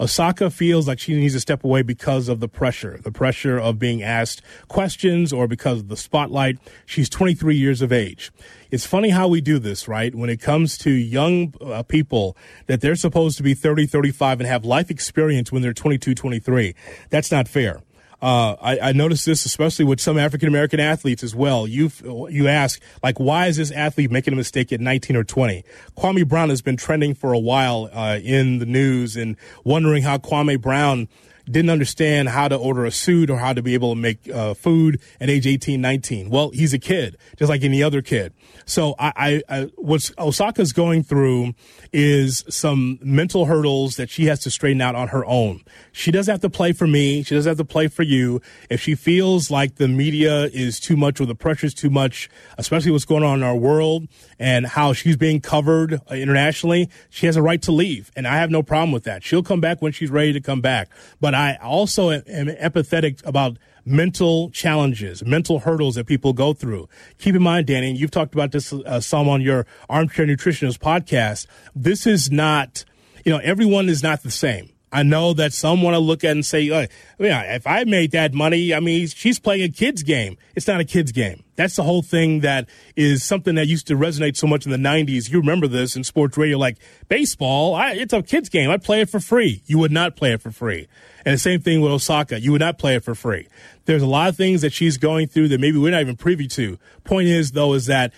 Osaka 0.00 0.50
feels 0.50 0.88
like 0.88 0.98
she 0.98 1.14
needs 1.14 1.34
to 1.34 1.40
step 1.40 1.64
away 1.64 1.82
because 1.82 2.28
of 2.28 2.40
the 2.40 2.48
pressure, 2.48 2.98
the 3.02 3.12
pressure 3.12 3.58
of 3.58 3.78
being 3.78 4.02
asked 4.02 4.42
questions 4.68 5.32
or 5.32 5.46
because 5.46 5.80
of 5.80 5.88
the 5.88 5.96
spotlight. 5.96 6.58
She's 6.86 7.08
23 7.08 7.54
years 7.54 7.82
of 7.82 7.92
age. 7.92 8.32
It's 8.70 8.86
funny 8.86 9.10
how 9.10 9.28
we 9.28 9.40
do 9.40 9.58
this, 9.58 9.86
right? 9.86 10.14
When 10.14 10.30
it 10.30 10.40
comes 10.40 10.76
to 10.78 10.90
young 10.90 11.54
uh, 11.60 11.82
people 11.84 12.36
that 12.66 12.80
they're 12.80 12.96
supposed 12.96 13.36
to 13.36 13.42
be 13.42 13.54
30, 13.54 13.86
35 13.86 14.40
and 14.40 14.48
have 14.48 14.64
life 14.64 14.90
experience 14.90 15.52
when 15.52 15.62
they're 15.62 15.72
22, 15.72 16.14
23. 16.14 16.74
That's 17.10 17.30
not 17.30 17.46
fair. 17.48 17.82
Uh, 18.24 18.56
I, 18.58 18.78
I 18.78 18.92
noticed 18.92 19.26
this 19.26 19.44
especially 19.44 19.84
with 19.84 20.00
some 20.00 20.16
African 20.16 20.48
American 20.48 20.80
athletes 20.80 21.22
as 21.22 21.34
well. 21.34 21.66
You 21.66 21.90
you 22.30 22.48
ask 22.48 22.80
like, 23.02 23.20
why 23.20 23.48
is 23.48 23.58
this 23.58 23.70
athlete 23.70 24.10
making 24.10 24.32
a 24.32 24.36
mistake 24.36 24.72
at 24.72 24.80
19 24.80 25.14
or 25.14 25.24
20? 25.24 25.62
Kwame 25.94 26.26
Brown 26.26 26.48
has 26.48 26.62
been 26.62 26.78
trending 26.78 27.14
for 27.14 27.34
a 27.34 27.38
while 27.38 27.90
uh, 27.92 28.18
in 28.22 28.60
the 28.60 28.64
news, 28.64 29.14
and 29.14 29.36
wondering 29.62 30.04
how 30.04 30.16
Kwame 30.16 30.58
Brown 30.58 31.06
didn't 31.46 31.70
understand 31.70 32.28
how 32.28 32.48
to 32.48 32.56
order 32.56 32.84
a 32.84 32.90
suit 32.90 33.30
or 33.30 33.38
how 33.38 33.52
to 33.52 33.62
be 33.62 33.74
able 33.74 33.94
to 33.94 34.00
make 34.00 34.28
uh, 34.30 34.54
food 34.54 35.00
at 35.20 35.28
age 35.28 35.46
18, 35.46 35.80
19. 35.80 36.30
Well, 36.30 36.50
he's 36.50 36.72
a 36.72 36.78
kid, 36.78 37.16
just 37.36 37.48
like 37.50 37.62
any 37.62 37.82
other 37.82 38.02
kid. 38.02 38.32
So 38.66 38.94
I, 38.98 39.12
I, 39.16 39.42
I 39.48 39.62
what 39.76 40.10
Osaka's 40.18 40.72
going 40.72 41.02
through 41.02 41.54
is 41.92 42.44
some 42.48 42.98
mental 43.02 43.44
hurdles 43.44 43.96
that 43.96 44.10
she 44.10 44.26
has 44.26 44.40
to 44.40 44.50
straighten 44.50 44.80
out 44.80 44.94
on 44.94 45.08
her 45.08 45.24
own. 45.26 45.62
She 45.92 46.10
doesn't 46.10 46.32
have 46.32 46.40
to 46.40 46.50
play 46.50 46.72
for 46.72 46.86
me. 46.86 47.22
She 47.22 47.34
doesn't 47.34 47.50
have 47.50 47.58
to 47.58 47.64
play 47.64 47.88
for 47.88 48.02
you. 48.02 48.40
If 48.70 48.80
she 48.80 48.94
feels 48.94 49.50
like 49.50 49.76
the 49.76 49.88
media 49.88 50.44
is 50.44 50.80
too 50.80 50.96
much 50.96 51.20
or 51.20 51.26
the 51.26 51.34
pressure 51.34 51.66
is 51.66 51.74
too 51.74 51.90
much, 51.90 52.30
especially 52.58 52.90
what's 52.90 53.04
going 53.04 53.22
on 53.22 53.38
in 53.38 53.42
our 53.42 53.56
world 53.56 54.08
and 54.38 54.66
how 54.66 54.92
she's 54.92 55.16
being 55.16 55.40
covered 55.40 55.94
uh, 55.94 56.14
internationally, 56.14 56.88
she 57.10 57.26
has 57.26 57.36
a 57.36 57.42
right 57.42 57.60
to 57.62 57.72
leave. 57.72 58.10
And 58.16 58.26
I 58.26 58.36
have 58.36 58.50
no 58.50 58.62
problem 58.62 58.92
with 58.92 59.04
that. 59.04 59.22
She'll 59.22 59.42
come 59.42 59.60
back 59.60 59.82
when 59.82 59.92
she's 59.92 60.10
ready 60.10 60.32
to 60.32 60.40
come 60.40 60.60
back. 60.60 60.88
But 61.20 61.33
I 61.34 61.56
also 61.56 62.10
am 62.10 62.22
empathetic 62.22 63.24
about 63.26 63.58
mental 63.84 64.50
challenges, 64.50 65.24
mental 65.24 65.60
hurdles 65.60 65.94
that 65.96 66.06
people 66.06 66.32
go 66.32 66.52
through. 66.52 66.88
Keep 67.18 67.36
in 67.36 67.42
mind, 67.42 67.66
Danny, 67.66 67.92
you've 67.92 68.10
talked 68.10 68.34
about 68.34 68.52
this 68.52 68.72
uh, 68.72 69.00
some 69.00 69.28
on 69.28 69.40
your 69.40 69.66
Armchair 69.88 70.26
Nutritionist 70.26 70.78
podcast. 70.78 71.46
This 71.74 72.06
is 72.06 72.30
not, 72.30 72.84
you 73.24 73.32
know, 73.32 73.38
everyone 73.38 73.88
is 73.88 74.02
not 74.02 74.22
the 74.22 74.30
same. 74.30 74.70
I 74.94 75.02
know 75.02 75.32
that 75.34 75.52
some 75.52 75.82
want 75.82 75.94
to 75.94 75.98
look 75.98 76.22
at 76.22 76.30
and 76.30 76.46
say, 76.46 76.70
oh, 76.70 76.86
yeah, 77.18 77.56
if 77.56 77.66
I 77.66 77.82
made 77.82 78.12
that 78.12 78.32
money, 78.32 78.72
I 78.72 78.78
mean, 78.78 79.08
she's 79.08 79.40
playing 79.40 79.64
a 79.64 79.68
kid's 79.68 80.04
game. 80.04 80.38
It's 80.54 80.68
not 80.68 80.78
a 80.78 80.84
kid's 80.84 81.10
game. 81.10 81.42
That's 81.56 81.74
the 81.74 81.82
whole 81.82 82.00
thing 82.00 82.40
that 82.40 82.68
is 82.94 83.24
something 83.24 83.56
that 83.56 83.66
used 83.66 83.88
to 83.88 83.96
resonate 83.96 84.36
so 84.36 84.46
much 84.46 84.66
in 84.66 84.70
the 84.70 84.78
90s. 84.78 85.28
You 85.28 85.40
remember 85.40 85.66
this 85.66 85.96
in 85.96 86.04
sports 86.04 86.38
radio, 86.38 86.58
like 86.58 86.78
baseball, 87.08 87.74
I, 87.74 87.94
it's 87.94 88.12
a 88.12 88.22
kid's 88.22 88.48
game. 88.48 88.70
I 88.70 88.76
play 88.76 89.00
it 89.00 89.10
for 89.10 89.18
free. 89.18 89.62
You 89.66 89.78
would 89.78 89.90
not 89.90 90.14
play 90.14 90.32
it 90.32 90.40
for 90.40 90.52
free. 90.52 90.86
And 91.24 91.34
the 91.34 91.38
same 91.38 91.60
thing 91.60 91.80
with 91.80 91.92
Osaka. 91.92 92.40
You 92.40 92.52
would 92.52 92.60
not 92.60 92.78
play 92.78 92.96
it 92.96 93.04
for 93.04 93.14
free. 93.14 93.48
There's 93.86 94.02
a 94.02 94.06
lot 94.06 94.28
of 94.28 94.36
things 94.36 94.62
that 94.62 94.72
she's 94.72 94.98
going 94.98 95.28
through 95.28 95.48
that 95.48 95.60
maybe 95.60 95.78
we're 95.78 95.90
not 95.90 96.00
even 96.00 96.16
privy 96.16 96.46
to. 96.48 96.78
Point 97.04 97.28
is, 97.28 97.52
though, 97.52 97.74
is 97.74 97.86
that 97.86 98.12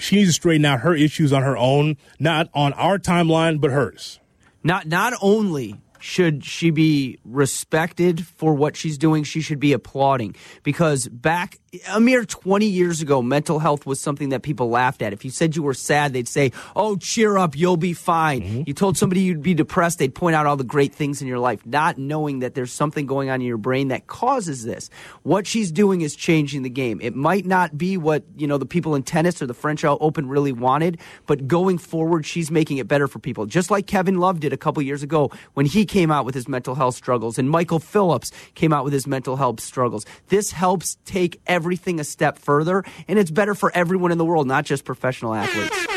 she 0.00 0.16
needs 0.16 0.30
to 0.30 0.32
straighten 0.32 0.64
out 0.64 0.80
her 0.80 0.94
issues 0.94 1.32
on 1.32 1.42
her 1.42 1.56
own, 1.56 1.96
not 2.18 2.48
on 2.54 2.72
our 2.72 2.98
timeline, 2.98 3.60
but 3.60 3.70
hers. 3.70 4.18
Not 4.64 4.86
not 4.86 5.12
only 5.22 5.76
should 6.00 6.44
she 6.44 6.70
be 6.70 7.18
respected 7.24 8.26
for 8.26 8.54
what 8.54 8.76
she's 8.76 8.98
doing? 8.98 9.24
She 9.24 9.40
should 9.40 9.60
be 9.60 9.72
applauding 9.72 10.34
because 10.62 11.08
back 11.08 11.58
a 11.90 12.00
mere 12.00 12.24
20 12.24 12.66
years 12.66 13.02
ago, 13.02 13.20
mental 13.20 13.58
health 13.58 13.84
was 13.84 14.00
something 14.00 14.30
that 14.30 14.42
people 14.42 14.70
laughed 14.70 15.02
at. 15.02 15.12
If 15.12 15.24
you 15.24 15.30
said 15.30 15.54
you 15.54 15.62
were 15.62 15.74
sad, 15.74 16.12
they'd 16.12 16.28
say, 16.28 16.52
Oh, 16.74 16.96
cheer 16.96 17.36
up, 17.36 17.56
you'll 17.56 17.76
be 17.76 17.92
fine. 17.92 18.40
Mm-hmm. 18.40 18.62
You 18.66 18.72
told 18.72 18.96
somebody 18.96 19.20
you'd 19.20 19.42
be 19.42 19.54
depressed, 19.54 19.98
they'd 19.98 20.14
point 20.14 20.34
out 20.34 20.46
all 20.46 20.56
the 20.56 20.64
great 20.64 20.94
things 20.94 21.20
in 21.20 21.28
your 21.28 21.38
life, 21.38 21.64
not 21.66 21.98
knowing 21.98 22.38
that 22.38 22.54
there's 22.54 22.72
something 22.72 23.06
going 23.06 23.28
on 23.28 23.40
in 23.40 23.46
your 23.46 23.58
brain 23.58 23.88
that 23.88 24.06
causes 24.06 24.64
this. 24.64 24.88
What 25.24 25.46
she's 25.46 25.70
doing 25.70 26.00
is 26.00 26.16
changing 26.16 26.62
the 26.62 26.70
game. 26.70 27.00
It 27.02 27.14
might 27.14 27.44
not 27.44 27.76
be 27.76 27.96
what, 27.96 28.24
you 28.36 28.46
know, 28.46 28.58
the 28.58 28.66
people 28.66 28.94
in 28.94 29.02
tennis 29.02 29.42
or 29.42 29.46
the 29.46 29.54
French 29.54 29.84
Open 29.84 30.28
really 30.28 30.52
wanted, 30.52 30.98
but 31.26 31.46
going 31.46 31.78
forward, 31.78 32.24
she's 32.24 32.50
making 32.50 32.78
it 32.78 32.88
better 32.88 33.08
for 33.08 33.18
people. 33.18 33.46
Just 33.46 33.70
like 33.70 33.86
Kevin 33.86 34.18
Love 34.18 34.40
did 34.40 34.52
a 34.52 34.56
couple 34.56 34.82
years 34.82 35.02
ago 35.02 35.30
when 35.54 35.66
he 35.66 35.84
came 35.88 36.10
out 36.10 36.24
with 36.24 36.34
his 36.34 36.48
mental 36.48 36.74
health 36.74 36.94
struggles 36.94 37.38
and 37.38 37.48
Michael 37.50 37.78
Phelps 37.78 38.30
came 38.54 38.72
out 38.72 38.84
with 38.84 38.92
his 38.92 39.06
mental 39.06 39.36
health 39.36 39.60
struggles. 39.60 40.06
This 40.28 40.52
helps 40.52 40.98
take 41.04 41.40
everything 41.46 41.98
a 42.00 42.04
step 42.04 42.38
further, 42.38 42.84
and 43.08 43.18
it's 43.18 43.30
better 43.30 43.54
for 43.54 43.72
everyone 43.74 44.12
in 44.12 44.18
the 44.18 44.24
world, 44.24 44.46
not 44.46 44.64
just 44.64 44.84
professional 44.84 45.34
athletes. 45.34 45.87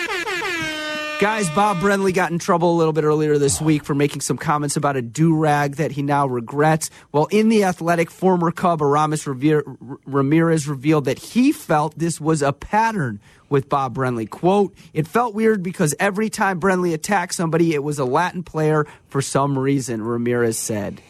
Guys, 1.22 1.52
Bob 1.52 1.78
Brenly 1.78 2.12
got 2.12 2.32
in 2.32 2.40
trouble 2.40 2.74
a 2.74 2.78
little 2.78 2.94
bit 2.94 3.04
earlier 3.04 3.38
this 3.38 3.62
week 3.62 3.84
for 3.84 3.94
making 3.94 4.22
some 4.22 4.40
comments 4.40 4.76
about 4.76 4.96
a 4.96 5.04
do 5.04 5.36
rag 5.36 5.76
that 5.76 5.92
he 5.92 6.02
now 6.02 6.26
regrets. 6.26 6.90
Well, 7.12 7.28
in 7.28 7.50
the 7.50 7.64
athletic, 7.64 8.10
former 8.10 8.52
Cub 8.52 8.82
Aramis 8.82 9.28
Ramirez 9.28 10.68
revealed 10.68 11.06
that 11.06 11.20
he 11.20 11.52
felt 11.52 11.96
this 11.96 12.20
was 12.20 12.42
a 12.42 12.52
pattern 12.52 13.20
with 13.50 13.70
Bob 13.70 13.96
Brenly. 13.96 14.28
Quote, 14.28 14.74
it 14.96 15.08
felt 15.08 15.36
weird 15.36 15.62
because 15.62 15.94
every 16.00 16.28
time 16.28 16.60
Brenly 16.60 16.92
attacked 16.92 17.36
somebody, 17.36 17.76
it 17.76 17.84
was 17.84 18.00
a 18.00 18.06
Latin 18.06 18.42
player 18.42 18.88
for 19.08 19.22
some 19.22 19.60
reason, 19.60 20.02
Ramirez 20.02 20.58
said. 20.58 21.04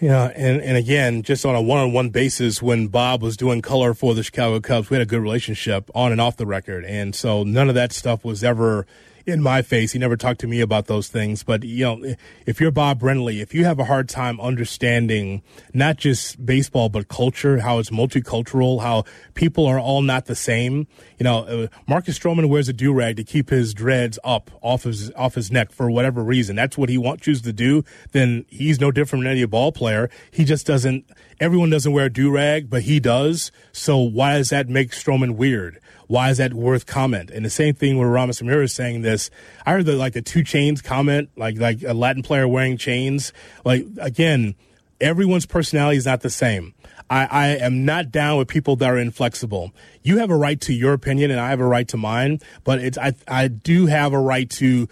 Yeah, 0.00 0.32
and, 0.34 0.60
and 0.62 0.76
again, 0.76 1.22
just 1.22 1.46
on 1.46 1.54
a 1.54 1.62
one 1.62 1.78
on 1.78 1.92
one 1.92 2.10
basis, 2.10 2.60
when 2.60 2.88
Bob 2.88 3.22
was 3.22 3.36
doing 3.36 3.62
color 3.62 3.94
for 3.94 4.14
the 4.14 4.24
Chicago 4.24 4.58
Cubs, 4.58 4.90
we 4.90 4.96
had 4.96 5.02
a 5.02 5.08
good 5.08 5.22
relationship 5.22 5.92
on 5.94 6.10
and 6.10 6.20
off 6.20 6.38
the 6.38 6.44
record. 6.44 6.84
And 6.84 7.14
so 7.14 7.44
none 7.44 7.68
of 7.68 7.76
that 7.76 7.92
stuff 7.92 8.24
was 8.24 8.42
ever 8.42 8.84
in 9.26 9.42
my 9.42 9.62
face. 9.62 9.92
He 9.92 9.98
never 9.98 10.16
talked 10.16 10.40
to 10.40 10.46
me 10.46 10.60
about 10.60 10.86
those 10.86 11.08
things. 11.08 11.42
But, 11.42 11.64
you 11.64 11.84
know, 11.84 12.14
if 12.46 12.60
you're 12.60 12.70
Bob 12.70 13.00
Brenly, 13.00 13.40
if 13.40 13.54
you 13.54 13.64
have 13.64 13.78
a 13.78 13.84
hard 13.84 14.08
time 14.08 14.40
understanding 14.40 15.42
not 15.72 15.96
just 15.96 16.44
baseball, 16.44 16.88
but 16.88 17.08
culture, 17.08 17.60
how 17.60 17.78
it's 17.78 17.90
multicultural, 17.90 18.82
how 18.82 19.04
people 19.34 19.66
are 19.66 19.78
all 19.78 20.02
not 20.02 20.26
the 20.26 20.34
same, 20.34 20.86
you 21.18 21.24
know, 21.24 21.38
uh, 21.44 21.66
Marcus 21.86 22.18
Stroman 22.18 22.48
wears 22.48 22.68
a 22.68 22.72
do 22.72 22.92
rag 22.92 23.16
to 23.16 23.24
keep 23.24 23.50
his 23.50 23.72
dreads 23.72 24.18
up 24.24 24.50
off 24.60 24.82
his, 24.82 25.10
off 25.12 25.34
his 25.34 25.50
neck 25.50 25.72
for 25.72 25.90
whatever 25.90 26.22
reason. 26.22 26.56
That's 26.56 26.76
what 26.76 26.88
he 26.88 26.98
want, 26.98 27.22
choose 27.22 27.42
to 27.42 27.52
do. 27.52 27.84
Then 28.12 28.44
he's 28.48 28.80
no 28.80 28.90
different 28.90 29.24
than 29.24 29.32
any 29.32 29.44
ball 29.46 29.72
player. 29.72 30.10
He 30.30 30.44
just 30.44 30.66
doesn't, 30.66 31.04
everyone 31.40 31.70
doesn't 31.70 31.92
wear 31.92 32.06
a 32.06 32.12
do 32.12 32.30
rag, 32.30 32.68
but 32.68 32.82
he 32.82 33.00
does. 33.00 33.50
So 33.72 33.98
why 33.98 34.36
does 34.38 34.50
that 34.50 34.68
make 34.68 34.90
Stroman 34.90 35.36
weird? 35.36 35.80
Why 36.06 36.30
is 36.30 36.38
that 36.38 36.54
worth 36.54 36.86
comment? 36.86 37.30
And 37.30 37.44
the 37.44 37.50
same 37.50 37.74
thing 37.74 37.98
with 37.98 38.08
Aramis 38.08 38.40
Ramirez 38.40 38.70
is 38.70 38.76
saying 38.76 39.02
this. 39.02 39.30
I 39.64 39.72
heard 39.72 39.86
the 39.86 39.96
like 39.96 40.12
the 40.12 40.22
2 40.22 40.42
chains 40.42 40.82
comment, 40.82 41.30
like 41.36 41.58
like 41.58 41.82
a 41.82 41.94
Latin 41.94 42.22
player 42.22 42.46
wearing 42.46 42.76
chains. 42.76 43.32
Like 43.64 43.86
again, 44.00 44.54
everyone's 45.00 45.46
personality 45.46 45.96
is 45.96 46.06
not 46.06 46.20
the 46.20 46.30
same. 46.30 46.74
I, 47.10 47.26
I 47.30 47.46
am 47.56 47.84
not 47.84 48.10
down 48.10 48.38
with 48.38 48.48
people 48.48 48.76
that 48.76 48.90
are 48.90 48.98
inflexible. 48.98 49.72
You 50.02 50.18
have 50.18 50.30
a 50.30 50.36
right 50.36 50.60
to 50.62 50.72
your 50.72 50.94
opinion, 50.94 51.30
and 51.30 51.38
I 51.38 51.50
have 51.50 51.60
a 51.60 51.66
right 51.66 51.86
to 51.88 51.96
mine. 51.96 52.40
But 52.64 52.80
it's 52.80 52.98
I 52.98 53.14
I 53.28 53.48
do 53.48 53.86
have 53.86 54.12
a 54.12 54.18
right 54.18 54.48
to 54.50 54.88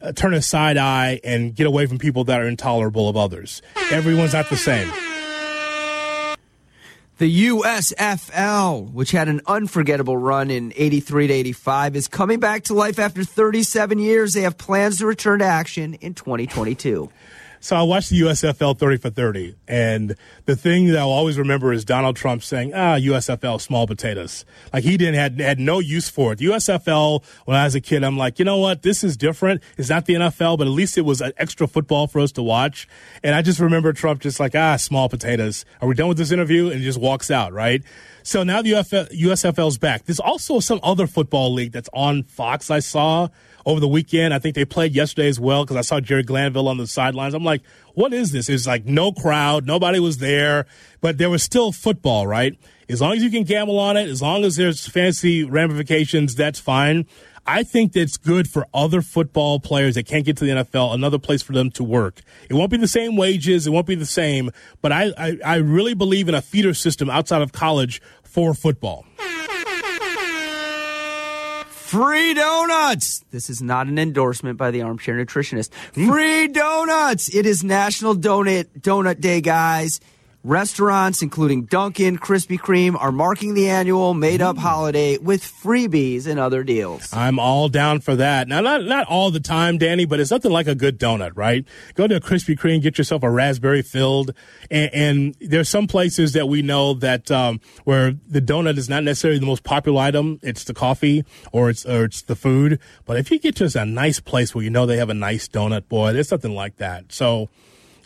uh, 0.00 0.12
turn 0.12 0.34
a 0.34 0.42
side 0.42 0.76
eye 0.76 1.20
and 1.24 1.54
get 1.54 1.66
away 1.66 1.86
from 1.86 1.98
people 1.98 2.24
that 2.24 2.40
are 2.40 2.48
intolerable 2.48 3.08
of 3.08 3.16
others. 3.16 3.60
Everyone's 3.90 4.32
not 4.32 4.48
the 4.48 4.56
same. 4.56 4.90
The 7.20 7.48
USFL, 7.48 8.94
which 8.94 9.10
had 9.10 9.28
an 9.28 9.42
unforgettable 9.46 10.16
run 10.16 10.50
in 10.50 10.72
83 10.74 11.26
to 11.26 11.34
85, 11.34 11.96
is 11.96 12.08
coming 12.08 12.40
back 12.40 12.64
to 12.64 12.72
life 12.72 12.98
after 12.98 13.24
37 13.24 13.98
years. 13.98 14.32
They 14.32 14.40
have 14.40 14.56
plans 14.56 14.96
to 15.00 15.06
return 15.06 15.40
to 15.40 15.44
action 15.44 15.92
in 16.00 16.14
2022. 16.14 17.10
So 17.62 17.76
I 17.76 17.82
watched 17.82 18.08
the 18.08 18.20
USFL 18.20 18.78
30 18.78 18.96
for 18.96 19.10
30, 19.10 19.54
and 19.68 20.16
the 20.46 20.56
thing 20.56 20.86
that 20.86 20.96
I'll 20.96 21.10
always 21.10 21.38
remember 21.38 21.74
is 21.74 21.84
Donald 21.84 22.16
Trump 22.16 22.42
saying, 22.42 22.72
"Ah, 22.74 22.96
USFL 22.96 23.60
small 23.60 23.86
potatoes." 23.86 24.46
Like 24.72 24.82
he 24.82 24.96
didn't 24.96 25.16
had 25.16 25.38
had 25.38 25.58
no 25.58 25.78
use 25.78 26.08
for 26.08 26.32
it. 26.32 26.38
The 26.38 26.46
USFL 26.46 27.22
when 27.44 27.58
I 27.58 27.64
was 27.64 27.74
a 27.74 27.80
kid, 27.82 28.02
I'm 28.02 28.16
like, 28.16 28.38
you 28.38 28.46
know 28.46 28.56
what? 28.56 28.80
This 28.80 29.04
is 29.04 29.14
different. 29.14 29.62
It's 29.76 29.90
not 29.90 30.06
the 30.06 30.14
NFL, 30.14 30.56
but 30.56 30.68
at 30.68 30.72
least 30.72 30.96
it 30.96 31.02
was 31.02 31.20
an 31.20 31.32
extra 31.36 31.68
football 31.68 32.06
for 32.06 32.20
us 32.20 32.32
to 32.32 32.42
watch. 32.42 32.88
And 33.22 33.34
I 33.34 33.42
just 33.42 33.60
remember 33.60 33.92
Trump 33.92 34.22
just 34.22 34.40
like, 34.40 34.54
"Ah, 34.54 34.76
small 34.76 35.10
potatoes." 35.10 35.66
Are 35.82 35.88
we 35.88 35.94
done 35.94 36.08
with 36.08 36.16
this 36.16 36.32
interview? 36.32 36.70
And 36.70 36.80
he 36.80 36.84
just 36.84 36.98
walks 36.98 37.30
out, 37.30 37.52
right? 37.52 37.82
So 38.22 38.42
now 38.42 38.62
the 38.62 38.70
UFL, 38.70 39.08
USFL's 39.12 39.76
back. 39.76 40.06
There's 40.06 40.20
also 40.20 40.60
some 40.60 40.80
other 40.82 41.06
football 41.06 41.52
league 41.52 41.72
that's 41.72 41.90
on 41.92 42.22
Fox. 42.22 42.70
I 42.70 42.78
saw 42.78 43.28
over 43.66 43.80
the 43.80 43.88
weekend. 43.88 44.34
I 44.34 44.38
think 44.38 44.54
they 44.54 44.64
played 44.64 44.94
yesterday 44.94 45.28
as 45.28 45.40
well 45.40 45.64
because 45.64 45.76
I 45.76 45.82
saw 45.82 46.00
Jerry 46.00 46.22
Glanville 46.22 46.68
on 46.68 46.78
the 46.78 46.86
sidelines. 46.86 47.34
I'm 47.34 47.44
like, 47.44 47.62
what 47.94 48.12
is 48.12 48.32
this? 48.32 48.48
It's 48.48 48.66
like 48.66 48.84
no 48.84 49.12
crowd, 49.12 49.66
nobody 49.66 50.00
was 50.00 50.18
there, 50.18 50.66
but 51.00 51.18
there 51.18 51.30
was 51.30 51.42
still 51.42 51.72
football, 51.72 52.26
right? 52.26 52.58
As 52.88 53.00
long 53.00 53.12
as 53.12 53.22
you 53.22 53.30
can 53.30 53.44
gamble 53.44 53.78
on 53.78 53.96
it, 53.96 54.08
as 54.08 54.20
long 54.20 54.44
as 54.44 54.56
there's 54.56 54.86
fancy 54.88 55.44
ramifications, 55.44 56.34
that's 56.34 56.58
fine. 56.58 57.06
I 57.46 57.62
think 57.62 57.92
that's 57.92 58.16
good 58.16 58.48
for 58.48 58.66
other 58.74 59.02
football 59.02 59.60
players 59.60 59.94
that 59.94 60.06
can't 60.06 60.24
get 60.24 60.36
to 60.38 60.44
the 60.44 60.50
NFL, 60.50 60.94
another 60.94 61.18
place 61.18 61.42
for 61.42 61.52
them 61.52 61.70
to 61.72 61.84
work. 61.84 62.20
It 62.48 62.54
won't 62.54 62.70
be 62.70 62.76
the 62.76 62.88
same 62.88 63.16
wages, 63.16 63.66
it 63.66 63.70
won't 63.70 63.86
be 63.86 63.94
the 63.94 64.06
same, 64.06 64.50
but 64.82 64.92
I, 64.92 65.12
I, 65.16 65.38
I 65.44 65.56
really 65.56 65.94
believe 65.94 66.28
in 66.28 66.34
a 66.34 66.42
feeder 66.42 66.74
system 66.74 67.08
outside 67.08 67.42
of 67.42 67.52
college 67.52 68.02
for 68.22 68.54
football. 68.54 69.04
Free 71.90 72.34
donuts. 72.34 73.24
This 73.32 73.50
is 73.50 73.60
not 73.60 73.88
an 73.88 73.98
endorsement 73.98 74.56
by 74.56 74.70
the 74.70 74.82
armchair 74.82 75.16
nutritionist. 75.16 75.70
Hmm. 75.96 76.08
Free 76.08 76.46
donuts. 76.46 77.34
It 77.34 77.46
is 77.46 77.64
National 77.64 78.14
Donut 78.14 78.66
Donut 78.78 79.20
Day, 79.20 79.40
guys. 79.40 79.98
Restaurants, 80.42 81.20
including 81.20 81.64
Dunkin', 81.64 82.16
Krispy 82.16 82.58
Kreme, 82.58 82.96
are 82.98 83.12
marking 83.12 83.52
the 83.52 83.68
annual 83.68 84.14
made 84.14 84.40
up 84.40 84.56
holiday 84.56 85.18
with 85.18 85.42
freebies 85.42 86.26
and 86.26 86.40
other 86.40 86.64
deals. 86.64 87.12
I'm 87.12 87.38
all 87.38 87.68
down 87.68 88.00
for 88.00 88.16
that. 88.16 88.48
Now, 88.48 88.62
not, 88.62 88.84
not 88.84 89.06
all 89.06 89.30
the 89.30 89.40
time, 89.40 89.76
Danny, 89.76 90.06
but 90.06 90.18
it's 90.18 90.30
nothing 90.30 90.50
like 90.50 90.66
a 90.66 90.74
good 90.74 90.98
donut, 90.98 91.32
right? 91.34 91.66
Go 91.94 92.06
to 92.06 92.16
a 92.16 92.20
Krispy 92.20 92.58
Kreme, 92.58 92.80
get 92.80 92.96
yourself 92.96 93.22
a 93.22 93.30
raspberry 93.30 93.82
filled. 93.82 94.32
And, 94.70 94.90
and 94.94 95.36
there's 95.42 95.68
some 95.68 95.86
places 95.86 96.32
that 96.32 96.48
we 96.48 96.62
know 96.62 96.94
that 96.94 97.30
um, 97.30 97.60
where 97.84 98.12
the 98.26 98.40
donut 98.40 98.78
is 98.78 98.88
not 98.88 99.04
necessarily 99.04 99.40
the 99.40 99.46
most 99.46 99.62
popular 99.62 100.00
item. 100.00 100.40
It's 100.42 100.64
the 100.64 100.72
coffee 100.72 101.22
or 101.52 101.68
it's, 101.68 101.84
or 101.84 102.04
it's 102.04 102.22
the 102.22 102.36
food. 102.36 102.80
But 103.04 103.18
if 103.18 103.30
you 103.30 103.38
get 103.38 103.56
just 103.56 103.76
a 103.76 103.84
nice 103.84 104.20
place 104.20 104.54
where 104.54 104.64
you 104.64 104.70
know 104.70 104.86
they 104.86 104.96
have 104.96 105.10
a 105.10 105.14
nice 105.14 105.48
donut, 105.48 105.86
boy, 105.88 106.14
there's 106.14 106.28
something 106.28 106.54
like 106.54 106.76
that. 106.76 107.12
So, 107.12 107.50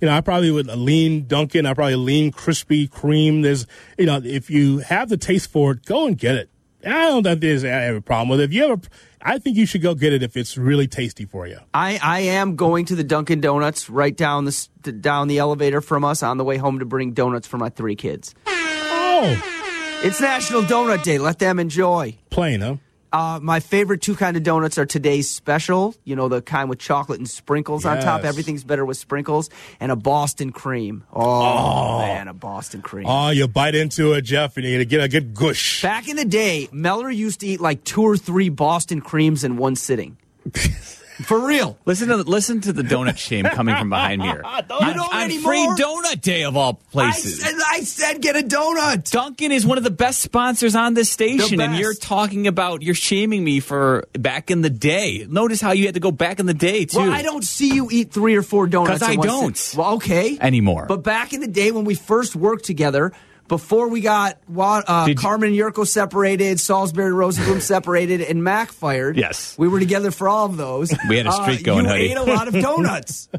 You 0.04 0.10
know, 0.10 0.16
I 0.18 0.20
probably 0.20 0.50
would 0.50 0.66
lean 0.66 1.26
Dunkin'. 1.26 1.64
I 1.64 1.72
probably 1.72 1.96
lean 1.96 2.30
Krispy 2.30 2.90
Kreme. 2.90 3.42
There's, 3.42 3.66
you 3.96 4.04
know, 4.04 4.20
if 4.22 4.50
you 4.50 4.80
have 4.80 5.08
the 5.08 5.16
taste 5.16 5.50
for 5.50 5.72
it, 5.72 5.86
go 5.86 6.06
and 6.06 6.18
get 6.18 6.34
it. 6.34 6.50
I 6.84 7.06
don't 7.08 7.22
think 7.22 7.40
there's 7.40 7.64
I 7.64 7.68
have 7.68 7.96
a 7.96 8.02
problem 8.02 8.28
with 8.28 8.40
it. 8.40 8.44
If 8.44 8.52
you 8.52 8.64
ever, 8.66 8.82
I 9.22 9.38
think 9.38 9.56
you 9.56 9.64
should 9.64 9.80
go 9.80 9.94
get 9.94 10.12
it 10.12 10.22
if 10.22 10.36
it's 10.36 10.58
really 10.58 10.86
tasty 10.86 11.24
for 11.24 11.46
you. 11.46 11.56
I, 11.72 11.98
I 12.02 12.20
am 12.20 12.54
going 12.54 12.84
to 12.84 12.94
the 12.94 13.02
Dunkin' 13.02 13.40
Donuts 13.40 13.88
right 13.88 14.14
down 14.14 14.44
the 14.44 14.68
down 15.00 15.28
the 15.28 15.38
elevator 15.38 15.80
from 15.80 16.04
us 16.04 16.22
on 16.22 16.36
the 16.36 16.44
way 16.44 16.58
home 16.58 16.80
to 16.80 16.84
bring 16.84 17.12
donuts 17.12 17.48
for 17.48 17.56
my 17.56 17.70
three 17.70 17.96
kids. 17.96 18.34
Oh, 18.46 20.00
It's 20.04 20.20
National 20.20 20.60
Donut 20.64 21.02
Day. 21.02 21.16
Let 21.16 21.38
them 21.38 21.58
enjoy. 21.58 22.18
plain, 22.28 22.60
huh? 22.60 22.76
Uh, 23.14 23.38
my 23.40 23.60
favorite 23.60 24.02
two 24.02 24.16
kind 24.16 24.36
of 24.36 24.42
donuts 24.42 24.76
are 24.76 24.86
today's 24.86 25.30
special. 25.30 25.94
You 26.02 26.16
know 26.16 26.26
the 26.26 26.42
kind 26.42 26.68
with 26.68 26.80
chocolate 26.80 27.20
and 27.20 27.30
sprinkles 27.30 27.86
on 27.86 28.00
top. 28.00 28.24
Everything's 28.24 28.64
better 28.64 28.84
with 28.84 28.96
sprinkles 28.96 29.50
and 29.78 29.92
a 29.92 29.96
Boston 29.96 30.50
cream. 30.50 31.04
Oh, 31.12 31.98
man, 31.98 32.26
a 32.26 32.34
Boston 32.34 32.82
cream. 32.82 33.06
Oh, 33.08 33.30
you 33.30 33.46
bite 33.46 33.76
into 33.76 34.14
it, 34.14 34.22
Jeff, 34.22 34.56
and 34.56 34.66
you 34.66 34.72
gotta 34.72 34.84
get 34.84 35.00
a 35.00 35.08
good 35.08 35.32
gush. 35.32 35.80
Back 35.80 36.08
in 36.08 36.16
the 36.16 36.24
day, 36.24 36.68
Meller 36.72 37.08
used 37.08 37.38
to 37.40 37.46
eat 37.46 37.60
like 37.60 37.84
two 37.84 38.02
or 38.02 38.16
three 38.16 38.48
Boston 38.48 39.00
creams 39.00 39.44
in 39.44 39.58
one 39.58 39.76
sitting. 39.76 40.16
For 41.22 41.46
real. 41.46 41.78
Listen 41.84 42.08
to 42.08 42.16
listen 42.16 42.60
to 42.62 42.72
the 42.72 42.82
donut 42.82 43.16
shame 43.18 43.44
coming 43.44 43.76
from 43.76 43.88
behind 43.90 44.20
me 44.20 44.26
here. 44.28 44.42
You 44.84 44.92
don't 44.94 45.14
on 45.14 45.22
anymore. 45.22 45.52
free 45.52 45.66
donut 45.84 46.20
day 46.20 46.42
of 46.44 46.56
all 46.56 46.80
I 46.88 46.92
places. 46.92 47.40
said, 47.42 47.54
I 47.70 47.80
said 47.80 48.20
get 48.20 48.34
a 48.36 48.40
donut. 48.40 49.10
Dunkin' 49.10 49.52
is 49.52 49.64
one 49.64 49.78
of 49.78 49.84
the 49.84 49.90
best 49.90 50.20
sponsors 50.20 50.74
on 50.74 50.94
this 50.94 51.10
station, 51.10 51.60
and 51.60 51.76
you're 51.76 51.94
talking 51.94 52.46
about 52.48 52.82
you're 52.82 52.94
shaming 52.94 53.44
me 53.44 53.60
for 53.60 54.04
back 54.18 54.50
in 54.50 54.62
the 54.62 54.70
day. 54.70 55.24
Notice 55.28 55.60
how 55.60 55.72
you 55.72 55.84
had 55.86 55.94
to 55.94 56.00
go 56.00 56.10
back 56.10 56.40
in 56.40 56.46
the 56.46 56.54
day 56.54 56.84
too. 56.86 56.98
Well, 56.98 57.12
I 57.12 57.22
don't 57.22 57.44
see 57.44 57.72
you 57.74 57.88
eat 57.90 58.10
three 58.12 58.34
or 58.34 58.42
four 58.42 58.66
donuts. 58.66 58.98
'Cause 59.00 59.02
I 59.08 59.16
don't. 59.16 59.74
Well, 59.76 59.94
okay. 59.94 60.36
Anymore. 60.40 60.86
But 60.88 61.04
back 61.04 61.32
in 61.32 61.40
the 61.40 61.46
day 61.48 61.70
when 61.70 61.84
we 61.84 61.94
first 61.94 62.34
worked 62.34 62.64
together, 62.64 63.12
before 63.48 63.88
we 63.88 64.00
got 64.00 64.38
uh, 64.56 65.12
Carmen 65.16 65.50
and 65.50 65.58
Jurko 65.58 65.86
separated, 65.86 66.58
Salisbury 66.60 67.12
Rosenblum 67.12 67.60
separated, 67.60 68.20
and 68.22 68.42
Mac 68.42 68.72
fired. 68.72 69.16
Yes. 69.16 69.56
we 69.58 69.68
were 69.68 69.78
together 69.80 70.10
for 70.10 70.28
all 70.28 70.46
of 70.46 70.56
those. 70.56 70.92
We 71.08 71.16
had 71.18 71.26
a 71.26 71.32
streak 71.32 71.62
going, 71.64 71.84
You 71.84 71.90
Huddy. 71.90 72.10
ate 72.12 72.16
a 72.16 72.22
lot 72.22 72.48
of 72.48 72.54
donuts. 72.54 73.28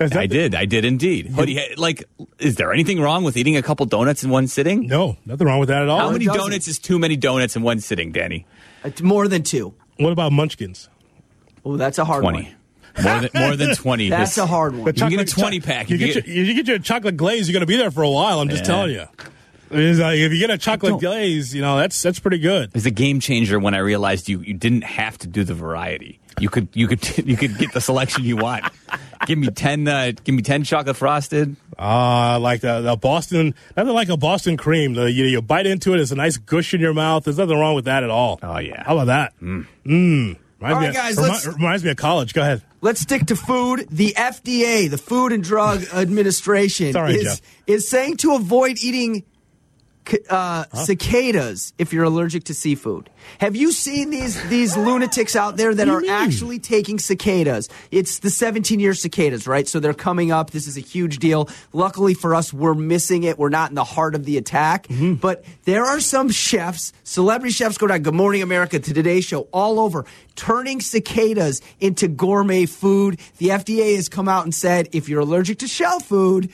I 0.00 0.26
did. 0.26 0.54
I 0.54 0.64
did 0.64 0.84
indeed. 0.84 1.34
But 1.34 1.48
he- 1.48 1.74
like, 1.76 2.04
is 2.38 2.54
there 2.56 2.72
anything 2.72 3.00
wrong 3.00 3.24
with 3.24 3.36
eating 3.36 3.56
a 3.56 3.62
couple 3.62 3.84
donuts 3.86 4.22
in 4.22 4.30
one 4.30 4.46
sitting? 4.46 4.86
No, 4.86 5.16
nothing 5.26 5.46
wrong 5.46 5.58
with 5.60 5.68
that 5.70 5.82
at 5.82 5.88
all. 5.88 5.98
How 5.98 6.10
many 6.12 6.26
donuts 6.26 6.68
is 6.68 6.78
too 6.78 6.98
many 6.98 7.16
donuts 7.16 7.56
in 7.56 7.62
one 7.62 7.80
sitting, 7.80 8.12
Danny? 8.12 8.46
It's 8.84 9.02
more 9.02 9.26
than 9.26 9.42
two. 9.42 9.74
What 9.98 10.12
about 10.12 10.30
Munchkins? 10.32 10.88
Oh, 11.64 11.76
that's 11.76 11.98
a 11.98 12.04
hard 12.04 12.22
Twenty. 12.22 12.42
one. 12.44 12.54
More 13.02 13.20
than 13.20 13.30
more 13.34 13.56
than 13.56 13.74
twenty. 13.74 14.08
That's 14.10 14.34
This- 14.34 14.44
a 14.44 14.46
hard 14.46 14.74
one. 14.76 14.86
You 14.86 14.92
can 14.92 15.10
get 15.10 15.20
a 15.20 15.24
twenty 15.26 15.60
pack. 15.60 15.90
You 15.90 15.96
You 15.96 16.06
get, 16.06 16.14
get- 16.24 16.26
your, 16.28 16.44
you 16.44 16.54
get 16.54 16.66
your 16.66 16.78
chocolate 16.78 17.16
glaze. 17.16 17.48
You're 17.48 17.52
going 17.54 17.60
to 17.60 17.66
be 17.66 17.76
there 17.76 17.90
for 17.90 18.02
a 18.02 18.10
while. 18.10 18.40
I'm 18.40 18.48
just 18.48 18.62
Yeah. 18.64 18.66
telling 18.66 18.90
you. 18.92 19.04
It's 19.70 19.98
like, 19.98 20.16
if 20.18 20.32
you 20.32 20.38
get 20.38 20.48
a 20.48 20.56
chocolate 20.56 20.98
glaze, 20.98 21.54
you 21.54 21.60
know 21.60 21.76
that's 21.76 22.00
that's 22.00 22.18
pretty 22.18 22.38
good. 22.38 22.70
It's 22.74 22.86
a 22.86 22.90
game 22.90 23.20
changer 23.20 23.58
when 23.58 23.74
I 23.74 23.78
realized 23.78 24.28
you 24.28 24.40
you 24.40 24.54
didn't 24.54 24.84
have 24.84 25.18
to 25.18 25.26
do 25.26 25.44
the 25.44 25.52
variety. 25.54 26.18
You 26.40 26.48
could 26.48 26.68
you 26.72 26.88
could 26.88 27.18
you 27.26 27.36
could 27.36 27.58
get 27.58 27.72
the 27.74 27.80
selection 27.82 28.24
you 28.24 28.36
want. 28.38 28.64
give 29.26 29.36
me 29.38 29.48
ten. 29.48 29.86
Uh, 29.86 30.12
give 30.24 30.34
me 30.34 30.40
ten 30.40 30.64
chocolate 30.64 30.96
frosted. 30.96 31.54
Uh, 31.78 32.40
like 32.40 32.62
the, 32.62 32.80
the 32.80 32.96
Boston, 32.96 33.54
nothing 33.76 33.92
like 33.92 34.08
a 34.08 34.16
Boston 34.16 34.56
cream. 34.56 34.94
The, 34.94 35.12
you, 35.12 35.26
you 35.26 35.40
bite 35.42 35.66
into 35.66 35.92
it, 35.94 36.00
it's 36.00 36.10
a 36.10 36.16
nice 36.16 36.36
gush 36.38 36.72
in 36.74 36.80
your 36.80 36.92
mouth. 36.94 37.22
There's 37.24 37.38
nothing 37.38 37.56
wrong 37.56 37.74
with 37.76 37.84
that 37.84 38.02
at 38.02 38.10
all. 38.10 38.40
Oh, 38.42 38.58
yeah. 38.58 38.82
How 38.84 38.98
about 38.98 39.06
that? 39.06 39.38
Mm. 39.40 40.36
Reminds, 40.60 40.74
All 40.76 40.80
me 40.80 40.88
of- 40.88 40.94
guys, 40.94 41.16
remi- 41.16 41.28
let's- 41.28 41.46
reminds 41.46 41.84
me 41.84 41.90
of 41.90 41.96
college. 41.96 42.34
Go 42.34 42.42
ahead. 42.42 42.62
Let's 42.80 43.00
stick 43.00 43.26
to 43.26 43.36
food. 43.36 43.86
The 43.90 44.14
FDA, 44.16 44.88
the 44.88 44.98
Food 44.98 45.32
and 45.32 45.42
Drug 45.42 45.84
Administration, 45.92 46.92
Sorry, 46.92 47.14
is, 47.14 47.22
Jeff. 47.24 47.40
is 47.66 47.88
saying 47.88 48.16
to 48.18 48.34
avoid 48.34 48.78
eating 48.82 49.24
uh, 50.28 50.64
cicadas 50.74 51.72
if 51.78 51.92
you're 51.92 52.04
allergic 52.04 52.44
to 52.44 52.54
seafood. 52.54 53.10
Have 53.38 53.56
you 53.56 53.72
seen 53.72 54.10
these 54.10 54.40
these 54.48 54.76
lunatics 54.76 55.36
out 55.36 55.56
there 55.56 55.74
that 55.74 55.88
are 55.88 56.00
mean? 56.00 56.10
actually 56.10 56.58
taking 56.58 56.98
cicadas? 56.98 57.68
It's 57.90 58.20
the 58.20 58.30
17 58.30 58.80
year 58.80 58.94
cicadas, 58.94 59.46
right? 59.46 59.68
So 59.68 59.80
they're 59.80 59.94
coming 59.94 60.32
up. 60.32 60.50
This 60.50 60.66
is 60.66 60.76
a 60.76 60.80
huge 60.80 61.18
deal. 61.18 61.48
Luckily 61.72 62.14
for 62.14 62.34
us, 62.34 62.52
we're 62.52 62.74
missing 62.74 63.24
it. 63.24 63.38
We're 63.38 63.48
not 63.48 63.70
in 63.70 63.74
the 63.74 63.84
heart 63.84 64.14
of 64.14 64.24
the 64.24 64.38
attack. 64.38 64.86
Mm-hmm. 64.88 65.14
But 65.14 65.44
there 65.64 65.84
are 65.84 66.00
some 66.00 66.30
chefs, 66.30 66.92
celebrity 67.04 67.52
chefs, 67.52 67.78
go 67.78 67.86
to 67.86 67.98
Good 67.98 68.14
Morning 68.14 68.42
America, 68.42 68.78
to 68.78 68.94
Today 68.94 69.20
Show, 69.20 69.42
all 69.52 69.80
over, 69.80 70.04
turning 70.36 70.80
cicadas 70.80 71.60
into 71.80 72.08
gourmet 72.08 72.66
food. 72.66 73.20
The 73.38 73.48
FDA 73.48 73.96
has 73.96 74.08
come 74.08 74.28
out 74.28 74.44
and 74.44 74.54
said 74.54 74.88
if 74.92 75.08
you're 75.08 75.20
allergic 75.20 75.58
to 75.58 75.68
shell 75.68 76.00
food, 76.00 76.50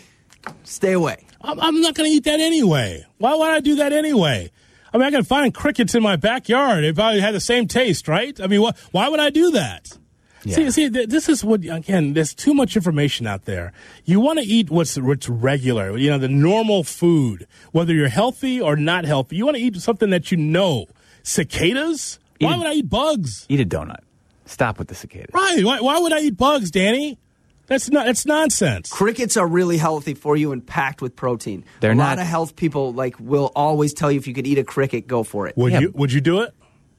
stay 0.64 0.92
away. 0.92 1.24
I'm, 1.44 1.60
I'm 1.60 1.80
not 1.80 1.94
going 1.94 2.10
to 2.10 2.16
eat 2.16 2.24
that 2.24 2.40
anyway. 2.40 3.04
Why 3.18 3.34
would 3.34 3.48
I 3.48 3.60
do 3.60 3.76
that 3.76 3.92
anyway? 3.92 4.50
I 4.92 4.96
mean, 4.96 5.06
I 5.06 5.10
can 5.10 5.24
find 5.24 5.52
crickets 5.52 5.94
in 5.94 6.02
my 6.02 6.16
backyard. 6.16 6.84
It 6.84 6.94
probably 6.94 7.20
had 7.20 7.34
the 7.34 7.40
same 7.40 7.66
taste, 7.68 8.08
right? 8.08 8.40
I 8.40 8.46
mean, 8.46 8.62
wh- 8.62 8.94
why 8.94 9.08
would 9.08 9.20
I 9.20 9.30
do 9.30 9.50
that? 9.52 9.98
See, 10.46 10.70
see, 10.70 10.90
th- 10.90 11.08
this 11.08 11.28
is 11.30 11.42
what 11.42 11.64
again. 11.64 12.12
There's 12.12 12.34
too 12.34 12.52
much 12.52 12.76
information 12.76 13.26
out 13.26 13.46
there. 13.46 13.72
You 14.04 14.20
want 14.20 14.40
to 14.40 14.44
eat 14.44 14.68
what's 14.70 14.98
what's 14.98 15.26
regular, 15.26 15.96
you 15.96 16.10
know, 16.10 16.18
the 16.18 16.28
normal 16.28 16.84
food, 16.84 17.46
whether 17.72 17.94
you're 17.94 18.08
healthy 18.08 18.60
or 18.60 18.76
not 18.76 19.06
healthy. 19.06 19.36
You 19.36 19.46
want 19.46 19.56
to 19.56 19.62
eat 19.62 19.74
something 19.76 20.10
that 20.10 20.30
you 20.30 20.36
know. 20.36 20.86
Cicadas? 21.22 22.18
Why 22.40 22.52
Eat- 22.54 22.58
would 22.58 22.66
I 22.66 22.72
eat 22.74 22.90
bugs? 22.90 23.46
Eat 23.48 23.60
a 23.60 23.64
donut. 23.64 24.00
Stop 24.44 24.78
with 24.78 24.88
the 24.88 24.94
cicadas. 24.94 25.30
Right? 25.32 25.64
Why, 25.64 25.80
why 25.80 25.98
would 25.98 26.12
I 26.12 26.20
eat 26.20 26.36
bugs, 26.36 26.70
Danny? 26.70 27.18
That's 27.66 27.88
not. 27.90 28.06
That's 28.06 28.26
nonsense. 28.26 28.90
Crickets 28.90 29.36
are 29.36 29.46
really 29.46 29.78
healthy 29.78 30.14
for 30.14 30.36
you 30.36 30.52
and 30.52 30.66
packed 30.66 31.00
with 31.00 31.16
protein. 31.16 31.64
They're 31.80 31.92
a 31.92 31.94
not- 31.94 32.04
lot 32.04 32.18
of 32.18 32.26
health 32.26 32.56
people 32.56 32.92
like 32.92 33.18
will 33.18 33.50
always 33.56 33.94
tell 33.94 34.12
you 34.12 34.18
if 34.18 34.26
you 34.26 34.34
could 34.34 34.46
eat 34.46 34.58
a 34.58 34.64
cricket, 34.64 35.06
go 35.06 35.22
for 35.22 35.46
it. 35.48 35.56
Would 35.56 35.72
Yeah. 35.72 35.80
you? 35.80 35.92
Would 35.94 36.12
you 36.12 36.20
do 36.20 36.40
it? 36.42 36.54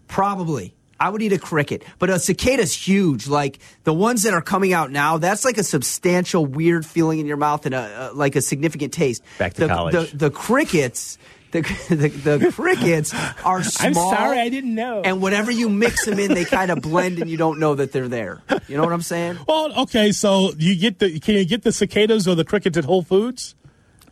Probably. 0.07 0.73
I 0.97 1.09
would 1.09 1.21
eat 1.21 1.33
a 1.33 1.37
cricket, 1.39 1.83
but 1.99 2.09
a 2.09 2.17
cicada's 2.19 2.73
huge. 2.73 3.27
Like 3.27 3.59
the 3.83 3.93
ones 3.93 4.23
that 4.23 4.33
are 4.33 4.41
coming 4.41 4.71
out 4.71 4.91
now, 4.91 5.17
that's 5.17 5.43
like 5.43 5.57
a 5.57 5.63
substantial 5.63 6.45
weird 6.45 6.85
feeling 6.85 7.19
in 7.19 7.25
your 7.25 7.35
mouth 7.37 7.65
and 7.65 7.75
a, 7.75 8.11
a 8.11 8.13
like 8.13 8.37
a 8.37 8.41
significant 8.41 8.93
taste. 8.93 9.21
Back 9.37 9.55
to 9.55 9.61
the, 9.61 9.67
college. 9.67 10.11
The, 10.11 10.17
the 10.17 10.29
crickets, 10.31 11.17
the, 11.61 12.09
the 12.23 12.37
the 12.37 12.51
crickets 12.51 13.13
are 13.43 13.63
small. 13.63 13.87
I'm 13.87 13.93
sorry, 13.93 14.39
I 14.39 14.49
didn't 14.49 14.75
know. 14.75 15.01
And 15.03 15.21
whatever 15.21 15.51
you 15.51 15.69
mix 15.69 16.05
them 16.05 16.19
in, 16.19 16.33
they 16.33 16.45
kind 16.45 16.71
of 16.71 16.81
blend, 16.81 17.19
and 17.19 17.29
you 17.29 17.37
don't 17.37 17.59
know 17.59 17.75
that 17.75 17.91
they're 17.91 18.07
there. 18.07 18.41
You 18.67 18.77
know 18.77 18.83
what 18.83 18.93
I'm 18.93 19.01
saying? 19.01 19.39
Well, 19.47 19.81
okay, 19.83 20.11
so 20.11 20.51
you 20.57 20.75
get 20.77 20.99
the 20.99 21.19
can 21.19 21.35
you 21.35 21.45
get 21.45 21.63
the 21.63 21.71
cicadas 21.71 22.27
or 22.27 22.35
the 22.35 22.45
crickets 22.45 22.77
at 22.77 22.85
Whole 22.85 23.03
Foods? 23.03 23.55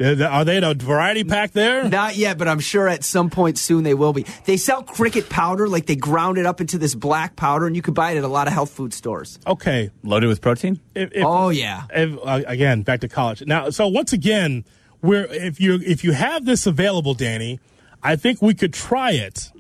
Uh, 0.02 0.24
Are 0.26 0.44
they 0.44 0.58
in 0.58 0.64
a 0.64 0.74
variety 0.74 1.24
pack 1.24 1.52
there? 1.52 1.88
Not 1.88 2.16
yet, 2.16 2.39
but 2.39 2.48
I'm 2.48 2.60
sure 2.60 2.88
at 2.88 3.04
some 3.04 3.30
point 3.30 3.60
soon 3.60 3.84
they 3.84 3.94
will 3.94 4.12
be. 4.12 4.26
They 4.46 4.58
sell 4.58 4.82
cricket 4.82 5.30
powder, 5.30 5.68
like 5.70 5.86
they 5.86 5.96
ground 5.96 6.39
it 6.39 6.48
up 6.48 6.60
into 6.60 6.80
this 6.80 6.96
black 6.96 7.36
powder, 7.36 7.68
and 7.68 7.76
you 7.76 7.84
could 7.84 7.94
buy 7.94 8.12
it 8.14 8.18
at 8.18 8.24
a 8.24 8.28
lot 8.28 8.48
of 8.48 8.54
health 8.54 8.72
food 8.72 8.91
stores. 8.91 9.38
Okay. 9.46 9.91
Loaded 10.04 10.28
with 10.28 10.41
protein. 10.41 10.80
If, 10.96 11.12
if, 11.14 11.24
Oh, 11.24 11.50
yeah. 11.50 11.84
if, 11.94 12.18
uh, 12.26 12.41
again, 12.48 12.82
back 12.82 13.02
to 13.02 13.08
college. 13.08 13.44
Now, 13.46 13.70
so 13.70 13.88
once 13.88 14.14
again, 14.14 14.66
we're 15.04 15.26
if 15.26 15.62
you 15.62 15.76
if 15.86 16.04
you 16.04 16.14
have 16.14 16.45
this 16.45 16.66
available, 16.66 17.14
Danny, 17.14 17.60
I 18.01 18.16
think 18.16 18.41
we 18.41 18.56
could 18.56 18.74
try 18.74 19.12
it. 19.12 19.51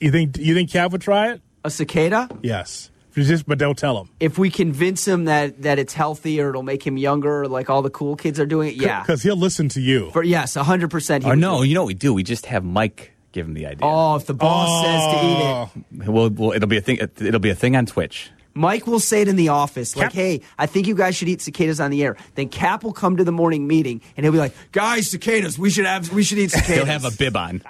You 0.00 0.12
think 0.12 0.36
you 0.38 0.54
think 0.54 0.70
Cav 0.70 0.92
would 0.92 1.00
try 1.00 1.32
it? 1.32 1.40
A 1.64 1.70
cicada? 1.70 2.28
Yes. 2.42 2.90
Just 3.14 3.46
but 3.46 3.58
don't 3.58 3.78
tell 3.78 4.00
him. 4.00 4.08
If 4.18 4.38
we 4.38 4.50
convince 4.50 5.06
him 5.06 5.26
that, 5.26 5.62
that 5.62 5.78
it's 5.78 5.94
healthy 5.94 6.40
or 6.40 6.48
it'll 6.48 6.64
make 6.64 6.84
him 6.84 6.96
younger, 6.96 7.46
like 7.46 7.70
all 7.70 7.80
the 7.80 7.90
cool 7.90 8.16
kids 8.16 8.40
are 8.40 8.46
doing 8.46 8.70
it, 8.70 8.74
yeah. 8.74 9.02
Because 9.02 9.22
he'll 9.22 9.36
listen 9.36 9.68
to 9.70 9.80
you. 9.80 10.10
For, 10.10 10.24
yes, 10.24 10.56
100%. 10.56 11.24
Or 11.24 11.36
no, 11.36 11.62
you 11.62 11.74
know 11.74 11.82
what 11.82 11.88
we 11.88 11.94
do? 11.94 12.12
We 12.12 12.24
just 12.24 12.46
have 12.46 12.64
Mike 12.64 13.12
give 13.30 13.46
him 13.46 13.54
the 13.54 13.66
idea. 13.66 13.86
Oh, 13.86 14.16
if 14.16 14.26
the 14.26 14.34
boss 14.34 14.84
says 14.84 15.02
to 15.12 15.26
eat 15.26 15.38
it. 15.38 16.08
Oh. 16.08 16.12
Well, 16.12 16.30
well, 16.30 16.52
it'll 16.52 16.68
be 16.68 16.76
a 16.76 16.80
thing. 16.80 16.96
It'll 16.96 17.38
be 17.38 17.50
a 17.50 17.54
thing 17.54 17.76
on 17.76 17.86
Twitch. 17.86 18.32
Mike 18.54 18.86
will 18.86 19.00
say 19.00 19.20
it 19.22 19.28
in 19.28 19.36
the 19.36 19.48
office, 19.48 19.96
like, 19.96 20.06
Cap- 20.06 20.12
hey, 20.12 20.40
I 20.58 20.66
think 20.66 20.86
you 20.86 20.94
guys 20.94 21.16
should 21.16 21.28
eat 21.28 21.40
cicadas 21.42 21.80
on 21.80 21.90
the 21.90 22.02
air. 22.04 22.16
Then 22.36 22.48
Cap 22.48 22.84
will 22.84 22.92
come 22.92 23.16
to 23.16 23.24
the 23.24 23.32
morning 23.32 23.66
meeting 23.66 24.00
and 24.16 24.24
he'll 24.24 24.32
be 24.32 24.38
like, 24.38 24.54
guys, 24.72 25.10
cicadas, 25.10 25.58
we 25.58 25.70
should 25.70 25.86
have, 25.86 26.12
we 26.12 26.22
should 26.22 26.38
eat 26.38 26.50
cicadas. 26.52 26.76
He'll 26.76 26.86
have 26.86 27.04
a 27.04 27.10
bib 27.10 27.36
on, 27.36 27.62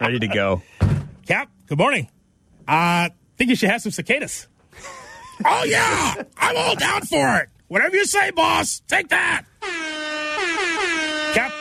ready 0.00 0.18
to 0.18 0.28
go. 0.28 0.62
Cap, 1.26 1.50
good 1.66 1.78
morning. 1.78 2.08
Uh 2.68 3.08
think 3.36 3.50
you 3.50 3.56
should 3.56 3.70
have 3.70 3.82
some 3.82 3.92
cicadas. 3.92 4.46
oh 5.44 5.64
yeah, 5.64 6.22
I'm 6.38 6.56
all 6.56 6.74
down 6.74 7.02
for 7.02 7.36
it. 7.36 7.48
Whatever 7.68 7.96
you 7.96 8.04
say, 8.04 8.30
boss. 8.30 8.80
Take 8.86 9.08
that. 9.08 9.44
Cap, 11.34 11.52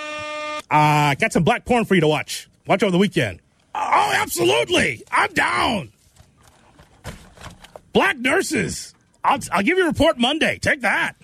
uh, 0.70 1.16
got 1.16 1.34
some 1.34 1.44
black 1.44 1.66
porn 1.66 1.86
for 1.86 1.96
you 1.96 2.02
to 2.02 2.08
watch. 2.08 2.48
Watch 2.68 2.84
over 2.84 2.92
the 2.92 2.98
weekend. 2.98 3.40
Oh, 3.74 4.12
absolutely. 4.16 5.04
I'm 5.12 5.34
down. 5.34 5.92
Black 7.96 8.18
nurses. 8.20 8.94
I'll, 9.24 9.40
I'll 9.52 9.64
give 9.64 9.78
you 9.80 9.86
a 9.86 9.88
report 9.88 10.20
Monday. 10.20 10.60
Take 10.62 10.82
that. 10.82 11.16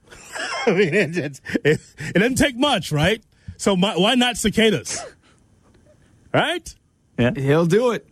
I 0.66 0.70
mean, 0.70 0.94
it, 0.94 1.18
it, 1.18 1.40
it, 1.64 1.80
it 1.98 2.14
doesn't 2.14 2.36
take 2.36 2.56
much, 2.56 2.92
right? 2.92 3.22
So 3.56 3.76
my, 3.76 3.96
why 3.96 4.14
not 4.14 4.36
cicadas? 4.36 5.04
Right? 6.32 6.74
Yeah. 7.18 7.32
He'll 7.36 7.66
do 7.66 7.90
it. 7.90 8.06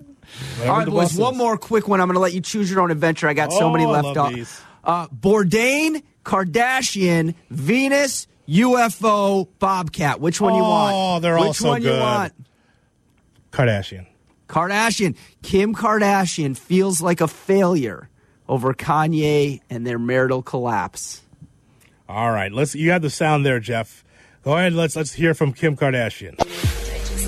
All 0.62 0.66
right, 0.78 0.84
the 0.84 0.90
boys, 0.90 1.14
one 1.16 1.36
more 1.36 1.56
quick 1.56 1.88
one. 1.88 2.00
I'm 2.00 2.06
going 2.08 2.14
to 2.14 2.20
let 2.20 2.34
you 2.34 2.40
choose 2.40 2.70
your 2.70 2.80
own 2.82 2.90
adventure. 2.90 3.26
I 3.28 3.32
got 3.32 3.52
so 3.52 3.64
Oh, 3.66 3.70
many 3.72 3.86
left 3.86 4.04
love 4.04 4.16
off. 4.18 4.32
these. 4.34 4.60
Uh, 4.84 5.08
Bourdain, 5.08 6.02
Kardashian, 6.24 7.34
Venus, 7.48 8.26
UFO, 8.48 9.48
Bobcat. 9.58 10.20
Which 10.20 10.40
one 10.40 10.54
you 10.54 10.62
want? 10.62 10.94
Oh, 10.96 11.20
they're 11.20 11.38
all 11.38 11.48
Which 11.48 11.58
so 11.58 11.68
one 11.68 11.82
you 11.82 11.88
good. 11.90 12.00
want? 12.00 12.32
Kardashian. 13.52 14.06
Kardashian. 14.50 15.16
Kim 15.42 15.74
Kardashian 15.74 16.56
feels 16.56 17.00
like 17.00 17.20
a 17.20 17.28
failure 17.28 18.08
over 18.48 18.74
Kanye 18.74 19.60
and 19.70 19.86
their 19.86 19.98
marital 19.98 20.42
collapse. 20.42 21.22
All 22.08 22.30
right, 22.32 22.50
let's. 22.52 22.74
You 22.74 22.90
have 22.90 23.02
the 23.02 23.10
sound 23.10 23.46
there, 23.46 23.60
Jeff. 23.60 24.04
Go 24.42 24.56
ahead. 24.56 24.72
Let's 24.72 24.96
let's 24.96 25.12
hear 25.12 25.32
from 25.34 25.52
Kim 25.52 25.76
Kardashian. 25.76 26.36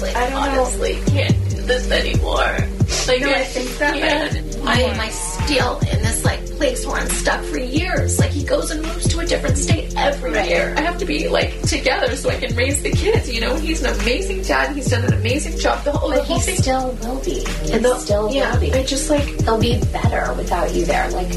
Like, 0.02 0.16
I 0.16 0.32
honestly 0.32 0.94
can't 1.06 1.50
do 1.50 1.62
this 1.62 1.88
anymore. 1.92 2.58
Like, 3.06 3.20
No, 3.20 3.30
I, 3.30 3.34
I 3.40 3.44
think 3.44 3.78
that, 3.78 3.94
can't. 3.94 4.54
Why 4.56 4.80
am 4.80 4.98
I 5.00 5.08
still 5.10 5.78
in 5.78 6.01
this 6.22 6.24
like 6.24 6.56
place 6.58 6.86
where 6.86 6.96
I'm 6.96 7.08
stuck 7.08 7.42
for 7.44 7.58
years? 7.58 8.18
Like 8.18 8.30
he 8.30 8.44
goes 8.44 8.70
and 8.70 8.82
moves 8.82 9.08
to 9.08 9.20
a 9.20 9.26
different 9.26 9.58
state 9.58 9.94
every 9.96 10.32
year. 10.48 10.74
I 10.76 10.80
have 10.82 10.98
to 10.98 11.04
be 11.04 11.28
like 11.28 11.60
together 11.62 12.14
so 12.16 12.30
I 12.30 12.36
can 12.36 12.54
raise 12.56 12.82
the 12.82 12.90
kids. 12.90 13.30
You 13.32 13.40
know, 13.40 13.56
he's 13.56 13.82
an 13.82 13.94
amazing 14.00 14.42
dad. 14.42 14.74
He's 14.74 14.90
done 14.90 15.04
an 15.04 15.12
amazing 15.14 15.58
job. 15.58 15.84
The 15.84 15.92
whole, 15.92 16.10
the 16.10 16.16
But 16.16 16.26
whole 16.26 16.38
he 16.38 16.42
thing. 16.42 16.56
still 16.62 16.92
will 17.02 17.20
be. 17.24 17.44
He 17.64 17.72
And 17.72 17.84
the- 17.84 17.98
still 17.98 18.32
yeah, 18.32 18.52
will 18.52 18.60
be. 18.60 18.72
I 18.72 18.84
just 18.84 19.10
like 19.10 19.26
They'll 19.38 19.58
be 19.60 19.78
better 19.92 20.32
without 20.34 20.72
you 20.74 20.84
there. 20.84 21.10
Like 21.10 21.32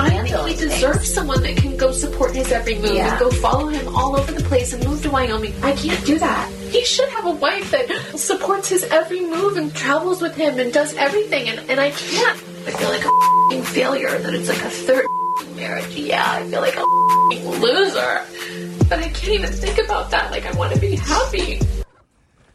I 0.00 0.08
think 0.26 0.48
he 0.48 0.56
deserves 0.56 0.98
things. 1.00 1.14
someone 1.14 1.42
that 1.42 1.56
can 1.56 1.76
go 1.76 1.92
support 1.92 2.34
his 2.34 2.50
every 2.50 2.76
move 2.76 2.94
Yeah. 2.94 3.10
and 3.10 3.20
go 3.20 3.30
follow 3.30 3.68
him 3.68 3.94
all 3.94 4.16
over 4.16 4.32
the 4.32 4.42
place 4.44 4.72
and 4.72 4.82
move 4.86 5.02
to 5.02 5.10
Wyoming. 5.10 5.52
I 5.62 5.72
can't 5.72 6.04
do 6.06 6.18
that. 6.18 6.50
He 6.70 6.82
should 6.86 7.08
have 7.10 7.26
a 7.26 7.30
wife 7.30 7.70
that 7.72 7.86
supports 8.18 8.70
his 8.70 8.84
every 8.84 9.20
move 9.20 9.58
and 9.58 9.72
travels 9.74 10.22
with 10.22 10.34
him 10.34 10.58
and 10.58 10.72
does 10.72 10.94
everything, 10.94 11.48
and, 11.50 11.58
and 11.70 11.78
I 11.78 11.90
can't. 11.90 12.40
I 12.66 12.70
feel 12.70 12.88
like 12.88 13.04
a 13.04 13.64
failure, 13.66 14.18
that 14.18 14.34
it's 14.34 14.48
like 14.48 14.62
a 14.62 14.70
third 14.70 15.04
marriage. 15.56 15.94
Yeah, 15.96 16.24
I 16.24 16.44
feel 16.48 16.60
like 16.60 16.76
a 16.76 16.84
loser. 17.58 18.24
But 18.88 18.98
I 18.98 19.08
can't 19.08 19.32
even 19.32 19.50
think 19.50 19.78
about 19.78 20.10
that. 20.10 20.30
Like, 20.30 20.46
I 20.46 20.52
want 20.52 20.72
to 20.74 20.80
be 20.80 20.96
happy. 20.96 21.60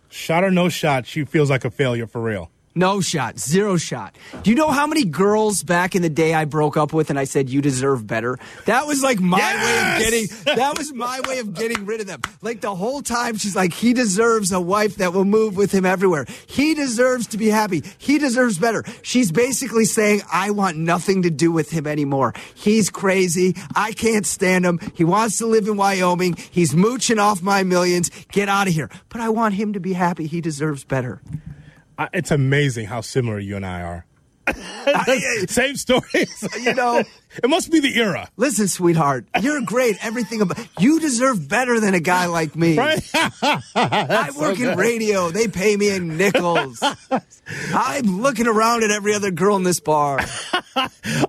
Shot 0.10 0.43
or 0.43 0.51
no 0.51 0.70
shot, 0.70 1.05
she 1.05 1.26
feels 1.26 1.49
like 1.49 1.66
a 1.66 1.70
failure 1.70 2.08
for 2.08 2.22
real. 2.22 2.49
No 2.78 3.01
shot, 3.01 3.39
zero 3.39 3.78
shot. 3.78 4.15
Do 4.43 4.51
you 4.51 4.55
know 4.55 4.69
how 4.69 4.86
many 4.86 5.03
girls 5.03 5.63
back 5.63 5.95
in 5.95 6.03
the 6.03 6.11
day 6.11 6.36
I 6.36 6.45
broke 6.45 6.78
up 6.78 6.93
with 6.93 7.09
and 7.09 7.17
I 7.17 7.23
said 7.23 7.49
you 7.49 7.59
deserve 7.59 8.05
better? 8.05 8.38
That 8.65 8.86
was 8.86 9.01
like 9.01 9.19
my 9.19 9.39
way 9.39 9.80
of 9.80 9.99
getting 9.99 10.55
that 10.55 10.78
was 10.78 10.93
my 10.93 11.19
way 11.28 11.39
of 11.39 11.55
getting 11.55 11.88
rid 11.88 12.01
of 12.01 12.07
them. 12.07 12.21
Like 12.43 12.61
the 12.61 12.75
whole 12.75 13.01
time 13.01 13.38
she's 13.38 13.55
like 13.55 13.73
he 13.73 13.93
deserves 13.93 14.51
a 14.51 14.61
wife 14.61 14.97
that 14.97 15.11
will 15.11 15.25
move 15.25 15.57
with 15.57 15.71
him 15.71 15.88
everywhere. 15.88 16.28
He 16.45 16.75
deserves 16.75 17.25
to 17.30 17.39
be 17.39 17.47
happy. 17.47 17.82
He 17.97 18.19
deserves 18.19 18.59
better. 18.59 18.84
She's 19.01 19.32
basically 19.32 19.86
saying 19.86 20.21
I 20.32 20.51
want 20.51 20.78
nothing 20.78 21.23
to 21.23 21.32
do 21.32 21.51
with 21.51 21.71
him 21.71 21.88
anymore. 21.88 22.36
He's 22.53 22.91
crazy. 22.91 23.55
I 23.75 23.93
can't 23.93 24.28
stand 24.28 24.67
him. 24.67 24.80
He 24.93 25.03
wants 25.03 25.39
to 25.39 25.47
live 25.47 25.67
in 25.67 25.78
Wyoming. 25.78 26.36
He's 26.51 26.75
mooching 26.75 27.17
off 27.17 27.41
my 27.41 27.63
millions. 27.63 28.11
Get 28.32 28.49
out 28.49 28.67
of 28.67 28.73
here. 28.75 28.91
But 29.09 29.21
I 29.21 29.30
want 29.30 29.55
him 29.55 29.73
to 29.73 29.80
be 29.80 29.93
happy. 29.93 30.28
He 30.28 30.41
deserves 30.41 30.84
better. 30.84 31.23
I, 31.98 32.10
it's 32.14 32.32
amazing 32.32 32.88
how 32.88 33.02
similar 33.02 33.39
you 33.39 33.56
and 33.56 33.66
I 33.66 33.82
are. 33.82 34.06
Same 35.48 35.76
stories. 35.76 36.48
You 36.62 36.74
know, 36.74 37.04
it 37.43 37.50
must 37.50 37.72
be 37.72 37.80
the 37.80 38.00
era. 38.00 38.30
Listen, 38.38 38.68
sweetheart, 38.68 39.26
you're 39.41 39.62
great. 39.62 39.98
Everything 40.06 40.41
about 40.41 40.58
you 40.80 41.00
deserve 41.00 41.48
better 41.48 41.80
than 41.80 41.93
a 41.93 42.00
guy 42.00 42.28
like 42.28 42.56
me. 42.56 42.78
Right? 42.88 43.02
I 43.76 44.30
so 44.30 44.39
work 44.39 44.60
in 44.60 44.78
radio. 44.78 45.30
They 45.32 45.48
pay 45.48 45.76
me 45.76 45.89
in 45.89 46.16
nickels. 46.16 46.82
I'm 47.74 48.22
looking 48.22 48.48
around 48.48 48.84
at 48.84 48.91
every 48.91 49.14
other 49.14 49.32
girl 49.32 49.56
in 49.56 49.64
this 49.64 49.80
bar. 49.80 50.20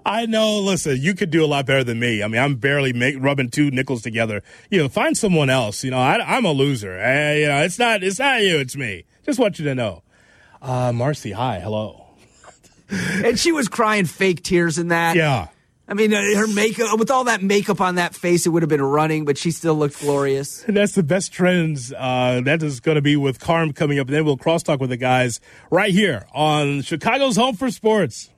I 0.05 0.27
know. 0.27 0.61
Listen, 0.61 0.99
you 1.01 1.14
could 1.14 1.31
do 1.31 1.45
a 1.45 1.47
lot 1.47 1.64
better 1.66 1.85
than 1.85 1.99
me. 1.99 2.23
I 2.23 2.29
mean, 2.29 2.41
I'm 2.41 2.57
barely 2.57 2.93
make, 2.93 3.16
rubbing 3.19 3.49
two 3.49 3.71
nickels 3.71 4.03
together. 4.03 4.43
You 4.71 4.83
know, 4.83 4.89
find 4.89 5.16
someone 5.16 5.49
else. 5.49 5.83
You 5.83 5.91
know, 5.91 5.99
I, 5.99 6.37
I'm 6.37 6.45
a 6.45 6.53
loser. 6.53 6.99
I, 7.01 7.37
you 7.37 7.49
know, 7.49 7.62
it's 7.62 7.79
not. 7.79 8.03
It's 8.03 8.19
not 8.19 8.43
you. 8.43 8.59
It's 8.59 8.77
me. 8.77 9.05
Just 9.25 9.39
want 9.39 9.59
you 9.59 9.64
to 9.64 9.75
know. 9.75 10.03
Uh, 10.61 10.93
Marcy, 10.93 11.33
hi, 11.33 11.61
hello. 11.61 12.05
And 12.91 13.39
she 13.39 13.53
was 13.53 13.69
crying 13.69 14.07
fake 14.07 14.43
tears 14.43 14.79
in 14.79 14.89
that. 14.89 15.17
Yeah. 15.17 15.49
I 15.91 15.95
mean, 15.95 16.13
uh, 16.13 16.21
her 16.37 16.47
makeup, 16.47 16.99
with 16.99 17.11
all 17.11 17.25
that 17.25 17.43
makeup 17.43 17.81
on 17.81 17.95
that 17.95 18.15
face, 18.15 18.47
it 18.47 18.51
would 18.51 18.63
have 18.63 18.69
been 18.69 18.83
running, 18.83 19.25
but 19.25 19.39
she 19.39 19.51
still 19.51 19.75
looked 19.75 20.01
glorious. 20.01 20.65
And 20.65 20.77
that's 20.77 20.95
the 20.95 21.03
best 21.03 21.33
trends. 21.33 21.93
Uh, 21.93 22.43
that 22.45 22.63
is 22.63 22.81
going 22.81 22.97
to 22.97 23.03
be 23.03 23.17
with 23.17 23.41
Carm 23.41 23.73
coming 23.73 23.99
up. 23.99 24.07
And 24.09 24.17
then 24.17 24.25
we'll 24.27 24.37
crosstalk 24.37 24.81
with 24.81 24.91
the 24.91 24.99
guys 24.99 25.41
right 25.71 25.91
here 25.91 26.27
on 26.35 26.83
Chicago's 26.83 27.37
Home 27.37 27.57
for 27.57 27.71
Sports. 27.71 28.29